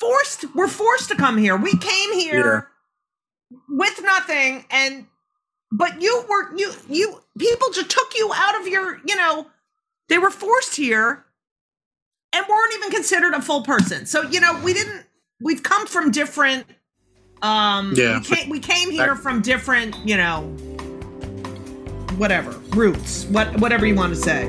forced. 0.00 0.54
We're 0.54 0.68
forced 0.68 1.08
to 1.10 1.16
come 1.16 1.38
here. 1.38 1.56
We 1.56 1.76
came 1.76 2.12
here 2.14 2.68
with 3.68 4.00
nothing 4.02 4.64
and 4.70 5.06
but 5.70 6.00
you 6.02 6.24
were 6.28 6.56
you 6.56 6.72
you 6.88 7.20
people 7.38 7.68
just 7.72 7.90
took 7.90 8.12
you 8.16 8.30
out 8.34 8.60
of 8.60 8.66
your 8.66 9.00
you 9.06 9.14
know 9.14 9.46
they 10.08 10.18
were 10.18 10.30
forced 10.30 10.74
here 10.76 11.24
and 12.32 12.44
weren't 12.48 12.74
even 12.74 12.90
considered 12.90 13.32
a 13.34 13.40
full 13.40 13.62
person 13.62 14.06
so 14.06 14.22
you 14.22 14.40
know 14.40 14.60
we 14.64 14.72
didn't 14.72 15.04
we've 15.40 15.62
come 15.62 15.86
from 15.86 16.10
different 16.10 16.66
um 17.42 17.92
Yeah. 17.94 18.18
we 18.18 18.24
came, 18.24 18.48
we 18.50 18.58
came 18.58 18.90
here 18.90 19.14
from 19.14 19.40
different 19.40 19.94
you 20.04 20.16
know 20.16 20.42
whatever 22.16 22.50
roots 22.70 23.24
what 23.26 23.60
whatever 23.60 23.86
you 23.86 23.94
want 23.94 24.14
to 24.14 24.20
say 24.20 24.48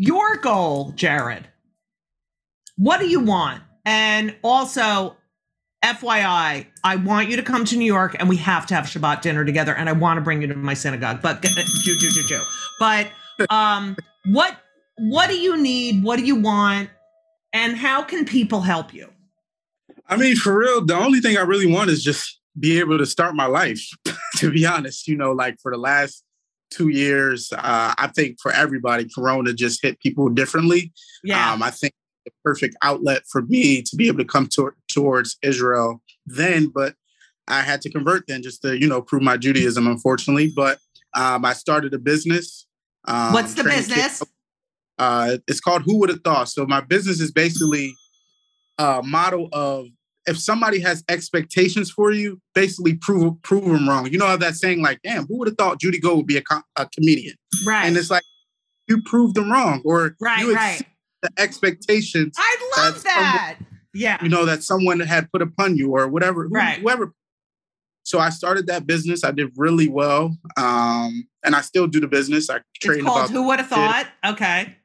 Your 0.00 0.36
goal, 0.36 0.92
Jared. 0.92 1.48
What 2.76 3.00
do 3.00 3.08
you 3.08 3.18
want? 3.18 3.64
And 3.84 4.36
also, 4.44 5.16
FYI, 5.84 6.66
I 6.84 6.96
want 6.96 7.28
you 7.28 7.34
to 7.34 7.42
come 7.42 7.64
to 7.64 7.76
New 7.76 7.84
York 7.84 8.14
and 8.20 8.28
we 8.28 8.36
have 8.36 8.64
to 8.66 8.76
have 8.76 8.84
Shabbat 8.84 9.22
dinner 9.22 9.44
together. 9.44 9.74
And 9.74 9.88
I 9.88 9.92
want 9.92 10.18
to 10.18 10.20
bring 10.20 10.40
you 10.40 10.46
to 10.46 10.54
my 10.54 10.74
synagogue. 10.74 11.20
But. 11.20 11.44
But 12.78 13.08
um, 13.50 13.96
what 14.26 14.56
what 14.98 15.28
do 15.28 15.36
you 15.36 15.56
need? 15.60 16.04
What 16.04 16.20
do 16.20 16.24
you 16.24 16.36
want? 16.36 16.90
And 17.52 17.76
how 17.76 18.02
can 18.02 18.24
people 18.24 18.60
help 18.60 18.94
you? 18.94 19.10
I 20.08 20.16
mean, 20.16 20.36
for 20.36 20.56
real, 20.56 20.84
the 20.84 20.94
only 20.94 21.18
thing 21.18 21.36
I 21.36 21.42
really 21.42 21.66
want 21.66 21.90
is 21.90 22.04
just 22.04 22.38
be 22.56 22.78
able 22.78 22.98
to 22.98 23.06
start 23.06 23.34
my 23.34 23.46
life. 23.46 23.84
to 24.36 24.52
be 24.52 24.64
honest, 24.64 25.08
you 25.08 25.16
know, 25.16 25.32
like 25.32 25.58
for 25.60 25.72
the 25.72 25.78
last 25.78 26.22
two 26.70 26.88
years, 26.88 27.52
uh, 27.52 27.94
I 27.96 28.08
think 28.14 28.38
for 28.40 28.52
everybody, 28.52 29.08
Corona 29.14 29.52
just 29.52 29.82
hit 29.82 29.98
people 30.00 30.28
differently. 30.28 30.92
Yeah. 31.24 31.52
Um, 31.52 31.62
I 31.62 31.70
think 31.70 31.92
the 32.24 32.32
perfect 32.44 32.76
outlet 32.82 33.22
for 33.30 33.42
me 33.42 33.82
to 33.82 33.96
be 33.96 34.08
able 34.08 34.18
to 34.18 34.24
come 34.24 34.46
to, 34.48 34.72
towards 34.92 35.36
Israel 35.42 36.02
then, 36.26 36.66
but 36.74 36.94
I 37.46 37.62
had 37.62 37.80
to 37.82 37.90
convert 37.90 38.26
then 38.28 38.42
just 38.42 38.62
to, 38.62 38.78
you 38.78 38.86
know, 38.86 39.00
prove 39.00 39.22
my 39.22 39.36
Judaism, 39.36 39.86
unfortunately. 39.86 40.52
But 40.54 40.78
um, 41.14 41.44
I 41.44 41.54
started 41.54 41.94
a 41.94 41.98
business. 41.98 42.66
Um, 43.06 43.32
What's 43.32 43.54
the 43.54 43.64
business? 43.64 44.18
kids- 44.18 44.24
Uh, 44.98 45.38
it's 45.46 45.60
called 45.60 45.82
Who 45.84 45.98
Would 46.00 46.10
Have 46.10 46.22
Thought. 46.22 46.48
So 46.48 46.66
my 46.66 46.80
business 46.80 47.20
is 47.20 47.30
basically 47.32 47.94
a 48.78 49.00
model 49.02 49.48
of 49.52 49.86
if 50.28 50.38
somebody 50.38 50.78
has 50.80 51.02
expectations 51.08 51.90
for 51.90 52.12
you, 52.12 52.40
basically 52.54 52.94
prove 52.94 53.40
prove 53.42 53.64
them 53.64 53.88
wrong. 53.88 54.06
You 54.12 54.18
know 54.18 54.26
how 54.26 54.36
that 54.36 54.54
saying 54.56 54.82
like, 54.82 55.00
"Damn, 55.02 55.26
who 55.26 55.38
would 55.38 55.48
have 55.48 55.56
thought 55.56 55.80
Judy 55.80 55.98
Gold 55.98 56.18
would 56.18 56.26
be 56.26 56.36
a, 56.36 56.42
co- 56.42 56.62
a 56.76 56.86
comedian?" 56.94 57.34
Right. 57.66 57.86
And 57.86 57.96
it's 57.96 58.10
like 58.10 58.22
you 58.88 59.02
proved 59.02 59.34
them 59.34 59.50
wrong, 59.50 59.82
or 59.84 60.14
right, 60.20 60.40
you 60.40 60.54
right. 60.54 60.82
the 61.22 61.30
expectations 61.38 62.34
I 62.38 62.56
love 62.76 63.02
that. 63.04 63.58
Yeah. 63.94 64.22
you 64.22 64.28
know 64.28 64.44
that 64.44 64.62
someone 64.62 65.00
had 65.00 65.32
put 65.32 65.42
upon 65.42 65.76
you, 65.76 65.92
or 65.92 66.06
whatever, 66.08 66.44
who- 66.44 66.54
Right. 66.54 66.78
whoever. 66.80 67.12
So 68.04 68.18
I 68.18 68.30
started 68.30 68.66
that 68.68 68.86
business. 68.86 69.24
I 69.24 69.32
did 69.32 69.50
really 69.56 69.88
well, 69.88 70.36
um, 70.56 71.26
and 71.44 71.54
I 71.56 71.60
still 71.62 71.86
do 71.86 72.00
the 72.00 72.06
business. 72.08 72.48
I 72.48 72.60
It's 72.82 73.02
called 73.02 73.30
Who 73.30 73.46
Would 73.48 73.58
Have 73.60 73.68
Thought? 73.68 74.06
Okay. 74.24 74.76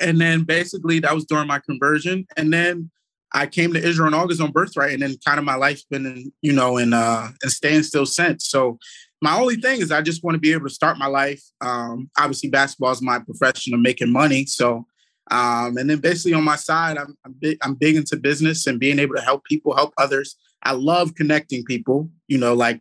and 0.00 0.20
then 0.20 0.42
basically 0.44 1.00
that 1.00 1.14
was 1.14 1.24
during 1.24 1.46
my 1.48 1.58
conversion 1.60 2.26
and 2.36 2.52
then 2.52 2.90
i 3.32 3.46
came 3.46 3.72
to 3.72 3.82
israel 3.82 4.08
in 4.08 4.14
august 4.14 4.40
on 4.40 4.50
birthright 4.50 4.92
and 4.92 5.02
then 5.02 5.14
kind 5.24 5.38
of 5.38 5.44
my 5.44 5.54
life's 5.54 5.84
been 5.84 6.06
in 6.06 6.32
you 6.42 6.52
know 6.52 6.76
in 6.76 6.92
uh 6.92 7.28
in 7.42 7.50
standstill 7.50 8.06
since. 8.06 8.48
So 8.48 8.78
my 9.20 9.36
only 9.38 9.56
thing 9.56 9.80
is 9.80 9.90
i 9.90 10.00
just 10.02 10.22
want 10.24 10.34
to 10.34 10.40
be 10.40 10.52
able 10.52 10.68
to 10.68 10.74
start 10.74 10.96
my 10.98 11.06
life 11.06 11.42
um 11.60 12.08
obviously 12.18 12.48
basketball 12.50 12.92
is 12.92 13.02
my 13.02 13.18
profession 13.18 13.74
of 13.74 13.80
making 13.80 14.12
money 14.12 14.46
so 14.46 14.86
um 15.30 15.76
and 15.76 15.90
then 15.90 15.98
basically 15.98 16.34
on 16.34 16.44
my 16.44 16.56
side 16.56 16.96
i'm 16.96 17.16
I'm 17.24 17.34
big, 17.38 17.58
I'm 17.62 17.74
big 17.74 17.96
into 17.96 18.16
business 18.16 18.66
and 18.66 18.78
being 18.80 18.98
able 18.98 19.16
to 19.16 19.20
help 19.22 19.44
people 19.44 19.74
help 19.74 19.92
others. 19.98 20.36
I 20.62 20.72
love 20.72 21.14
connecting 21.14 21.64
people 21.64 22.10
you 22.28 22.38
know 22.38 22.54
like 22.54 22.80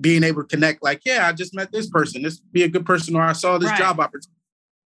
being 0.00 0.22
able 0.22 0.42
to 0.42 0.48
connect 0.48 0.82
like 0.82 1.02
yeah 1.04 1.26
i 1.28 1.32
just 1.32 1.54
met 1.54 1.72
this 1.72 1.88
person. 1.90 2.22
This 2.22 2.38
be 2.38 2.62
a 2.62 2.68
good 2.68 2.86
person 2.86 3.16
or 3.16 3.22
i 3.22 3.32
saw 3.32 3.58
this 3.58 3.70
Right. 3.70 3.78
job 3.78 4.00
opportunity 4.00 4.38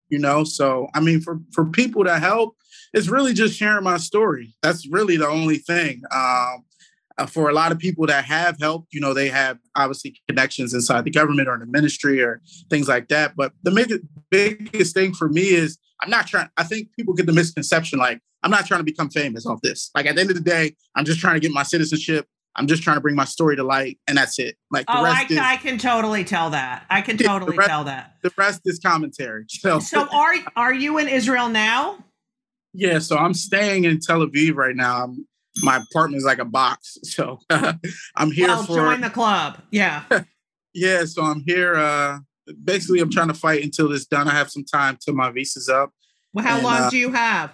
you 0.10 0.20
know 0.20 0.44
so 0.44 0.88
i 0.94 1.00
mean 1.00 1.22
for 1.22 1.40
for 1.54 1.66
people 1.66 2.04
to 2.04 2.20
help 2.20 2.56
it's 2.94 3.08
really 3.08 3.34
just 3.34 3.56
sharing 3.58 3.84
my 3.84 3.98
story 3.98 4.56
that's 4.62 4.88
really 4.88 5.18
the 5.18 5.28
only 5.28 5.58
thing 5.58 6.02
um 6.12 6.64
uh, 7.20 7.28
for 7.28 7.48
a 7.48 7.54
lot 7.54 7.72
of 7.72 7.78
people 7.78 8.08
that 8.08 8.26
have 8.26 8.58
helped 8.60 8.94
you 8.94 9.00
know 9.00 9.14
they 9.14 9.30
have 9.30 9.58
obviously 9.76 10.16
connections 10.28 10.74
inside 10.74 11.04
the 11.06 11.12
government 11.12 11.48
or 11.48 11.54
in 11.54 11.60
the 11.60 11.66
ministry 11.68 12.22
or 12.22 12.42
things 12.70 12.88
like 12.88 13.08
that 13.08 13.36
but 13.36 13.54
the 13.64 13.72
big, 14.32 14.72
biggest 14.72 14.94
thing 14.96 15.14
for 15.14 15.30
me 15.30 15.42
is 15.50 15.78
i'm 16.02 16.10
not 16.10 16.26
trying 16.28 16.50
i 16.58 16.64
think 16.64 16.88
people 16.96 17.14
get 17.14 17.26
the 17.28 17.34
misconception 17.34 18.00
like 18.00 18.20
i'm 18.42 18.50
not 18.52 18.66
trying 18.66 18.80
to 18.80 18.84
become 18.84 19.10
famous 19.10 19.46
off 19.46 19.60
this 19.62 19.92
like 19.96 20.06
at 20.08 20.16
the 20.16 20.22
end 20.22 20.30
of 20.32 20.36
the 20.36 20.42
day 20.42 20.76
i'm 20.96 21.06
just 21.06 21.20
trying 21.20 21.36
to 21.36 21.40
get 21.40 21.52
my 21.52 21.62
citizenship 21.64 22.26
i'm 22.56 22.66
just 22.66 22.82
trying 22.82 22.98
to 22.98 23.02
bring 23.02 23.16
my 23.16 23.26
story 23.26 23.56
to 23.56 23.64
light 23.64 24.00
and 24.08 24.18
that's 24.18 24.40
it 24.40 24.56
like 24.72 24.88
the 24.88 24.94
Oh, 24.98 25.04
I, 25.04 25.14
rest 25.20 25.32
is 25.32 25.38
I 25.38 25.58
can 25.58 25.78
totally 25.78 26.24
tell 26.24 26.50
that. 26.50 26.86
I 26.90 27.02
can 27.02 27.18
totally 27.18 27.58
rest- 27.58 27.70
tell 27.70 27.84
that. 27.84 28.16
the 28.24 28.32
rest 28.38 28.62
is 28.66 28.80
commentary 28.80 29.46
so 29.50 29.80
So 29.80 30.08
are 30.12 30.34
are 30.56 30.74
you 30.74 30.98
in 30.98 31.08
Israel 31.08 31.48
now? 31.50 32.00
Yeah, 32.74 33.00
so 33.00 33.18
I'm 33.18 33.34
staying 33.34 33.86
in 33.86 34.00
Tel 34.00 34.26
Aviv 34.26 34.56
right 34.56 34.76
now. 34.76 35.04
I'm, 35.04 35.28
my 35.62 35.78
apartment 35.78 36.18
is 36.18 36.26
like 36.26 36.40
a 36.40 36.46
box, 36.46 36.98
so 37.04 37.40
I'm 37.50 38.32
here 38.32 38.48
well, 38.48 38.64
for 38.64 38.76
join 38.76 39.02
the 39.02 39.10
club. 39.10 39.62
Yeah. 39.72 40.04
yeah. 40.74 41.06
So 41.06 41.24
I'm 41.24 41.44
here. 41.46 41.76
Uh, 41.76 42.20
basically, 42.64 43.00
I'm 43.00 43.12
trying 43.12 43.28
to 43.28 43.34
fight 43.34 43.64
until 43.64 43.92
it's 43.92 44.06
done. 44.06 44.28
I 44.28 44.32
have 44.32 44.50
some 44.50 44.66
time 44.66 44.98
till 45.04 45.14
my 45.14 45.32
visa's 45.32 45.70
up. 45.70 45.92
Well, 46.34 46.44
how 46.44 46.56
And, 46.56 46.64
long 46.64 46.82
uh, 46.82 46.90
do 46.90 46.98
you 46.98 47.12
have? 47.12 47.52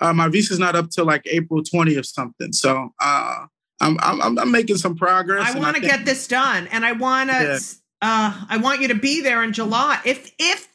Uh, 0.00 0.12
my 0.12 0.28
visa's 0.28 0.58
not 0.58 0.74
up 0.74 0.90
till 0.90 1.04
like 1.04 1.22
April 1.26 1.62
20 1.62 1.96
or 1.96 2.02
something. 2.02 2.52
So 2.52 2.90
uh, 3.00 3.46
I'm, 3.80 3.96
I'm 4.00 4.38
I'm 4.38 4.50
making 4.50 4.78
some 4.78 4.96
progress. 4.96 5.54
I 5.54 5.58
want 5.58 5.76
to 5.76 5.80
think- 5.82 5.92
get 5.92 6.04
this 6.04 6.26
done, 6.26 6.66
and 6.72 6.84
I 6.84 6.92
want 6.92 7.30
to. 7.30 7.36
Yeah. 7.36 7.58
Uh, 8.02 8.44
I 8.50 8.58
want 8.58 8.80
you 8.80 8.88
to 8.88 8.94
be 8.94 9.22
there 9.22 9.42
in 9.42 9.52
July. 9.52 10.00
If 10.04 10.32
if 10.38 10.68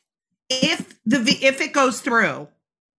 if 0.49 0.99
the 1.05 1.37
if 1.41 1.61
it 1.61 1.73
goes 1.73 2.01
through, 2.01 2.47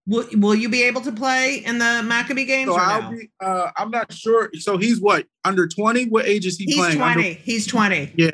will 0.06 0.26
will 0.34 0.54
you 0.54 0.68
be 0.68 0.82
able 0.84 1.00
to 1.02 1.12
play 1.12 1.56
in 1.64 1.78
the 1.78 2.02
Maccabee 2.04 2.44
games 2.44 2.70
So 2.70 2.76
I'll 2.76 3.02
no? 3.02 3.10
be. 3.18 3.30
Uh, 3.40 3.70
I'm 3.76 3.90
not 3.90 4.12
sure. 4.12 4.50
So 4.58 4.76
he's 4.76 5.00
what 5.00 5.26
under 5.44 5.66
20? 5.68 6.06
What 6.06 6.26
age 6.26 6.46
is 6.46 6.56
he 6.56 6.64
He's 6.64 6.76
playing? 6.76 7.00
Under- 7.00 7.14
twenty. 7.20 7.34
He's 7.34 7.66
twenty. 7.66 8.12
Yeah. 8.16 8.30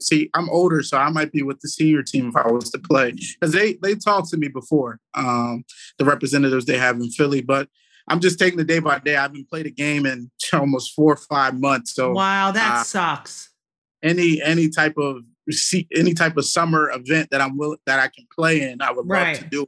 see 0.00 0.28
i'm 0.34 0.50
older 0.50 0.82
so 0.82 0.96
i 0.96 1.08
might 1.10 1.30
be 1.30 1.42
with 1.42 1.60
the 1.60 1.68
senior 1.68 2.02
team 2.02 2.28
if 2.28 2.34
i 2.36 2.50
was 2.50 2.70
to 2.70 2.78
play 2.78 3.12
because 3.12 3.52
they 3.52 3.74
they 3.82 3.94
talked 3.94 4.28
to 4.28 4.36
me 4.36 4.48
before 4.48 4.98
um 5.14 5.64
the 5.98 6.04
representatives 6.04 6.64
they 6.64 6.76
have 6.76 6.96
in 6.96 7.08
philly 7.10 7.40
but 7.40 7.68
i'm 8.08 8.18
just 8.18 8.36
taking 8.36 8.58
the 8.58 8.64
day 8.64 8.80
by 8.80 8.98
day 8.98 9.14
i 9.14 9.22
haven't 9.22 9.48
played 9.48 9.64
a 9.64 9.70
game 9.70 10.04
in 10.04 10.28
almost 10.52 10.92
four 10.94 11.12
or 11.12 11.16
five 11.16 11.58
months 11.60 11.94
so 11.94 12.10
wow, 12.10 12.50
that 12.50 12.78
uh, 12.78 12.82
sucks. 12.82 13.50
any 14.02 14.42
any 14.42 14.68
type 14.68 14.96
of 14.98 15.22
see 15.50 15.86
any 15.94 16.14
type 16.14 16.36
of 16.36 16.44
summer 16.44 16.90
event 16.90 17.28
that 17.30 17.40
i'm 17.40 17.56
willing 17.56 17.78
that 17.86 18.00
i 18.00 18.08
can 18.08 18.26
play 18.34 18.60
in 18.68 18.82
i 18.82 18.90
would 18.90 19.06
love 19.06 19.38
to 19.38 19.44
do 19.44 19.66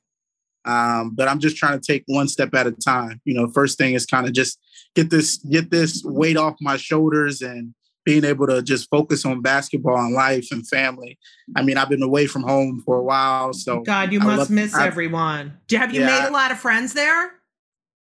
um 0.64 1.10
but 1.14 1.28
i'm 1.28 1.38
just 1.40 1.56
trying 1.56 1.78
to 1.78 1.84
take 1.92 2.02
one 2.06 2.26
step 2.28 2.54
at 2.54 2.66
a 2.66 2.72
time 2.72 3.20
you 3.24 3.34
know 3.34 3.48
first 3.48 3.76
thing 3.78 3.94
is 3.94 4.06
kind 4.06 4.26
of 4.26 4.32
just 4.32 4.58
get 4.94 5.10
this 5.10 5.38
get 5.38 5.70
this 5.70 6.02
weight 6.04 6.36
off 6.36 6.54
my 6.60 6.76
shoulders 6.76 7.42
and 7.42 7.74
being 8.04 8.24
able 8.24 8.46
to 8.46 8.60
just 8.62 8.88
focus 8.90 9.24
on 9.24 9.40
basketball 9.40 9.96
and 9.98 10.14
life 10.14 10.48
and 10.50 10.66
family 10.68 11.18
i 11.56 11.62
mean 11.62 11.76
i've 11.76 11.88
been 11.88 12.02
away 12.02 12.26
from 12.26 12.42
home 12.42 12.82
for 12.84 12.96
a 12.98 13.02
while 13.02 13.52
so 13.52 13.80
God, 13.80 14.12
you 14.12 14.20
I 14.20 14.24
must 14.24 14.38
love- 14.38 14.50
miss 14.50 14.74
I- 14.74 14.86
everyone. 14.86 15.58
Do- 15.68 15.76
Have 15.78 15.94
you 15.94 16.00
Yeah, 16.00 16.06
made 16.20 16.28
a 16.28 16.32
lot 16.32 16.50
of 16.50 16.58
friends 16.58 16.92
there? 16.94 17.32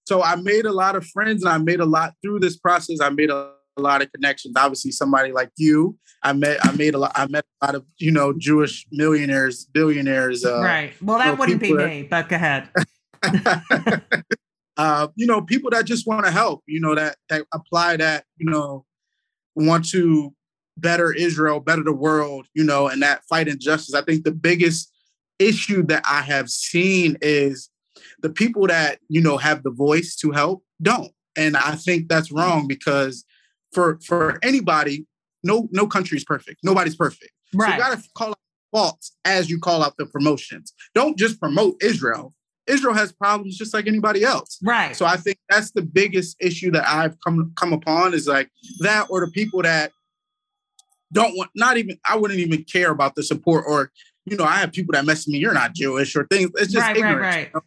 so 0.05 0.23
i 0.23 0.35
made 0.37 0.65
a 0.67 0.73
lot 0.73 0.97
of 0.97 1.07
friends 1.07 1.45
and 1.45 1.53
i 1.53 1.59
made 1.59 1.81
a 1.81 1.85
lot 1.87 2.15
through 2.23 2.41
this 2.41 2.57
process 2.57 2.99
i 3.01 3.09
made 3.11 3.31
a, 3.31 3.53
a 3.77 3.81
lot 3.81 4.03
of 4.03 4.13
connections 4.13 4.55
obviously 4.57 4.91
somebody 4.91 5.33
like 5.33 5.51
you 5.57 5.97
i 6.23 6.33
met 6.33 6.59
i 6.65 6.73
made 6.73 6.95
a 6.95 6.99
lot 6.99 7.13
i 7.15 7.27
met 7.27 7.45
a 7.61 7.67
lot 7.67 7.75
of 7.75 7.85
you 7.99 8.11
know 8.11 8.33
jewish 8.37 8.87
millionaires 8.93 9.65
billionaires 9.67 10.45
uh, 10.45 10.61
right. 10.61 10.93
Well, 11.03 11.19
that 11.19 11.39
wouldn't 11.39 11.61
be 11.61 11.75
that- 11.75 11.89
me. 11.89 12.03
But 12.03 12.29
go 12.29 12.37
ahead. 12.37 12.69
uh, 14.77 15.09
you 15.15 15.27
know, 15.27 15.43
people 15.43 15.71
that 15.71 15.85
just 15.85 16.07
want 16.07 16.25
to 16.25 16.31
help, 16.31 16.63
you 16.67 16.81
know, 16.81 16.95
that 16.95 17.17
that 17.29 17.47
apply 17.53 17.97
that, 17.97 18.25
you 18.37 18.51
know, 18.51 18.85
want 19.55 19.89
to 19.91 20.35
better 20.77 21.13
Israel, 21.13 21.61
better 21.61 21.83
the 21.83 21.93
world, 21.93 22.47
you 22.55 22.65
know, 22.65 22.89
and 22.89 23.03
that 23.03 23.25
fight 23.25 23.49
injustice. 23.49 23.95
I 23.95 24.03
think 24.03 24.25
the 24.25 24.33
biggest 24.33 24.91
issue 25.39 25.83
that 25.85 26.03
I 26.09 26.23
have 26.23 26.49
seen 26.49 27.17
is 27.21 27.69
the 28.23 28.31
people 28.31 28.67
that, 28.69 29.01
you 29.09 29.21
know, 29.21 29.37
have 29.37 29.63
the 29.63 29.71
voice 29.71 30.17
to 30.17 30.31
help 30.31 30.65
don't. 30.81 31.13
And 31.37 31.57
I 31.57 31.75
think 31.77 32.09
that's 32.09 32.33
wrong 32.33 32.67
because 32.67 33.25
for 33.73 33.99
for 34.05 34.39
anybody, 34.43 35.07
no 35.43 35.69
no 35.73 35.87
country 35.87 36.17
is 36.19 36.25
perfect. 36.25 36.61
Nobody's 36.63 36.97
perfect. 36.97 37.33
So 37.53 37.59
Right. 37.59 37.75
you 37.75 37.79
got 37.79 37.99
to 37.99 38.09
call 38.15 38.31
out 38.31 38.39
faults 38.71 39.17
as 39.25 39.51
you 39.51 39.59
call 39.59 39.83
out 39.85 39.97
the 39.99 40.07
promotions. 40.07 40.73
Don't 40.95 41.19
just 41.19 41.39
promote 41.41 41.83
Israel. 41.83 42.35
Israel 42.67 42.95
has 42.95 43.11
problems 43.13 43.59
just 43.59 43.75
like 43.75 43.87
anybody 43.89 44.23
else. 44.25 44.59
right. 44.63 44.95
So 44.97 45.05
I 45.05 45.17
think 45.17 45.37
that's 45.51 45.73
the 45.73 45.83
biggest 45.83 46.37
issue 46.41 46.71
that 46.71 46.87
I've 46.89 47.17
come 47.21 47.53
come 47.57 47.73
upon 47.73 48.15
is 48.15 48.27
like 48.29 48.51
that, 48.81 49.07
or 49.11 49.25
the 49.27 49.31
people 49.33 49.63
that 49.63 49.93
don't 51.13 51.37
want, 51.37 51.51
not 51.55 51.77
even, 51.77 51.99
I 52.09 52.17
wouldn't 52.17 52.41
even 52.41 52.65
care 52.65 52.91
about 52.91 53.15
the 53.17 53.23
support, 53.23 53.65
or 53.67 53.91
you 54.25 54.37
know, 54.37 54.45
I 54.45 54.57
have 54.59 54.73
people 54.73 54.93
that 54.93 55.05
message 55.05 55.29
me, 55.29 55.39
you're 55.39 55.53
not 55.53 55.75
Jewish, 55.75 56.15
or 56.15 56.25
things. 56.29 56.51
It's 56.55 56.73
just 56.73 56.87
Right, 56.87 56.97
right, 57.01 57.11
ignorance. 57.11 57.35
right. 57.37 57.47
you 57.49 57.53
know? 57.55 57.61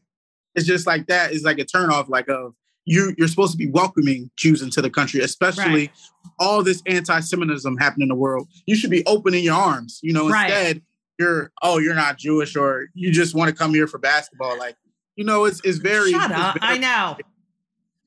It's 0.55 0.65
just 0.65 0.87
like 0.87 1.07
that. 1.07 1.33
It's 1.33 1.43
like 1.43 1.59
a 1.59 1.65
turnoff, 1.65 2.07
like 2.07 2.29
of 2.29 2.53
you. 2.85 3.13
You're 3.17 3.27
supposed 3.27 3.51
to 3.51 3.57
be 3.57 3.67
welcoming 3.67 4.29
Jews 4.37 4.61
into 4.61 4.81
the 4.81 4.89
country, 4.89 5.19
especially 5.21 5.87
Right. 5.87 5.91
all 6.39 6.63
this 6.63 6.81
anti-Semitism 6.85 7.77
happening 7.77 8.05
in 8.05 8.09
the 8.09 8.15
world. 8.15 8.47
You 8.65 8.75
should 8.75 8.89
be 8.91 9.05
opening 9.05 9.43
your 9.43 9.55
arms. 9.55 9.99
You 10.03 10.13
know, 10.13 10.29
Right. 10.29 10.49
instead 10.49 10.81
you're 11.17 11.51
oh 11.61 11.77
you're 11.79 11.95
not 11.95 12.17
Jewish 12.17 12.55
or 12.57 12.87
you 12.93 13.11
just 13.11 13.33
want 13.35 13.49
to 13.49 13.55
come 13.55 13.73
here 13.73 13.87
for 13.87 13.97
basketball. 13.97 14.57
Like 14.57 14.75
you 15.15 15.23
know, 15.25 15.45
it's 15.45 15.61
it's 15.63 15.77
very 15.77 16.11
Shut 16.11 16.31
up. 16.31 16.59
very- 16.59 16.73
I 16.73 16.77
know. 16.77 17.17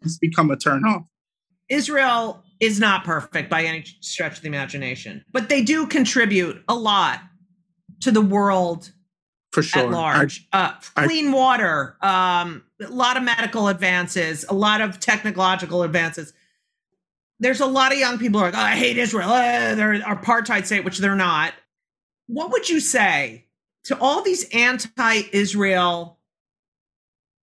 It's 0.03 0.19
become 0.19 0.51
a 0.51 0.57
turn 0.57 0.85
off. 0.85 1.03
Israel 1.69 2.45
is 2.61 2.79
not 2.81 3.05
perfect 3.05 3.51
by 3.51 3.65
any 3.65 3.85
stretch 4.01 4.37
of 4.37 4.43
the 4.43 4.49
imagination, 4.49 5.25
but 5.33 5.49
they 5.49 5.63
do 5.63 5.87
contribute 5.87 6.63
a 6.69 6.75
lot 6.75 7.21
to 8.01 8.11
the 8.11 8.21
world 8.21 8.93
for 9.53 9.63
sure. 9.63 9.83
at 9.85 9.91
large. 9.91 10.47
uh, 10.53 10.73
I- 10.97 11.07
clean 11.07 11.33
water, 11.33 11.97
um, 12.03 12.63
a 12.81 12.89
lot 12.89 13.17
of 13.17 13.23
medical 13.23 13.69
advances, 13.69 14.45
a 14.49 14.55
lot 14.55 14.81
of 14.81 15.01
technological 15.01 15.83
advances. 15.83 16.33
There's 17.41 17.61
a 17.61 17.67
lot 17.67 17.93
of 17.93 17.99
young 17.99 18.19
people 18.19 18.41
who 18.41 18.47
are 18.47 18.51
like, 18.51 18.61
oh, 18.61 18.65
I 18.65 18.77
hate 18.77 18.99
Israel. 18.99 19.29
Uh, 19.31 19.75
they're 19.75 19.93
an 19.93 20.03
apartheid 20.03 20.67
state, 20.67 20.85
which 20.85 20.99
they're 20.99 21.17
not. 21.17 21.55
What 22.27 22.51
would 22.51 22.69
you 22.69 22.81
say 22.81 23.47
to 23.85 23.99
all 23.99 24.23
these 24.23 24.49
anti-Israel? 24.53 26.19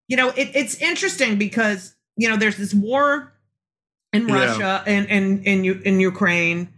You 0.07 0.17
know, 0.17 0.29
it, 0.29 0.51
it's 0.55 0.75
interesting 0.75 1.37
because 1.37 1.95
you 2.17 2.29
know 2.29 2.37
there's 2.37 2.57
this 2.57 2.73
war 2.73 3.33
in 4.11 4.27
Yeah. 4.27 4.35
Russia 4.35 4.83
and 4.85 5.07
in 5.07 5.43
in 5.43 5.63
U- 5.63 5.81
in 5.85 5.99
Ukraine, 5.99 6.73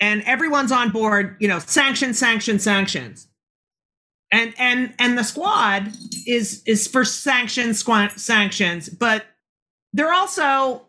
and 0.00 0.22
everyone's 0.22 0.72
on 0.72 0.90
board. 0.90 1.36
You 1.40 1.48
know, 1.48 1.58
sanctions, 1.58 2.18
sanctions, 2.18 2.62
sanctions 2.62 3.28
and 4.32 4.54
and 4.58 4.94
and 4.98 5.16
the 5.16 5.22
squad 5.22 5.92
is 6.26 6.62
is 6.66 6.88
for 6.88 7.04
sanctions 7.04 7.78
squad 7.78 8.10
sanctions 8.12 8.88
but 8.88 9.26
they're 9.92 10.12
also 10.12 10.82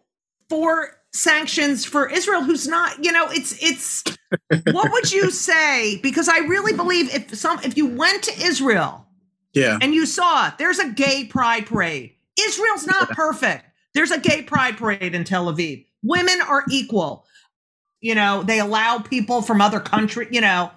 for 0.50 0.98
sanctions 1.14 1.86
for 1.86 2.10
israel 2.10 2.42
who's 2.44 2.68
not 2.68 3.04
you 3.04 3.12
know 3.12 3.28
it's 3.30 3.62
it's 3.62 4.04
what 4.72 4.92
would 4.92 5.12
you 5.12 5.30
say? 5.30 5.98
Because 6.02 6.28
i 6.28 6.40
really 6.40 6.74
believe 6.74 7.14
if 7.14 7.36
some 7.36 7.60
if 7.64 7.78
you 7.78 7.86
went 7.86 8.24
to 8.24 8.32
israel 8.44 9.06
Yeah. 9.54 9.78
and 9.82 9.94
you 9.94 10.08
saw 10.08 10.52
there's 10.58 10.80
a 10.80 10.90
gay 10.90 11.26
pride 11.26 11.68
parade. 11.68 12.14
Israel's 12.40 12.88
not 12.88 13.10
perfect. 13.12 13.64
There's 13.94 14.10
a 14.10 14.20
gay 14.20 14.42
pride 14.42 14.78
parade 14.78 15.14
in 15.14 15.24
tel 15.24 15.54
aviv. 15.54 15.86
Women 16.02 16.42
are 16.42 16.64
equal. 16.72 17.26
You 18.02 18.16
know 18.16 18.42
they 18.42 18.60
allow 18.60 18.98
people 19.00 19.44
from 19.44 19.62
other 19.62 19.80
country 19.80 20.28
you 20.32 20.42
know 20.42 20.72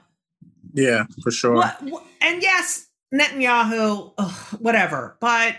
Yeah, 0.77 1.07
for 1.23 1.31
sure. 1.31 1.55
what, 1.55 2.05
and 2.21 2.43
yes, 2.43 2.87
Netanyahu, 3.13 4.13
ugh, 4.19 4.61
whatever. 4.61 5.17
But 5.21 5.57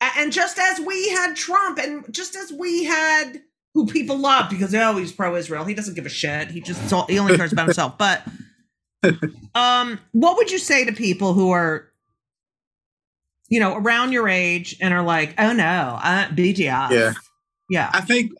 and 0.00 0.32
just 0.32 0.58
as 0.58 0.80
we 0.80 1.08
had 1.08 1.34
Trump, 1.34 1.78
and 1.78 2.12
just 2.12 2.36
as 2.36 2.52
we 2.52 2.84
had 2.84 3.42
who 3.72 3.86
people 3.86 4.18
love 4.18 4.50
because 4.50 4.74
oh 4.74 4.96
he's 4.98 5.12
pro-Israel, 5.12 5.64
he 5.64 5.74
doesn't 5.74 5.94
give 5.94 6.04
a 6.04 6.10
shit. 6.10 6.50
He 6.50 6.60
just 6.60 6.80
he 7.08 7.18
only 7.18 7.36
cares 7.36 7.52
about 7.52 7.66
himself. 7.66 7.94
But 8.04 8.22
um, 9.54 9.98
what 10.12 10.36
would 10.36 10.50
you 10.50 10.58
say 10.58 10.84
to 10.86 10.92
people 10.92 11.34
who 11.34 11.50
are, 11.50 11.90
you 13.48 13.60
know, 13.60 13.76
around 13.76 14.12
your 14.12 14.28
age 14.28 14.76
and 14.80 14.94
are 14.94 15.02
like, 15.02 15.34
oh 15.38 15.52
no, 15.52 15.98
uh, 16.02 16.28
BDS. 16.28 16.90
Yeah. 16.90 17.12
yeah, 17.68 17.90
I 17.92 18.00
think 18.00 18.32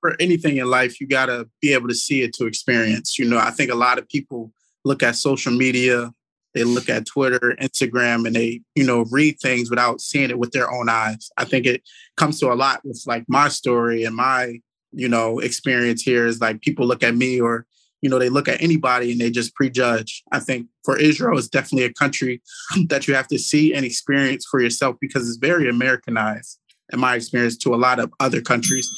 for 0.00 0.16
anything 0.20 0.56
in 0.56 0.70
life, 0.70 1.00
you 1.00 1.06
got 1.06 1.26
to 1.26 1.48
be 1.60 1.72
able 1.74 1.88
to 1.88 1.94
see 1.94 2.22
it 2.22 2.32
to 2.34 2.46
experience. 2.46 3.18
You 3.18 3.26
know, 3.26 3.38
I 3.38 3.50
think 3.50 3.70
a 3.70 3.74
lot 3.74 3.98
of 3.98 4.08
people 4.08 4.52
look 4.86 5.02
at 5.02 5.16
social 5.16 5.52
media, 5.52 6.12
they 6.54 6.64
look 6.64 6.88
at 6.88 7.06
Twitter, 7.06 7.56
Instagram, 7.60 8.26
and 8.26 8.36
they, 8.36 8.62
you 8.74 8.84
know, 8.84 9.04
read 9.10 9.38
things 9.40 9.68
without 9.68 10.00
seeing 10.00 10.30
it 10.30 10.38
with 10.38 10.52
their 10.52 10.70
own 10.70 10.88
eyes. 10.88 11.28
I 11.36 11.44
think 11.44 11.66
it 11.66 11.82
comes 12.16 12.38
to 12.40 12.52
a 12.52 12.54
lot 12.54 12.80
with 12.84 13.02
like 13.06 13.24
my 13.28 13.48
story 13.48 14.04
and 14.04 14.16
my, 14.16 14.60
you 14.92 15.08
know, 15.08 15.40
experience 15.40 16.02
here 16.02 16.24
is 16.24 16.40
like 16.40 16.62
people 16.62 16.86
look 16.86 17.02
at 17.02 17.16
me 17.16 17.40
or, 17.40 17.66
you 18.00 18.08
know, 18.08 18.18
they 18.18 18.28
look 18.28 18.48
at 18.48 18.62
anybody 18.62 19.12
and 19.12 19.20
they 19.20 19.30
just 19.30 19.54
prejudge. 19.54 20.22
I 20.32 20.38
think 20.38 20.68
for 20.84 20.96
Israel, 20.98 21.36
it's 21.36 21.48
definitely 21.48 21.86
a 21.86 21.92
country 21.92 22.40
that 22.88 23.08
you 23.08 23.14
have 23.14 23.28
to 23.28 23.38
see 23.38 23.74
and 23.74 23.84
experience 23.84 24.46
for 24.48 24.60
yourself 24.60 24.96
because 25.00 25.28
it's 25.28 25.38
very 25.38 25.68
Americanized 25.68 26.58
in 26.92 27.00
my 27.00 27.16
experience 27.16 27.56
to 27.58 27.74
a 27.74 27.76
lot 27.76 27.98
of 27.98 28.12
other 28.20 28.40
countries. 28.40 28.88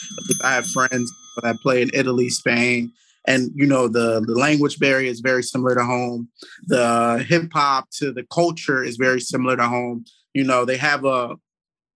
I 0.45 0.53
have 0.53 0.67
friends 0.67 1.11
that 1.43 1.57
play 1.63 1.83
in 1.83 1.91
Italy, 1.95 2.29
Spain, 2.29 2.93
and 3.29 3.53
you 3.55 3.67
know 3.67 3.87
the 3.87 4.21
the 4.27 4.35
language 4.35 4.79
barrier 4.79 5.11
is 5.11 5.21
very 5.21 5.43
similar 5.43 5.75
to 5.75 5.85
home. 5.85 6.29
The 6.67 7.25
hip 7.29 7.51
hop 7.53 7.91
to 7.99 8.11
the 8.11 8.25
culture 8.33 8.83
is 8.83 8.97
very 8.97 9.21
similar 9.21 9.57
to 9.57 9.69
home. 9.69 10.07
You 10.33 10.45
know 10.45 10.65
they 10.65 10.79
have 10.79 11.05
a, 11.05 11.37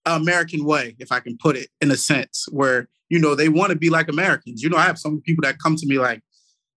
a 0.04 0.14
American 0.14 0.64
way, 0.64 0.94
if 0.98 1.10
I 1.10 1.20
can 1.20 1.38
put 1.38 1.56
it 1.56 1.68
in 1.80 1.90
a 1.90 1.96
sense, 1.96 2.46
where 2.52 2.88
you 3.08 3.18
know 3.18 3.34
they 3.34 3.48
want 3.48 3.70
to 3.70 3.76
be 3.76 3.88
like 3.88 4.08
Americans. 4.08 4.62
You 4.62 4.68
know 4.68 4.76
I 4.76 4.84
have 4.84 4.98
some 4.98 5.22
people 5.22 5.42
that 5.42 5.58
come 5.58 5.76
to 5.76 5.86
me 5.86 5.98
like, 5.98 6.20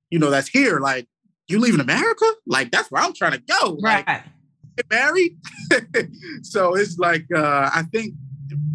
you 0.10 0.18
know 0.18 0.32
that's 0.32 0.50
here 0.50 0.80
like. 0.80 1.08
You 1.48 1.60
leaving 1.60 1.80
America? 1.80 2.26
Like 2.48 2.72
that's 2.72 2.90
where 2.90 3.04
I'm 3.04 3.14
trying 3.14 3.34
to 3.34 3.38
go. 3.38 3.78
Like, 3.80 4.08
right. 4.08 4.24
get 4.78 4.90
married. 4.90 5.38
so 6.42 6.76
it's 6.76 6.98
like 6.98 7.24
uh, 7.32 7.70
I 7.72 7.84
think 7.94 8.16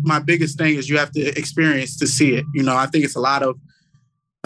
my 0.03 0.20
biggest 0.20 0.57
thing 0.57 0.76
is 0.76 0.89
you 0.89 0.97
have 0.97 1.11
to 1.12 1.37
experience 1.37 1.99
to 1.99 2.07
see 2.07 2.35
it. 2.35 2.45
You 2.55 2.62
know, 2.62 2.76
I 2.76 2.87
think 2.87 3.05
it's 3.05 3.16
a 3.16 3.20
lot 3.20 3.43
of 3.43 3.57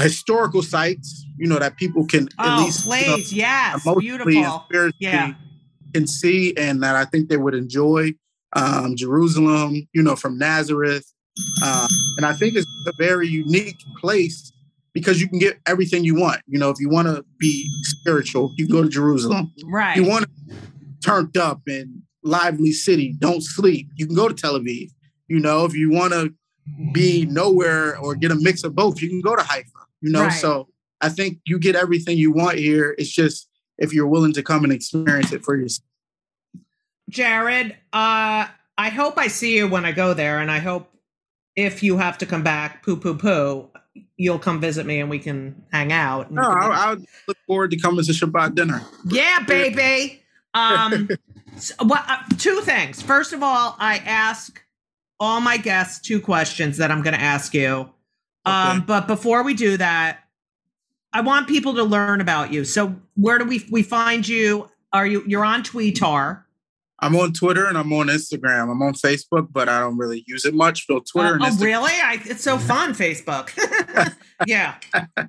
historical 0.01 0.63
sites. 0.63 1.25
You 1.39 1.49
know 1.49 1.59
that 1.59 1.77
people 1.77 2.07
can 2.07 2.29
at 2.39 2.59
Oh, 2.59 2.65
least 2.65 2.85
you 2.87 3.07
know, 3.07 3.17
yes, 3.17 3.85
beautiful. 3.99 4.65
Yeah. 4.99 5.35
can 5.93 6.07
see, 6.07 6.55
and 6.57 6.83
that 6.83 6.97
I 6.97 7.05
think 7.05 7.29
they 7.29 7.37
would 7.37 7.55
enjoy. 7.55 8.13
Um, 8.57 8.95
Jerusalem, 8.95 9.89
you 9.93 10.03
know, 10.03 10.15
from 10.15 10.39
Nazareth, 10.39 11.13
uh, 11.61 11.89
and 12.19 12.25
I 12.25 12.35
think 12.35 12.55
it's 12.55 12.67
a 12.87 12.93
very 12.97 13.27
unique 13.27 13.75
place 14.01 14.53
because 14.93 15.21
you 15.21 15.27
can 15.29 15.41
get 15.41 15.59
everything 15.67 16.05
you 16.05 16.15
want. 16.15 16.41
You 16.47 16.61
know, 16.61 16.71
if 16.71 16.79
you 16.79 16.89
want 16.89 17.09
to 17.09 17.25
be 17.39 17.69
spiritual, 17.83 18.53
you 18.57 18.69
go 18.69 18.83
to 18.85 18.89
Jerusalem 18.89 19.53
Right. 19.65 19.97
you 19.97 20.05
want 20.05 20.25
to 20.27 20.31
turned 21.03 21.37
up 21.37 21.63
and 21.67 22.03
lively 22.23 22.73
city, 22.73 23.15
don't 23.19 23.43
sleep, 23.43 23.89
you 23.97 24.07
can 24.07 24.15
go 24.15 24.29
to 24.29 24.35
Tel 24.35 24.59
Aviv. 24.59 24.89
You 25.29 25.41
know, 25.41 25.65
if 25.65 25.75
you 25.75 25.91
want 25.91 26.13
to 26.13 26.33
be 26.93 27.27
nowhere 27.27 27.99
or 27.99 28.15
get 28.15 28.31
a 28.31 28.37
mix 28.37 28.63
of 28.65 28.75
both, 28.75 29.03
you 29.03 29.09
can 29.09 29.21
go 29.21 29.35
to 29.37 29.43
Haifa. 29.43 29.69
You 30.05 30.11
know, 30.11 30.25
Right. 30.25 30.33
so 30.33 30.69
I 31.01 31.09
think 31.09 31.39
you 31.47 31.59
get 31.59 31.77
everything 31.77 32.19
you 32.19 32.31
want 32.31 32.59
here. 32.59 32.95
It's 32.99 33.11
just 33.11 33.49
if 33.79 33.95
you're 33.95 34.07
willing 34.07 34.35
to 34.35 34.43
come 34.43 34.63
and 34.63 34.71
experience 34.73 35.33
it 35.33 35.43
for 35.43 35.57
yourself. 35.57 35.83
Jared, 37.09 37.73
uh, 37.95 38.47
I 38.77 38.89
hope 38.91 39.17
I 39.17 39.29
see 39.29 39.57
you 39.57 39.67
when 39.67 39.87
I 39.87 39.93
go 39.93 40.13
there, 40.13 40.41
and 40.41 40.51
I 40.51 40.59
hope 40.59 40.91
if 41.57 41.83
you 41.83 41.97
have 41.97 42.19
to 42.19 42.27
come 42.27 42.43
back, 42.43 42.83
poo 42.85 42.97
poo 42.99 43.15
poo, 43.17 43.71
you'll 44.19 44.39
come 44.39 44.61
visit 44.61 44.85
me 44.85 45.01
and 45.01 45.09
we 45.09 45.19
can 45.19 45.63
hang 45.73 45.91
out. 45.91 46.31
No, 46.31 46.43
can- 46.43 46.53
I, 46.53 46.67
I 46.93 46.97
look 47.27 47.39
forward 47.47 47.71
to 47.71 47.79
coming 47.79 48.05
to 48.05 48.13
Shabbat 48.13 48.55
dinner. 48.55 48.83
yeah, 49.07 49.41
baby. 49.47 50.21
Um, 50.57 51.09
so, 51.57 51.75
well, 51.85 52.01
uh, 52.07 52.19
two 52.39 52.61
things. 52.61 53.03
First 53.03 53.33
of 53.33 53.43
all, 53.43 53.75
I 53.81 53.97
ask 53.97 54.63
all 55.19 55.41
my 55.41 55.57
guests 55.57 55.99
two 56.01 56.21
questions 56.21 56.77
that 56.77 56.93
I'm 56.93 57.03
going 57.03 57.15
to 57.17 57.21
ask 57.21 57.53
you. 57.55 57.91
Um, 58.47 58.85
but 58.87 59.07
before 59.07 59.43
we 59.43 59.55
do 59.55 59.77
that, 59.79 60.21
I 61.13 61.21
want 61.21 61.49
people 61.49 61.75
to 61.75 61.83
learn 61.85 62.21
about 62.21 62.53
you. 62.53 62.65
So, 62.65 62.95
where 63.15 63.39
do 63.39 63.45
we 63.45 63.65
we 63.71 63.83
find 63.83 64.27
you? 64.27 64.69
Are 64.93 65.07
you 65.07 65.23
you're 65.27 65.45
on 65.45 65.63
Tweetar? 65.63 66.43
I'm 67.01 67.17
on 67.17 67.33
Twitter 67.33 67.67
and 67.67 67.77
I'm 67.77 67.93
on 67.93 68.07
Instagram. 68.07 68.71
I'm 68.71 68.81
on 68.83 68.95
Facebook, 68.95 69.49
but 69.51 69.69
I 69.69 69.81
don't 69.81 69.99
really 69.99 70.25
use 70.27 70.45
it 70.45 70.55
much. 70.55 70.87
So 70.87 71.01
Twitter 71.01 71.31
Uh, 71.31 71.35
and 71.35 71.43
oh, 71.43 71.47
Instagram. 71.47 71.61
really? 71.63 71.93
I, 71.93 72.21
it's 72.25 72.43
so 72.43 72.57
fun, 72.57 72.95
Facebook. 72.95 73.51
yeah. 74.47 74.77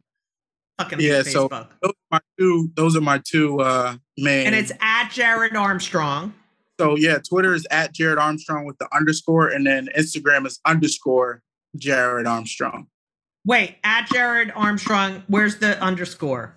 Fucking 0.79 0.99
Yeah, 0.99 1.23
hate 1.23 1.27
so- 1.27 1.49
Facebook. 1.49 1.69
Those 1.81 1.91
are 1.91 2.11
my 2.11 2.19
two. 2.39 2.71
Those 2.75 2.95
are 2.95 3.01
my 3.01 3.21
two 3.25 3.59
uh, 3.59 3.97
main. 4.17 4.45
and 4.47 4.55
it's 4.55 4.71
at 4.81 5.09
Jared 5.11 5.55
Armstrong. 5.55 6.33
So 6.79 6.95
yeah, 6.97 7.17
Twitter 7.19 7.53
is 7.53 7.65
at 7.71 7.93
Jared 7.93 8.17
Armstrong 8.19 8.65
with 8.65 8.77
the 8.77 8.87
underscore, 8.95 9.47
and 9.49 9.65
then 9.65 9.87
Instagram 9.97 10.45
is 10.45 10.59
underscore 10.65 11.41
Jared 11.77 12.27
Armstrong. 12.27 12.87
Wait, 13.45 13.75
at 13.83 14.07
Jared 14.11 14.51
Armstrong. 14.55 15.23
Where's 15.27 15.57
the 15.57 15.79
underscore? 15.81 16.55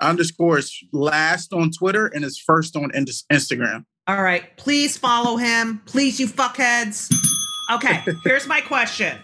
Underscore 0.00 0.58
is 0.58 0.82
last 0.92 1.52
on 1.52 1.70
Twitter 1.70 2.06
and 2.06 2.24
is 2.24 2.38
first 2.38 2.74
on 2.76 2.90
Instagram. 2.90 3.84
All 4.06 4.22
right. 4.22 4.56
Please 4.56 4.96
follow 4.98 5.36
him. 5.36 5.80
Please, 5.86 6.18
you 6.18 6.26
fuckheads. 6.26 7.12
Okay. 7.72 8.02
here's 8.24 8.46
my 8.48 8.60
question. 8.60 9.16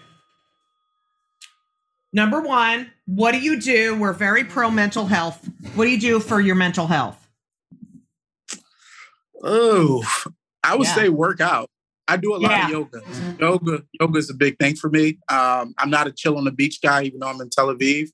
Number 2.13 2.41
one, 2.41 2.91
what 3.05 3.31
do 3.33 3.39
you 3.39 3.59
do? 3.59 3.95
We're 3.95 4.13
very 4.13 4.43
pro 4.43 4.69
mental 4.71 5.05
health. 5.05 5.47
What 5.75 5.85
do 5.85 5.91
you 5.91 5.99
do 5.99 6.19
for 6.19 6.39
your 6.41 6.55
mental 6.55 6.87
health? 6.87 7.17
Oh, 9.43 10.03
I 10.63 10.75
would 10.75 10.87
Yeah. 10.87 10.95
say 10.95 11.09
work 11.09 11.41
out. 11.41 11.69
I 12.11 12.17
do 12.17 12.35
a 12.35 12.37
lot 12.37 12.51
Yeah. 12.51 12.65
of 12.65 12.71
yoga. 12.71 13.01
Yoga, 13.39 13.83
yoga 13.99 14.19
is 14.19 14.29
a 14.29 14.33
big 14.33 14.57
thing 14.59 14.75
for 14.75 14.89
me. 14.89 15.17
Um, 15.29 15.73
I'm 15.77 15.89
not 15.89 16.07
a 16.07 16.11
chill 16.11 16.37
on 16.37 16.43
the 16.45 16.51
beach 16.51 16.79
guy, 16.81 17.03
even 17.03 17.19
though 17.21 17.27
I'm 17.27 17.39
in 17.41 17.49
Tel 17.49 17.67
Aviv. 17.67 18.09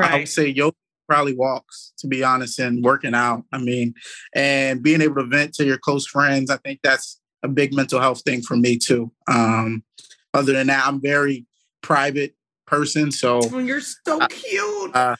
I 0.00 0.18
would 0.18 0.28
say 0.28 0.48
yoga 0.48 0.74
probably 1.08 1.34
walks, 1.36 1.92
to 1.98 2.06
be 2.06 2.24
honest, 2.24 2.58
and 2.58 2.82
working 2.82 3.14
out. 3.14 3.44
I 3.52 3.58
mean, 3.58 3.92
and 4.34 4.82
being 4.82 5.02
able 5.02 5.16
to 5.16 5.24
vent 5.26 5.52
to 5.54 5.64
your 5.64 5.76
close 5.78 6.06
friends. 6.06 6.48
I 6.50 6.56
think 6.58 6.80
that's 6.82 7.20
a 7.42 7.48
big 7.48 7.74
mental 7.74 8.00
health 8.00 8.22
thing 8.24 8.40
for 8.40 8.56
me 8.56 8.78
too. 8.78 9.12
Um, 9.28 9.82
other 10.32 10.52
than 10.54 10.68
that, 10.68 10.86
I'm 10.86 11.00
very 11.02 11.44
private 11.82 12.34
person, 12.66 13.10
so 13.12 13.40
Oh, 13.52 13.58
you're 13.58 13.80
so 13.80 14.20
cute. 14.28 14.96
uh, 14.96 15.16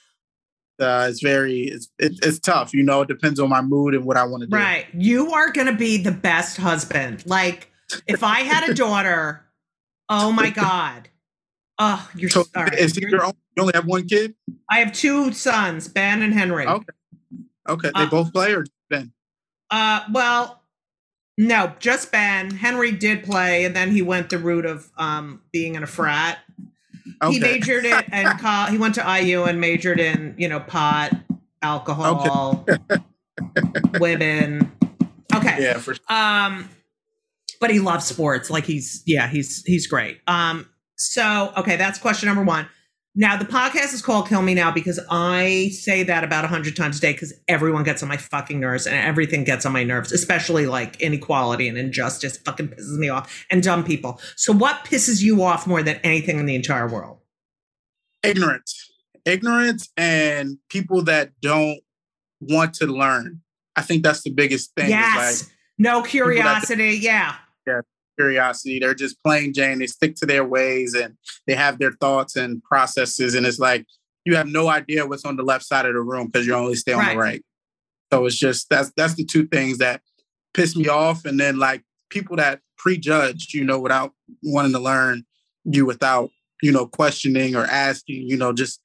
uh, 0.80 1.06
it's 1.10 1.20
very 1.22 1.64
it's 1.64 1.90
it, 1.98 2.12
it's 2.22 2.38
tough. 2.38 2.72
You 2.72 2.82
know, 2.84 3.02
it 3.02 3.08
depends 3.08 3.38
on 3.38 3.50
my 3.50 3.60
mood 3.60 3.94
and 3.94 4.04
what 4.04 4.16
I 4.16 4.24
want 4.24 4.42
to 4.42 4.46
do. 4.46 4.56
Right. 4.56 4.86
You 4.94 5.32
are 5.32 5.50
going 5.52 5.66
to 5.66 5.74
be 5.74 5.98
the 5.98 6.12
best 6.12 6.56
husband. 6.56 7.24
Like, 7.26 7.70
if 8.06 8.22
I 8.22 8.40
had 8.40 8.68
a 8.70 8.74
daughter, 8.74 9.44
oh 10.08 10.32
my 10.32 10.50
God. 10.50 11.08
Oh, 11.78 12.08
you're 12.14 12.30
So 12.30 12.44
right. 12.54 12.72
is 12.74 12.96
You're- 12.96 13.10
your 13.10 13.24
own, 13.24 13.32
you 13.56 13.62
only 13.62 13.72
have 13.74 13.86
one 13.86 14.06
kid? 14.06 14.34
I 14.70 14.78
have 14.80 14.92
two 14.92 15.32
sons, 15.32 15.88
Ben 15.88 16.22
and 16.22 16.32
Henry. 16.34 16.66
Okay. 16.66 16.86
Okay, 17.68 17.90
they 17.94 18.02
Uh, 18.02 18.10
both 18.10 18.32
play 18.32 18.54
or 18.54 18.64
Ben? 18.90 19.12
Uh, 19.70 20.00
well, 20.12 20.62
no, 21.38 21.72
just 21.78 22.12
Ben. 22.12 22.50
Henry 22.50 22.92
did 22.92 23.24
play, 23.24 23.64
and 23.64 23.74
then 23.74 23.90
he 23.90 24.02
went 24.02 24.28
the 24.30 24.38
route 24.38 24.66
of 24.66 24.90
um 24.96 25.40
being 25.52 25.74
in 25.76 25.82
a 25.82 25.86
frat. 25.86 26.38
Okay. 27.22 27.32
He 27.34 27.40
majored 27.40 27.84
in 27.84 28.02
and 28.12 28.70
he 28.70 28.78
went 28.78 28.94
to 28.96 29.00
IU 29.20 29.44
and 29.44 29.60
majored 29.60 29.98
in 29.98 30.34
you 30.38 30.48
know 30.48 30.60
pot, 30.60 31.12
alcohol, 31.62 32.66
women. 33.98 34.70
Okay. 35.34 35.56
yeah, 35.62 35.78
for 35.78 35.96
Um, 36.08 36.68
but 37.62 37.70
he 37.70 37.78
loves 37.78 38.04
sports. 38.04 38.50
Like 38.50 38.66
he's 38.66 39.02
yeah, 39.06 39.28
he's 39.28 39.62
he's 39.64 39.86
great. 39.86 40.18
Um, 40.26 40.68
so 40.96 41.52
okay, 41.56 41.76
that's 41.76 41.98
question 41.98 42.26
number 42.26 42.42
one. 42.42 42.68
Now 43.14 43.36
the 43.36 43.44
podcast 43.44 43.94
is 43.94 44.02
called 44.02 44.28
Kill 44.28 44.42
Me 44.42 44.52
Now 44.52 44.72
because 44.72 44.98
I 45.08 45.68
say 45.68 46.02
that 46.02 46.24
about 46.24 46.44
a 46.44 46.48
hundred 46.48 46.76
times 46.76 46.98
a 46.98 47.00
day 47.00 47.12
because 47.12 47.32
everyone 47.46 47.84
gets 47.84 48.02
on 48.02 48.08
my 48.08 48.16
fucking 48.16 48.58
nerves 48.58 48.86
and 48.86 48.96
everything 48.96 49.44
gets 49.44 49.64
on 49.64 49.72
my 49.72 49.84
nerves, 49.84 50.10
especially 50.10 50.66
like 50.66 51.00
inequality 51.00 51.68
and 51.68 51.78
injustice 51.78 52.36
fucking 52.38 52.68
pisses 52.68 52.98
me 52.98 53.08
off 53.08 53.46
and 53.50 53.62
dumb 53.62 53.84
people. 53.84 54.20
So 54.34 54.52
what 54.52 54.84
pisses 54.84 55.22
you 55.22 55.42
off 55.44 55.66
more 55.66 55.82
than 55.82 55.96
anything 56.02 56.38
in 56.38 56.46
the 56.46 56.56
entire 56.56 56.88
world? 56.88 57.18
ignorance, 58.24 58.90
ignorance, 59.24 59.88
and 59.96 60.58
people 60.68 61.02
that 61.04 61.32
don't 61.40 61.80
want 62.40 62.74
to 62.74 62.86
learn. 62.86 63.40
I 63.76 63.82
think 63.82 64.02
that's 64.02 64.22
the 64.22 64.30
biggest 64.30 64.74
thing. 64.76 64.90
yes. 64.90 65.42
like, 65.42 65.52
no 65.78 66.00
that- 66.02 66.10
curiosity. 66.10 66.98
Yeah. 67.00 67.34
Curiosity. 68.22 68.78
They're 68.78 68.94
just 68.94 69.22
plain 69.22 69.52
Jane. 69.52 69.78
They 69.78 69.86
stick 69.86 70.14
to 70.16 70.26
their 70.26 70.44
ways 70.44 70.94
and 70.94 71.16
they 71.46 71.54
have 71.54 71.78
their 71.78 71.92
thoughts 71.92 72.36
and 72.36 72.62
processes. 72.62 73.34
And 73.34 73.44
it's 73.46 73.58
like 73.58 73.84
you 74.24 74.36
have 74.36 74.46
no 74.46 74.68
idea 74.68 75.06
what's 75.06 75.24
on 75.24 75.36
the 75.36 75.42
left 75.42 75.64
side 75.64 75.86
of 75.86 75.94
the 75.94 76.00
room 76.00 76.26
because 76.28 76.46
you 76.46 76.54
only 76.54 76.76
stay 76.76 76.92
on 76.92 77.00
Right. 77.00 77.12
the 77.12 77.18
right. 77.18 77.44
So 78.12 78.26
it's 78.26 78.36
just 78.38 78.68
that's 78.70 78.92
that's 78.96 79.14
the 79.14 79.24
two 79.24 79.46
things 79.46 79.78
that 79.78 80.02
piss 80.54 80.76
me 80.76 80.88
off. 80.88 81.24
And 81.24 81.40
then 81.40 81.58
like 81.58 81.82
people 82.10 82.36
that 82.36 82.60
prejudge, 82.78 83.54
you 83.54 83.64
know, 83.64 83.80
without 83.80 84.12
wanting 84.42 84.72
to 84.72 84.78
learn 84.78 85.24
you 85.64 85.86
without, 85.86 86.30
you 86.62 86.72
know, 86.72 86.86
questioning 86.86 87.54
or 87.56 87.64
asking, 87.64 88.28
you 88.28 88.36
know, 88.36 88.52
just 88.52 88.80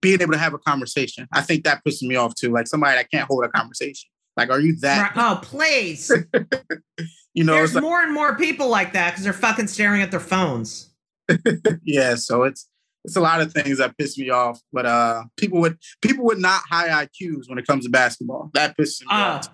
being 0.00 0.20
able 0.20 0.32
to 0.32 0.38
have 0.38 0.54
a 0.54 0.58
conversation. 0.58 1.26
I 1.32 1.40
think 1.42 1.64
that 1.64 1.82
pisses 1.84 2.02
me 2.02 2.16
off 2.16 2.34
too. 2.34 2.50
Like 2.50 2.66
somebody 2.66 2.96
that 2.96 3.10
can't 3.10 3.26
hold 3.28 3.44
a 3.44 3.48
conversation. 3.48 4.08
Like, 4.36 4.50
are 4.50 4.60
you 4.60 4.76
that? 4.80 5.12
Oh, 5.16 5.38
please. 5.42 6.10
You 7.34 7.44
know, 7.44 7.54
There's 7.54 7.74
like, 7.74 7.82
more 7.82 8.02
and 8.02 8.12
more 8.12 8.36
people 8.36 8.68
like 8.68 8.92
that 8.92 9.10
because 9.10 9.24
they're 9.24 9.32
fucking 9.32 9.68
staring 9.68 10.02
at 10.02 10.10
their 10.10 10.20
phones. 10.20 10.90
yeah 11.84 12.16
so 12.16 12.42
it's 12.42 12.68
it's 13.04 13.14
a 13.14 13.20
lot 13.20 13.40
of 13.40 13.52
things 13.52 13.78
that 13.78 13.96
piss 13.96 14.18
me 14.18 14.30
off 14.30 14.60
but 14.72 14.84
uh 14.84 15.22
people 15.36 15.60
with 15.60 15.78
people 16.02 16.24
with 16.24 16.40
not 16.40 16.60
high 16.68 17.06
iqs 17.06 17.48
when 17.48 17.56
it 17.56 17.64
comes 17.64 17.84
to 17.84 17.90
basketball 17.90 18.50
that 18.52 18.76
pisses 18.76 19.02
me 19.02 19.06
Oh, 19.12 19.14
off 19.14 19.48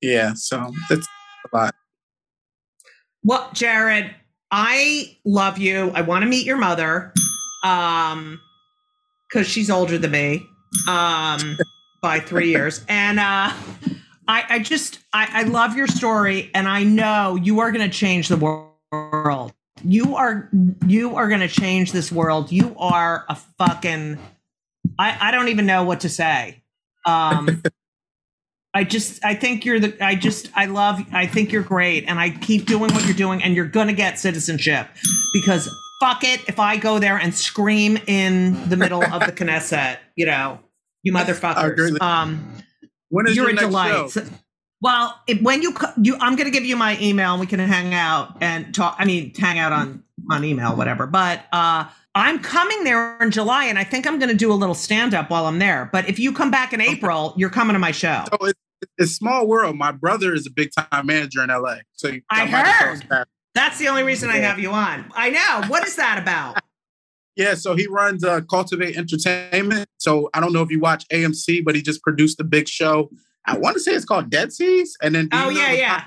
yeah 0.00 0.32
so 0.34 0.70
that's 0.88 1.08
a 1.52 1.56
lot 1.56 1.74
well, 3.24 3.50
Jared, 3.52 4.14
I 4.50 5.16
love 5.24 5.58
you. 5.58 5.90
I 5.94 6.02
want 6.02 6.22
to 6.22 6.28
meet 6.28 6.46
your 6.46 6.56
mother, 6.56 7.12
um, 7.64 8.40
because 9.28 9.46
she's 9.46 9.70
older 9.70 9.98
than 9.98 10.12
me, 10.12 10.46
um, 10.88 11.58
by 12.00 12.20
three 12.20 12.48
years, 12.48 12.84
and 12.88 13.18
uh, 13.18 13.52
I, 14.28 14.44
I 14.48 14.58
just, 14.58 14.98
I, 15.12 15.28
I 15.32 15.42
love 15.44 15.76
your 15.76 15.86
story, 15.86 16.50
and 16.54 16.68
I 16.68 16.84
know 16.84 17.36
you 17.36 17.60
are 17.60 17.72
going 17.72 17.88
to 17.88 17.96
change 17.96 18.28
the 18.28 18.36
world. 18.36 19.52
You 19.82 20.16
are, 20.16 20.50
you 20.86 21.16
are 21.16 21.28
going 21.28 21.40
to 21.40 21.48
change 21.48 21.92
this 21.92 22.12
world. 22.12 22.52
You 22.52 22.76
are 22.78 23.24
a 23.28 23.34
fucking, 23.34 24.18
I, 24.98 25.16
I 25.20 25.30
don't 25.30 25.48
even 25.48 25.64
know 25.64 25.84
what 25.84 26.00
to 26.00 26.08
say. 26.08 26.62
Um, 27.06 27.62
I 28.74 28.84
just 28.84 29.24
I 29.24 29.34
think 29.34 29.64
you're 29.64 29.80
the 29.80 30.04
I 30.04 30.14
just 30.14 30.50
I 30.54 30.66
love 30.66 31.00
I 31.10 31.26
think 31.26 31.50
you're 31.50 31.62
great 31.62 32.04
and 32.06 32.18
I 32.18 32.30
keep 32.30 32.66
doing 32.66 32.92
what 32.92 33.04
you're 33.06 33.16
doing 33.16 33.42
and 33.42 33.56
you're 33.56 33.66
gonna 33.66 33.94
get 33.94 34.18
citizenship 34.18 34.86
because 35.32 35.74
fuck 36.00 36.22
it 36.22 36.46
if 36.48 36.60
I 36.60 36.76
go 36.76 36.98
there 36.98 37.16
and 37.16 37.34
scream 37.34 37.98
in 38.06 38.68
the 38.68 38.76
middle 38.76 39.02
of 39.02 39.24
the 39.24 39.32
Knesset, 39.32 39.96
you 40.16 40.26
know, 40.26 40.60
you 41.02 41.12
motherfuckers. 41.14 42.00
Um 42.00 42.57
when 43.10 43.26
is 43.26 43.36
you're 43.36 43.46
your 43.46 43.50
a 43.50 43.54
next 43.54 43.66
delight. 43.66 44.10
show 44.10 44.22
well, 44.80 45.20
if, 45.26 45.40
when 45.42 45.62
you 45.62 45.74
you 46.00 46.16
I'm 46.20 46.36
gonna 46.36 46.50
give 46.50 46.64
you 46.64 46.76
my 46.76 46.98
email 47.00 47.32
and 47.32 47.40
we 47.40 47.46
can 47.46 47.58
hang 47.60 47.94
out 47.94 48.36
and 48.40 48.74
talk 48.74 48.96
I 48.98 49.04
mean 49.04 49.34
hang 49.34 49.58
out 49.58 49.72
on 49.72 50.02
on 50.30 50.44
email 50.44 50.76
whatever. 50.76 51.06
But 51.06 51.44
uh 51.52 51.86
I'm 52.14 52.40
coming 52.40 52.84
there 52.84 53.16
in 53.20 53.30
July 53.30 53.66
and 53.66 53.78
I 53.78 53.84
think 53.84 54.04
I'm 54.04 54.18
going 54.18 54.30
to 54.30 54.34
do 54.34 54.50
a 54.50 54.54
little 54.54 54.74
stand 54.74 55.14
up 55.14 55.30
while 55.30 55.46
I'm 55.46 55.60
there. 55.60 55.88
But 55.92 56.08
if 56.08 56.18
you 56.18 56.32
come 56.32 56.50
back 56.50 56.72
in 56.72 56.80
April, 56.80 57.32
you're 57.36 57.50
coming 57.50 57.74
to 57.74 57.78
my 57.78 57.92
show. 57.92 58.24
so 58.32 58.46
it's, 58.46 58.58
it's 58.96 59.12
small 59.12 59.46
world 59.46 59.76
my 59.76 59.92
brother 59.92 60.34
is 60.34 60.44
a 60.46 60.50
big 60.50 60.70
time 60.72 61.06
manager 61.06 61.44
in 61.44 61.50
la 61.50 61.76
so 61.92 62.08
I 62.30 62.46
that 62.46 62.50
might 62.50 63.00
be 63.00 63.06
heard. 63.06 63.26
That's 63.54 63.78
the 63.78 63.88
only 63.88 64.02
reason 64.02 64.30
I 64.30 64.36
have 64.36 64.58
you 64.58 64.70
on. 64.70 65.10
I 65.14 65.30
know. 65.30 65.68
What 65.68 65.86
is 65.86 65.96
that 65.96 66.18
about? 66.20 66.60
Yeah 67.38 67.54
so 67.54 67.74
he 67.74 67.86
runs 67.86 68.22
uh 68.22 68.40
cultivate 68.42 68.96
entertainment 68.98 69.88
so 69.96 70.28
i 70.34 70.40
don't 70.40 70.52
know 70.52 70.62
if 70.62 70.70
you 70.70 70.78
watch 70.80 71.08
amc 71.08 71.64
but 71.64 71.74
he 71.74 71.80
just 71.80 72.02
produced 72.02 72.38
a 72.40 72.44
big 72.44 72.68
show 72.68 73.08
i 73.46 73.56
want 73.56 73.72
to 73.74 73.80
say 73.80 73.92
it's 73.92 74.04
called 74.04 74.28
dead 74.28 74.52
seas 74.52 74.94
and 75.02 75.14
then 75.14 75.28
oh 75.32 75.48
yeah, 75.48 75.70
the 75.70 75.78
yeah. 75.78 76.04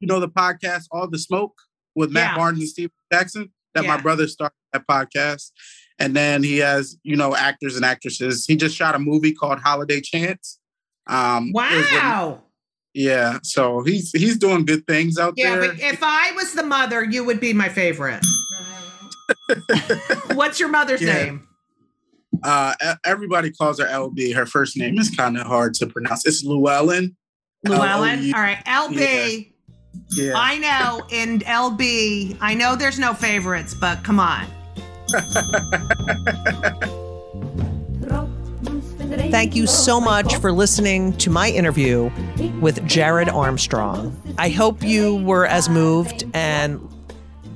you 0.00 0.06
know 0.08 0.20
the 0.20 0.28
podcast 0.28 0.84
All 0.90 1.06
the 1.08 1.18
Smoke 1.18 1.54
with 1.94 2.10
Matt 2.10 2.30
Yeah. 2.32 2.36
Barnes 2.36 2.58
and 2.60 2.68
Steve 2.68 2.90
Jackson 3.12 3.50
that 3.74 3.84
Yeah. 3.84 3.96
my 3.96 4.00
brother 4.00 4.26
started 4.28 4.54
that 4.72 4.86
podcast. 4.86 5.50
And 5.98 6.14
then 6.14 6.42
he 6.42 6.58
has, 6.58 6.98
you 7.04 7.16
know, 7.16 7.34
actors 7.34 7.74
and 7.76 7.84
actresses. 7.84 8.44
He 8.46 8.54
just 8.56 8.76
shot 8.76 8.94
a 8.94 8.98
movie 8.98 9.32
called 9.32 9.60
Holiday 9.60 10.00
Chance. 10.02 10.58
Um 11.06 11.48
it 11.48 11.54
was 11.54 11.76
with- 11.76 11.92
Wow. 12.02 12.42
yeah. 12.92 13.38
So 13.42 13.82
he's 13.82 14.12
he's 14.12 14.36
doing 14.38 14.66
good 14.66 14.86
things 14.86 15.18
out 15.18 15.34
Yeah, 15.36 15.56
there. 15.56 15.64
Yeah, 15.64 15.70
but 15.72 15.80
if 15.80 15.98
I 16.02 16.32
was 16.32 16.52
the 16.52 16.62
mother, 16.64 17.02
you 17.04 17.24
would 17.24 17.40
be 17.40 17.52
my 17.54 17.68
favorite. 17.70 18.24
What's 20.34 20.60
your 20.60 20.68
mother's 20.68 21.02
Yeah. 21.02 21.14
name? 21.14 21.48
uh 22.42 22.74
everybody 23.04 23.50
calls 23.50 23.80
her 23.80 23.86
LB. 23.86 24.34
Her 24.34 24.44
first 24.46 24.76
name 24.76 24.98
is 24.98 25.08
kind 25.10 25.38
of 25.38 25.46
hard 25.46 25.74
to 25.74 25.86
pronounce. 25.86 26.26
It's 26.26 26.44
Llewellyn. 26.44 27.16
Llewellyn. 27.64 28.18
L-O-U- 28.18 28.32
All 28.34 28.40
right, 28.42 28.62
LB. 28.66 29.52
Yeah. 30.10 30.32
I 30.36 30.58
know 30.58 31.06
and 31.10 31.42
LB. 31.44 32.36
I 32.40 32.54
know 32.54 32.76
there's 32.76 32.98
no 32.98 33.14
favorites, 33.14 33.74
but 33.80 34.04
come 34.04 34.20
on. 34.20 34.46
Thank 39.30 39.54
you 39.56 39.66
so 39.66 40.00
much 40.00 40.36
for 40.36 40.52
listening 40.52 41.12
to 41.18 41.30
my 41.30 41.50
interview 41.50 42.10
with 42.60 42.84
Jared 42.86 43.28
Armstrong. 43.28 44.16
I 44.38 44.48
hope 44.48 44.82
you 44.82 45.16
were 45.24 45.46
as 45.46 45.68
moved 45.68 46.24
and 46.34 46.80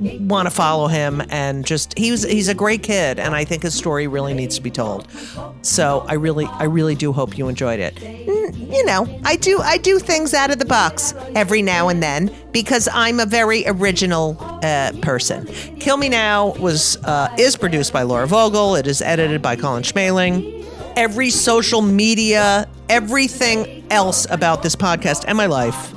want 0.00 0.46
to 0.46 0.50
follow 0.50 0.86
him 0.88 1.22
and 1.30 1.64
just 1.64 1.96
he 1.98 2.10
was 2.10 2.22
he's 2.22 2.48
a 2.48 2.54
great 2.54 2.82
kid 2.82 3.18
and 3.18 3.34
I 3.34 3.44
think 3.44 3.62
his 3.62 3.74
story 3.74 4.06
really 4.06 4.34
needs 4.34 4.56
to 4.56 4.62
be 4.62 4.70
told. 4.70 5.08
So 5.62 6.04
I 6.08 6.14
really 6.14 6.46
I 6.46 6.64
really 6.64 6.94
do 6.94 7.12
hope 7.12 7.36
you 7.36 7.48
enjoyed 7.48 7.80
it. 7.80 8.00
You 8.00 8.84
know, 8.84 9.20
I 9.24 9.36
do 9.36 9.60
I 9.60 9.78
do 9.78 9.98
things 9.98 10.34
out 10.34 10.50
of 10.50 10.58
the 10.58 10.64
box 10.64 11.14
every 11.34 11.62
now 11.62 11.88
and 11.88 12.02
then 12.02 12.34
because 12.52 12.88
I'm 12.92 13.20
a 13.20 13.26
very 13.26 13.64
original 13.66 14.36
uh, 14.62 14.92
person. 15.02 15.46
Kill 15.78 15.96
Me 15.96 16.08
Now 16.08 16.54
was 16.54 16.96
uh, 17.04 17.34
is 17.38 17.56
produced 17.56 17.92
by 17.92 18.02
Laura 18.02 18.26
Vogel. 18.26 18.76
It 18.76 18.86
is 18.86 19.02
edited 19.02 19.42
by 19.42 19.56
Colin 19.56 19.82
Schmaling 19.82 20.60
every 20.96 21.30
social 21.30 21.82
media, 21.82 22.68
everything 22.88 23.84
else 23.90 24.26
about 24.30 24.62
this 24.62 24.76
podcast 24.76 25.24
and 25.26 25.36
my 25.36 25.46
life 25.46 25.94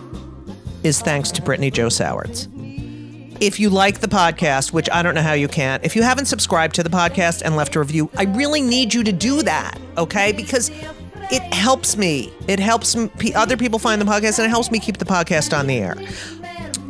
is 0.84 1.02
thanks 1.02 1.32
to 1.32 1.42
Brittany 1.42 1.72
Joe 1.72 1.90
Sowards. 1.90 2.48
If 3.40 3.60
you 3.60 3.70
like 3.70 4.00
the 4.00 4.08
podcast, 4.08 4.72
which 4.72 4.90
I 4.92 5.02
don't 5.02 5.16
know 5.16 5.22
how 5.22 5.34
you 5.34 5.48
can't, 5.48 5.84
if 5.84 5.96
you 5.96 6.04
haven't 6.04 6.26
subscribed 6.26 6.76
to 6.76 6.84
the 6.84 6.90
podcast 6.90 7.42
and 7.44 7.56
left 7.56 7.76
a 7.76 7.80
review, 7.80 8.10
I 8.18 8.24
really 8.24 8.62
need 8.62 8.94
you 8.94 9.04
to 9.04 9.12
do 9.12 9.42
that, 9.44 9.78
okay? 9.98 10.32
Because 10.32 10.70
it 11.32 11.42
helps 11.54 11.98
me. 11.98 12.32
It 12.48 12.60
helps 12.60 12.96
other 13.36 13.58
people 13.58 13.80
find 13.80 14.00
the 14.00 14.06
podcast 14.06 14.40
and 14.40 14.46
it 14.46 14.50
helps 14.50 14.72
me 14.72 14.80
keep 14.80 14.98
the 14.98 15.06
podcast 15.06 15.58
on 15.58 15.68
the 15.68 15.78
air. 15.78 15.96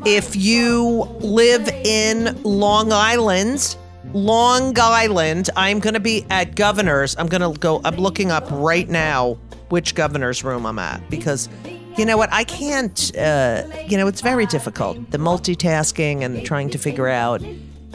If 0.06 0.36
you 0.36 1.08
live 1.20 1.68
in 1.70 2.42
Long 2.44 2.92
Island, 2.92 3.78
Long 4.14 4.78
Island, 4.78 5.50
I'm 5.56 5.80
going 5.80 5.94
to 5.94 6.00
be 6.00 6.26
at 6.30 6.56
Governor's. 6.56 7.16
I'm 7.18 7.28
going 7.28 7.54
to 7.54 7.58
go, 7.58 7.82
I'm 7.84 7.96
looking 7.96 8.32
up 8.32 8.46
right 8.52 8.90
now 8.90 9.38
which 9.70 9.96
Governor's 9.96 10.44
room 10.44 10.66
I'm 10.66 10.78
at 10.78 11.10
because 11.10 11.50
you 11.98 12.06
know 12.06 12.18
what? 12.18 12.32
I 12.32 12.44
can't, 12.44 13.12
uh, 13.18 13.64
you 13.88 13.98
know, 13.98 14.08
it's 14.08 14.22
very 14.22 14.46
difficult. 14.46 15.12
The 15.12 15.18
multitasking 15.18 16.22
and 16.24 16.46
trying 16.46 16.70
to 16.72 16.78
figure 16.78 17.08
out, 17.08 17.42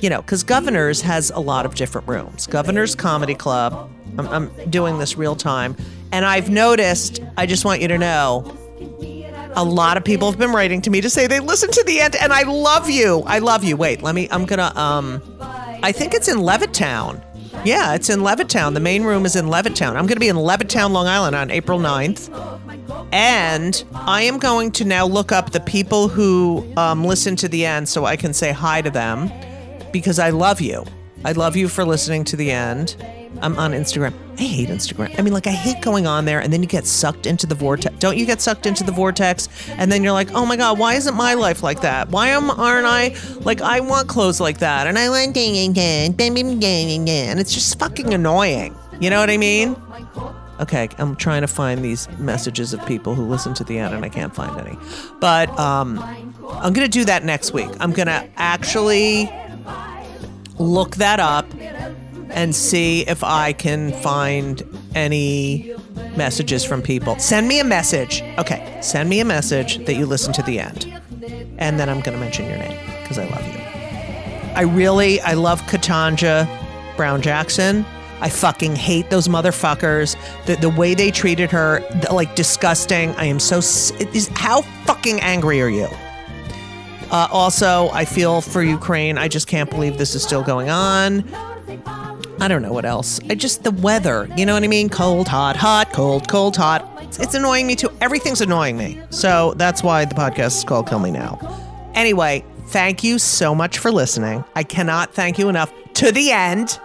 you 0.00 0.08
know, 0.10 0.22
because 0.22 0.42
Governor's 0.44 1.00
has 1.02 1.30
a 1.30 1.40
lot 1.40 1.66
of 1.66 1.74
different 1.74 2.06
rooms. 2.06 2.46
Governor's 2.46 2.94
Comedy 2.94 3.34
Club, 3.34 3.90
I'm, 4.18 4.28
I'm 4.28 4.70
doing 4.70 4.98
this 4.98 5.16
real 5.16 5.36
time. 5.36 5.76
And 6.12 6.24
I've 6.24 6.48
noticed, 6.48 7.20
I 7.36 7.46
just 7.46 7.64
want 7.64 7.80
you 7.82 7.88
to 7.88 7.98
know, 7.98 8.56
a 9.56 9.64
lot 9.64 9.96
of 9.96 10.04
people 10.04 10.30
have 10.30 10.38
been 10.38 10.52
writing 10.52 10.80
to 10.82 10.90
me 10.90 11.00
to 11.00 11.10
say 11.10 11.26
they 11.26 11.40
listen 11.40 11.70
to 11.70 11.84
the 11.84 12.00
end 12.00 12.14
and 12.16 12.32
I 12.32 12.42
love 12.42 12.88
you. 12.88 13.22
I 13.26 13.40
love 13.40 13.64
you. 13.64 13.76
Wait, 13.76 14.02
let 14.02 14.14
me 14.14 14.28
I'm 14.30 14.44
going 14.44 14.58
to 14.58 14.78
um 14.80 15.22
I 15.82 15.90
think 15.92 16.14
it's 16.14 16.28
in 16.28 16.38
Levittown. 16.38 17.24
Yeah, 17.64 17.94
it's 17.94 18.08
in 18.08 18.20
Levittown. 18.20 18.74
The 18.74 18.80
main 18.80 19.02
room 19.02 19.26
is 19.26 19.34
in 19.34 19.46
Levittown. 19.46 19.88
I'm 19.90 20.06
going 20.06 20.16
to 20.16 20.20
be 20.20 20.28
in 20.28 20.36
Levittown, 20.36 20.92
Long 20.92 21.06
Island 21.08 21.34
on 21.34 21.50
April 21.50 21.80
9th. 21.80 22.30
And 23.12 23.84
I 23.94 24.22
am 24.22 24.38
going 24.38 24.72
to 24.72 24.84
now 24.84 25.06
look 25.06 25.32
up 25.32 25.50
the 25.50 25.60
people 25.60 26.08
who 26.08 26.70
um, 26.76 27.04
listen 27.04 27.36
to 27.36 27.48
the 27.48 27.64
end 27.64 27.88
so 27.88 28.04
I 28.04 28.16
can 28.16 28.32
say 28.32 28.52
hi 28.52 28.82
to 28.82 28.90
them 28.90 29.30
because 29.92 30.18
I 30.18 30.30
love 30.30 30.60
you. 30.60 30.84
I 31.24 31.32
love 31.32 31.56
you 31.56 31.68
for 31.68 31.84
listening 31.84 32.24
to 32.24 32.36
the 32.36 32.50
end. 32.50 32.96
I'm 33.42 33.58
on 33.58 33.72
Instagram. 33.72 34.14
I 34.38 34.42
hate 34.42 34.68
Instagram. 34.68 35.16
I 35.18 35.22
mean, 35.22 35.32
like, 35.32 35.46
I 35.46 35.52
hate 35.52 35.82
going 35.82 36.06
on 36.06 36.24
there 36.24 36.40
and 36.40 36.52
then 36.52 36.62
you 36.62 36.68
get 36.68 36.86
sucked 36.86 37.26
into 37.26 37.46
the 37.46 37.54
vortex. 37.54 37.96
Don't 37.98 38.16
you 38.16 38.24
get 38.24 38.40
sucked 38.40 38.66
into 38.66 38.84
the 38.84 38.92
vortex? 38.92 39.48
And 39.70 39.92
then 39.92 40.02
you're 40.02 40.12
like, 40.12 40.30
oh 40.32 40.46
my 40.46 40.56
God, 40.56 40.78
why 40.78 40.94
isn't 40.94 41.14
my 41.14 41.34
life 41.34 41.62
like 41.62 41.82
that? 41.82 42.08
Why 42.08 42.28
am, 42.28 42.50
aren't 42.50 42.86
I, 42.86 43.14
like, 43.40 43.60
I 43.60 43.80
want 43.80 44.08
clothes 44.08 44.40
like 44.40 44.58
that 44.58 44.86
and 44.86 44.98
I 44.98 45.08
want, 45.08 45.34
and 47.30 47.40
it's 47.40 47.52
just 47.52 47.78
fucking 47.78 48.14
annoying. 48.14 48.74
You 49.00 49.10
know 49.10 49.20
what 49.20 49.30
I 49.30 49.36
mean? 49.36 49.76
Okay, 50.60 50.88
I'm 50.98 51.14
trying 51.14 51.42
to 51.42 51.46
find 51.46 51.84
these 51.84 52.08
messages 52.18 52.72
of 52.72 52.84
people 52.86 53.14
who 53.14 53.24
listen 53.24 53.54
to 53.54 53.64
the 53.64 53.78
end 53.78 53.94
and 53.94 54.04
I 54.04 54.08
can't 54.08 54.34
find 54.34 54.58
any. 54.60 54.76
But 55.20 55.56
um, 55.58 55.98
I'm 56.50 56.72
going 56.72 56.86
to 56.86 56.88
do 56.88 57.04
that 57.04 57.24
next 57.24 57.52
week. 57.52 57.70
I'm 57.78 57.92
going 57.92 58.08
to 58.08 58.28
actually 58.36 59.30
look 60.58 60.96
that 60.96 61.20
up 61.20 61.46
and 62.30 62.54
see 62.54 63.02
if 63.06 63.22
I 63.22 63.52
can 63.52 63.92
find 63.92 64.62
any 64.94 65.74
messages 66.16 66.64
from 66.64 66.82
people. 66.82 67.18
Send 67.18 67.48
me 67.48 67.60
a 67.60 67.64
message. 67.64 68.22
Okay, 68.38 68.78
send 68.82 69.08
me 69.08 69.20
a 69.20 69.24
message 69.24 69.84
that 69.86 69.94
you 69.94 70.06
listen 70.06 70.32
to 70.34 70.42
the 70.42 70.58
end. 70.58 70.92
And 71.58 71.78
then 71.78 71.88
I'm 71.88 72.00
going 72.00 72.16
to 72.16 72.20
mention 72.20 72.46
your 72.46 72.58
name 72.58 72.78
because 73.02 73.18
I 73.18 73.28
love 73.28 73.46
you. 73.46 73.60
I 74.54 74.62
really, 74.62 75.20
I 75.20 75.34
love 75.34 75.62
Ketanji 75.62 76.48
Brown 76.96 77.22
Jackson. 77.22 77.84
I 78.20 78.28
fucking 78.28 78.76
hate 78.76 79.10
those 79.10 79.28
motherfuckers. 79.28 80.16
The, 80.46 80.56
the 80.56 80.70
way 80.70 80.94
they 80.94 81.10
treated 81.10 81.50
her, 81.50 81.80
the, 82.00 82.12
like 82.12 82.34
disgusting. 82.34 83.10
I 83.16 83.24
am 83.26 83.38
so. 83.38 83.56
how 84.34 84.62
fucking 84.84 85.20
angry 85.20 85.62
are 85.62 85.68
you? 85.68 85.88
Uh, 87.10 87.26
also, 87.30 87.88
I 87.90 88.04
feel 88.04 88.40
for 88.40 88.62
Ukraine. 88.62 89.16
I 89.16 89.28
just 89.28 89.46
can't 89.46 89.70
believe 89.70 89.96
this 89.96 90.14
is 90.14 90.22
still 90.22 90.42
going 90.42 90.68
on. 90.68 91.24
I 92.40 92.46
don't 92.46 92.62
know 92.62 92.72
what 92.72 92.84
else. 92.84 93.18
I 93.28 93.34
just 93.34 93.64
the 93.64 93.70
weather. 93.70 94.28
You 94.36 94.46
know 94.46 94.54
what 94.54 94.62
I 94.62 94.68
mean? 94.68 94.88
Cold, 94.88 95.26
hot, 95.26 95.56
hot, 95.56 95.92
cold, 95.92 96.28
cold, 96.28 96.56
hot. 96.56 96.86
It's, 97.02 97.18
it's 97.18 97.34
annoying 97.34 97.66
me 97.66 97.74
too. 97.74 97.90
Everything's 98.00 98.40
annoying 98.40 98.76
me. 98.76 99.00
So 99.10 99.54
that's 99.56 99.82
why 99.82 100.04
the 100.04 100.14
podcast 100.14 100.58
is 100.58 100.64
called 100.64 100.88
Kill 100.88 101.00
Me 101.00 101.10
Now. 101.10 101.38
Anyway, 101.94 102.44
thank 102.68 103.02
you 103.02 103.18
so 103.18 103.54
much 103.54 103.78
for 103.78 103.90
listening. 103.90 104.44
I 104.54 104.62
cannot 104.62 105.14
thank 105.14 105.38
you 105.38 105.48
enough. 105.48 105.72
To 105.94 106.12
the 106.12 106.30
end. 106.30 106.78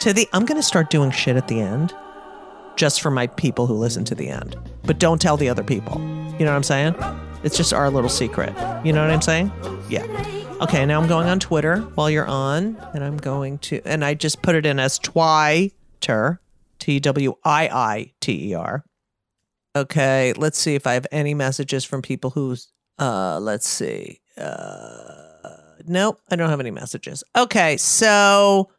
To 0.00 0.14
the 0.14 0.26
I'm 0.32 0.46
gonna 0.46 0.62
start 0.62 0.88
doing 0.88 1.10
shit 1.10 1.36
at 1.36 1.48
the 1.48 1.60
end. 1.60 1.94
Just 2.76 3.02
for 3.02 3.10
my 3.10 3.26
people 3.26 3.66
who 3.66 3.74
listen 3.74 4.04
to 4.06 4.14
the 4.14 4.28
end. 4.28 4.56
But 4.84 4.98
don't 4.98 5.20
tell 5.20 5.36
the 5.36 5.50
other 5.50 5.62
people. 5.62 6.00
You 6.38 6.46
know 6.46 6.52
what 6.52 6.56
I'm 6.56 6.62
saying? 6.62 6.94
It's 7.42 7.54
just 7.54 7.74
our 7.74 7.90
little 7.90 8.08
secret. 8.08 8.54
You 8.82 8.94
know 8.94 9.02
what 9.02 9.10
I'm 9.10 9.20
saying? 9.20 9.52
Yeah. 9.90 10.06
Okay, 10.62 10.86
now 10.86 11.00
I'm 11.00 11.06
going 11.06 11.28
on 11.28 11.38
Twitter 11.38 11.80
while 11.94 12.08
you're 12.10 12.26
on, 12.26 12.76
and 12.94 13.04
I'm 13.04 13.18
going 13.18 13.58
to, 13.58 13.82
and 13.84 14.04
I 14.04 14.14
just 14.14 14.40
put 14.40 14.54
it 14.54 14.64
in 14.64 14.78
as 14.78 14.98
Twitter, 14.98 16.40
T 16.78 17.00
W 17.00 17.34
I 17.44 17.68
I 17.68 18.12
T 18.20 18.50
E 18.50 18.54
R. 18.54 18.84
Okay, 19.76 20.32
let's 20.36 20.58
see 20.58 20.74
if 20.74 20.86
I 20.86 20.94
have 20.94 21.06
any 21.12 21.34
messages 21.34 21.84
from 21.84 22.02
people 22.02 22.30
who's, 22.30 22.68
uh, 22.98 23.38
let's 23.40 23.68
see. 23.68 24.20
Uh, 24.38 25.56
nope, 25.86 26.20
I 26.30 26.36
don't 26.36 26.50
have 26.50 26.60
any 26.60 26.70
messages. 26.70 27.22
Okay, 27.36 27.76
so 27.76 28.70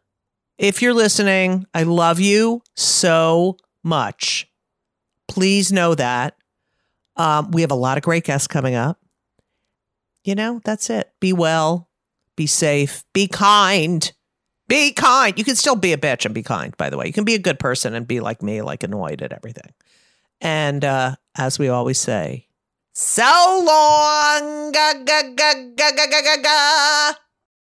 if 0.61 0.79
you're 0.79 0.93
listening, 0.93 1.65
I 1.73 1.83
love 1.83 2.19
you 2.19 2.61
so 2.75 3.57
much. 3.83 4.47
Please 5.27 5.71
know 5.71 5.95
that. 5.95 6.37
Um, 7.15 7.49
we 7.49 7.61
have 7.61 7.71
a 7.71 7.75
lot 7.75 7.97
of 7.97 8.03
great 8.03 8.25
guests 8.25 8.47
coming 8.47 8.75
up. 8.75 8.99
You 10.23 10.35
know, 10.35 10.61
that's 10.63 10.91
it. 10.91 11.11
Be 11.19 11.33
well, 11.33 11.89
be 12.37 12.45
safe, 12.45 13.03
be 13.11 13.27
kind. 13.27 14.13
Be 14.67 14.93
kind. 14.93 15.37
You 15.37 15.43
can 15.43 15.55
still 15.55 15.75
be 15.75 15.93
a 15.93 15.97
bitch 15.97 16.25
and 16.25 16.35
be 16.35 16.43
kind, 16.43 16.77
by 16.77 16.91
the 16.91 16.97
way. 16.97 17.07
You 17.07 17.13
can 17.13 17.25
be 17.25 17.35
a 17.35 17.39
good 17.39 17.57
person 17.57 17.95
and 17.95 18.07
be 18.07 18.19
like 18.19 18.43
me, 18.43 18.61
like 18.61 18.83
annoyed 18.83 19.23
at 19.23 19.33
everything. 19.33 19.73
And 20.41 20.85
uh, 20.85 21.15
as 21.35 21.57
we 21.57 21.69
always 21.69 21.99
say, 21.99 22.47
so 22.93 23.63
long. 23.65 24.71
Ga, 24.71 24.93
ga, 25.03 25.23
ga. 26.43 27.13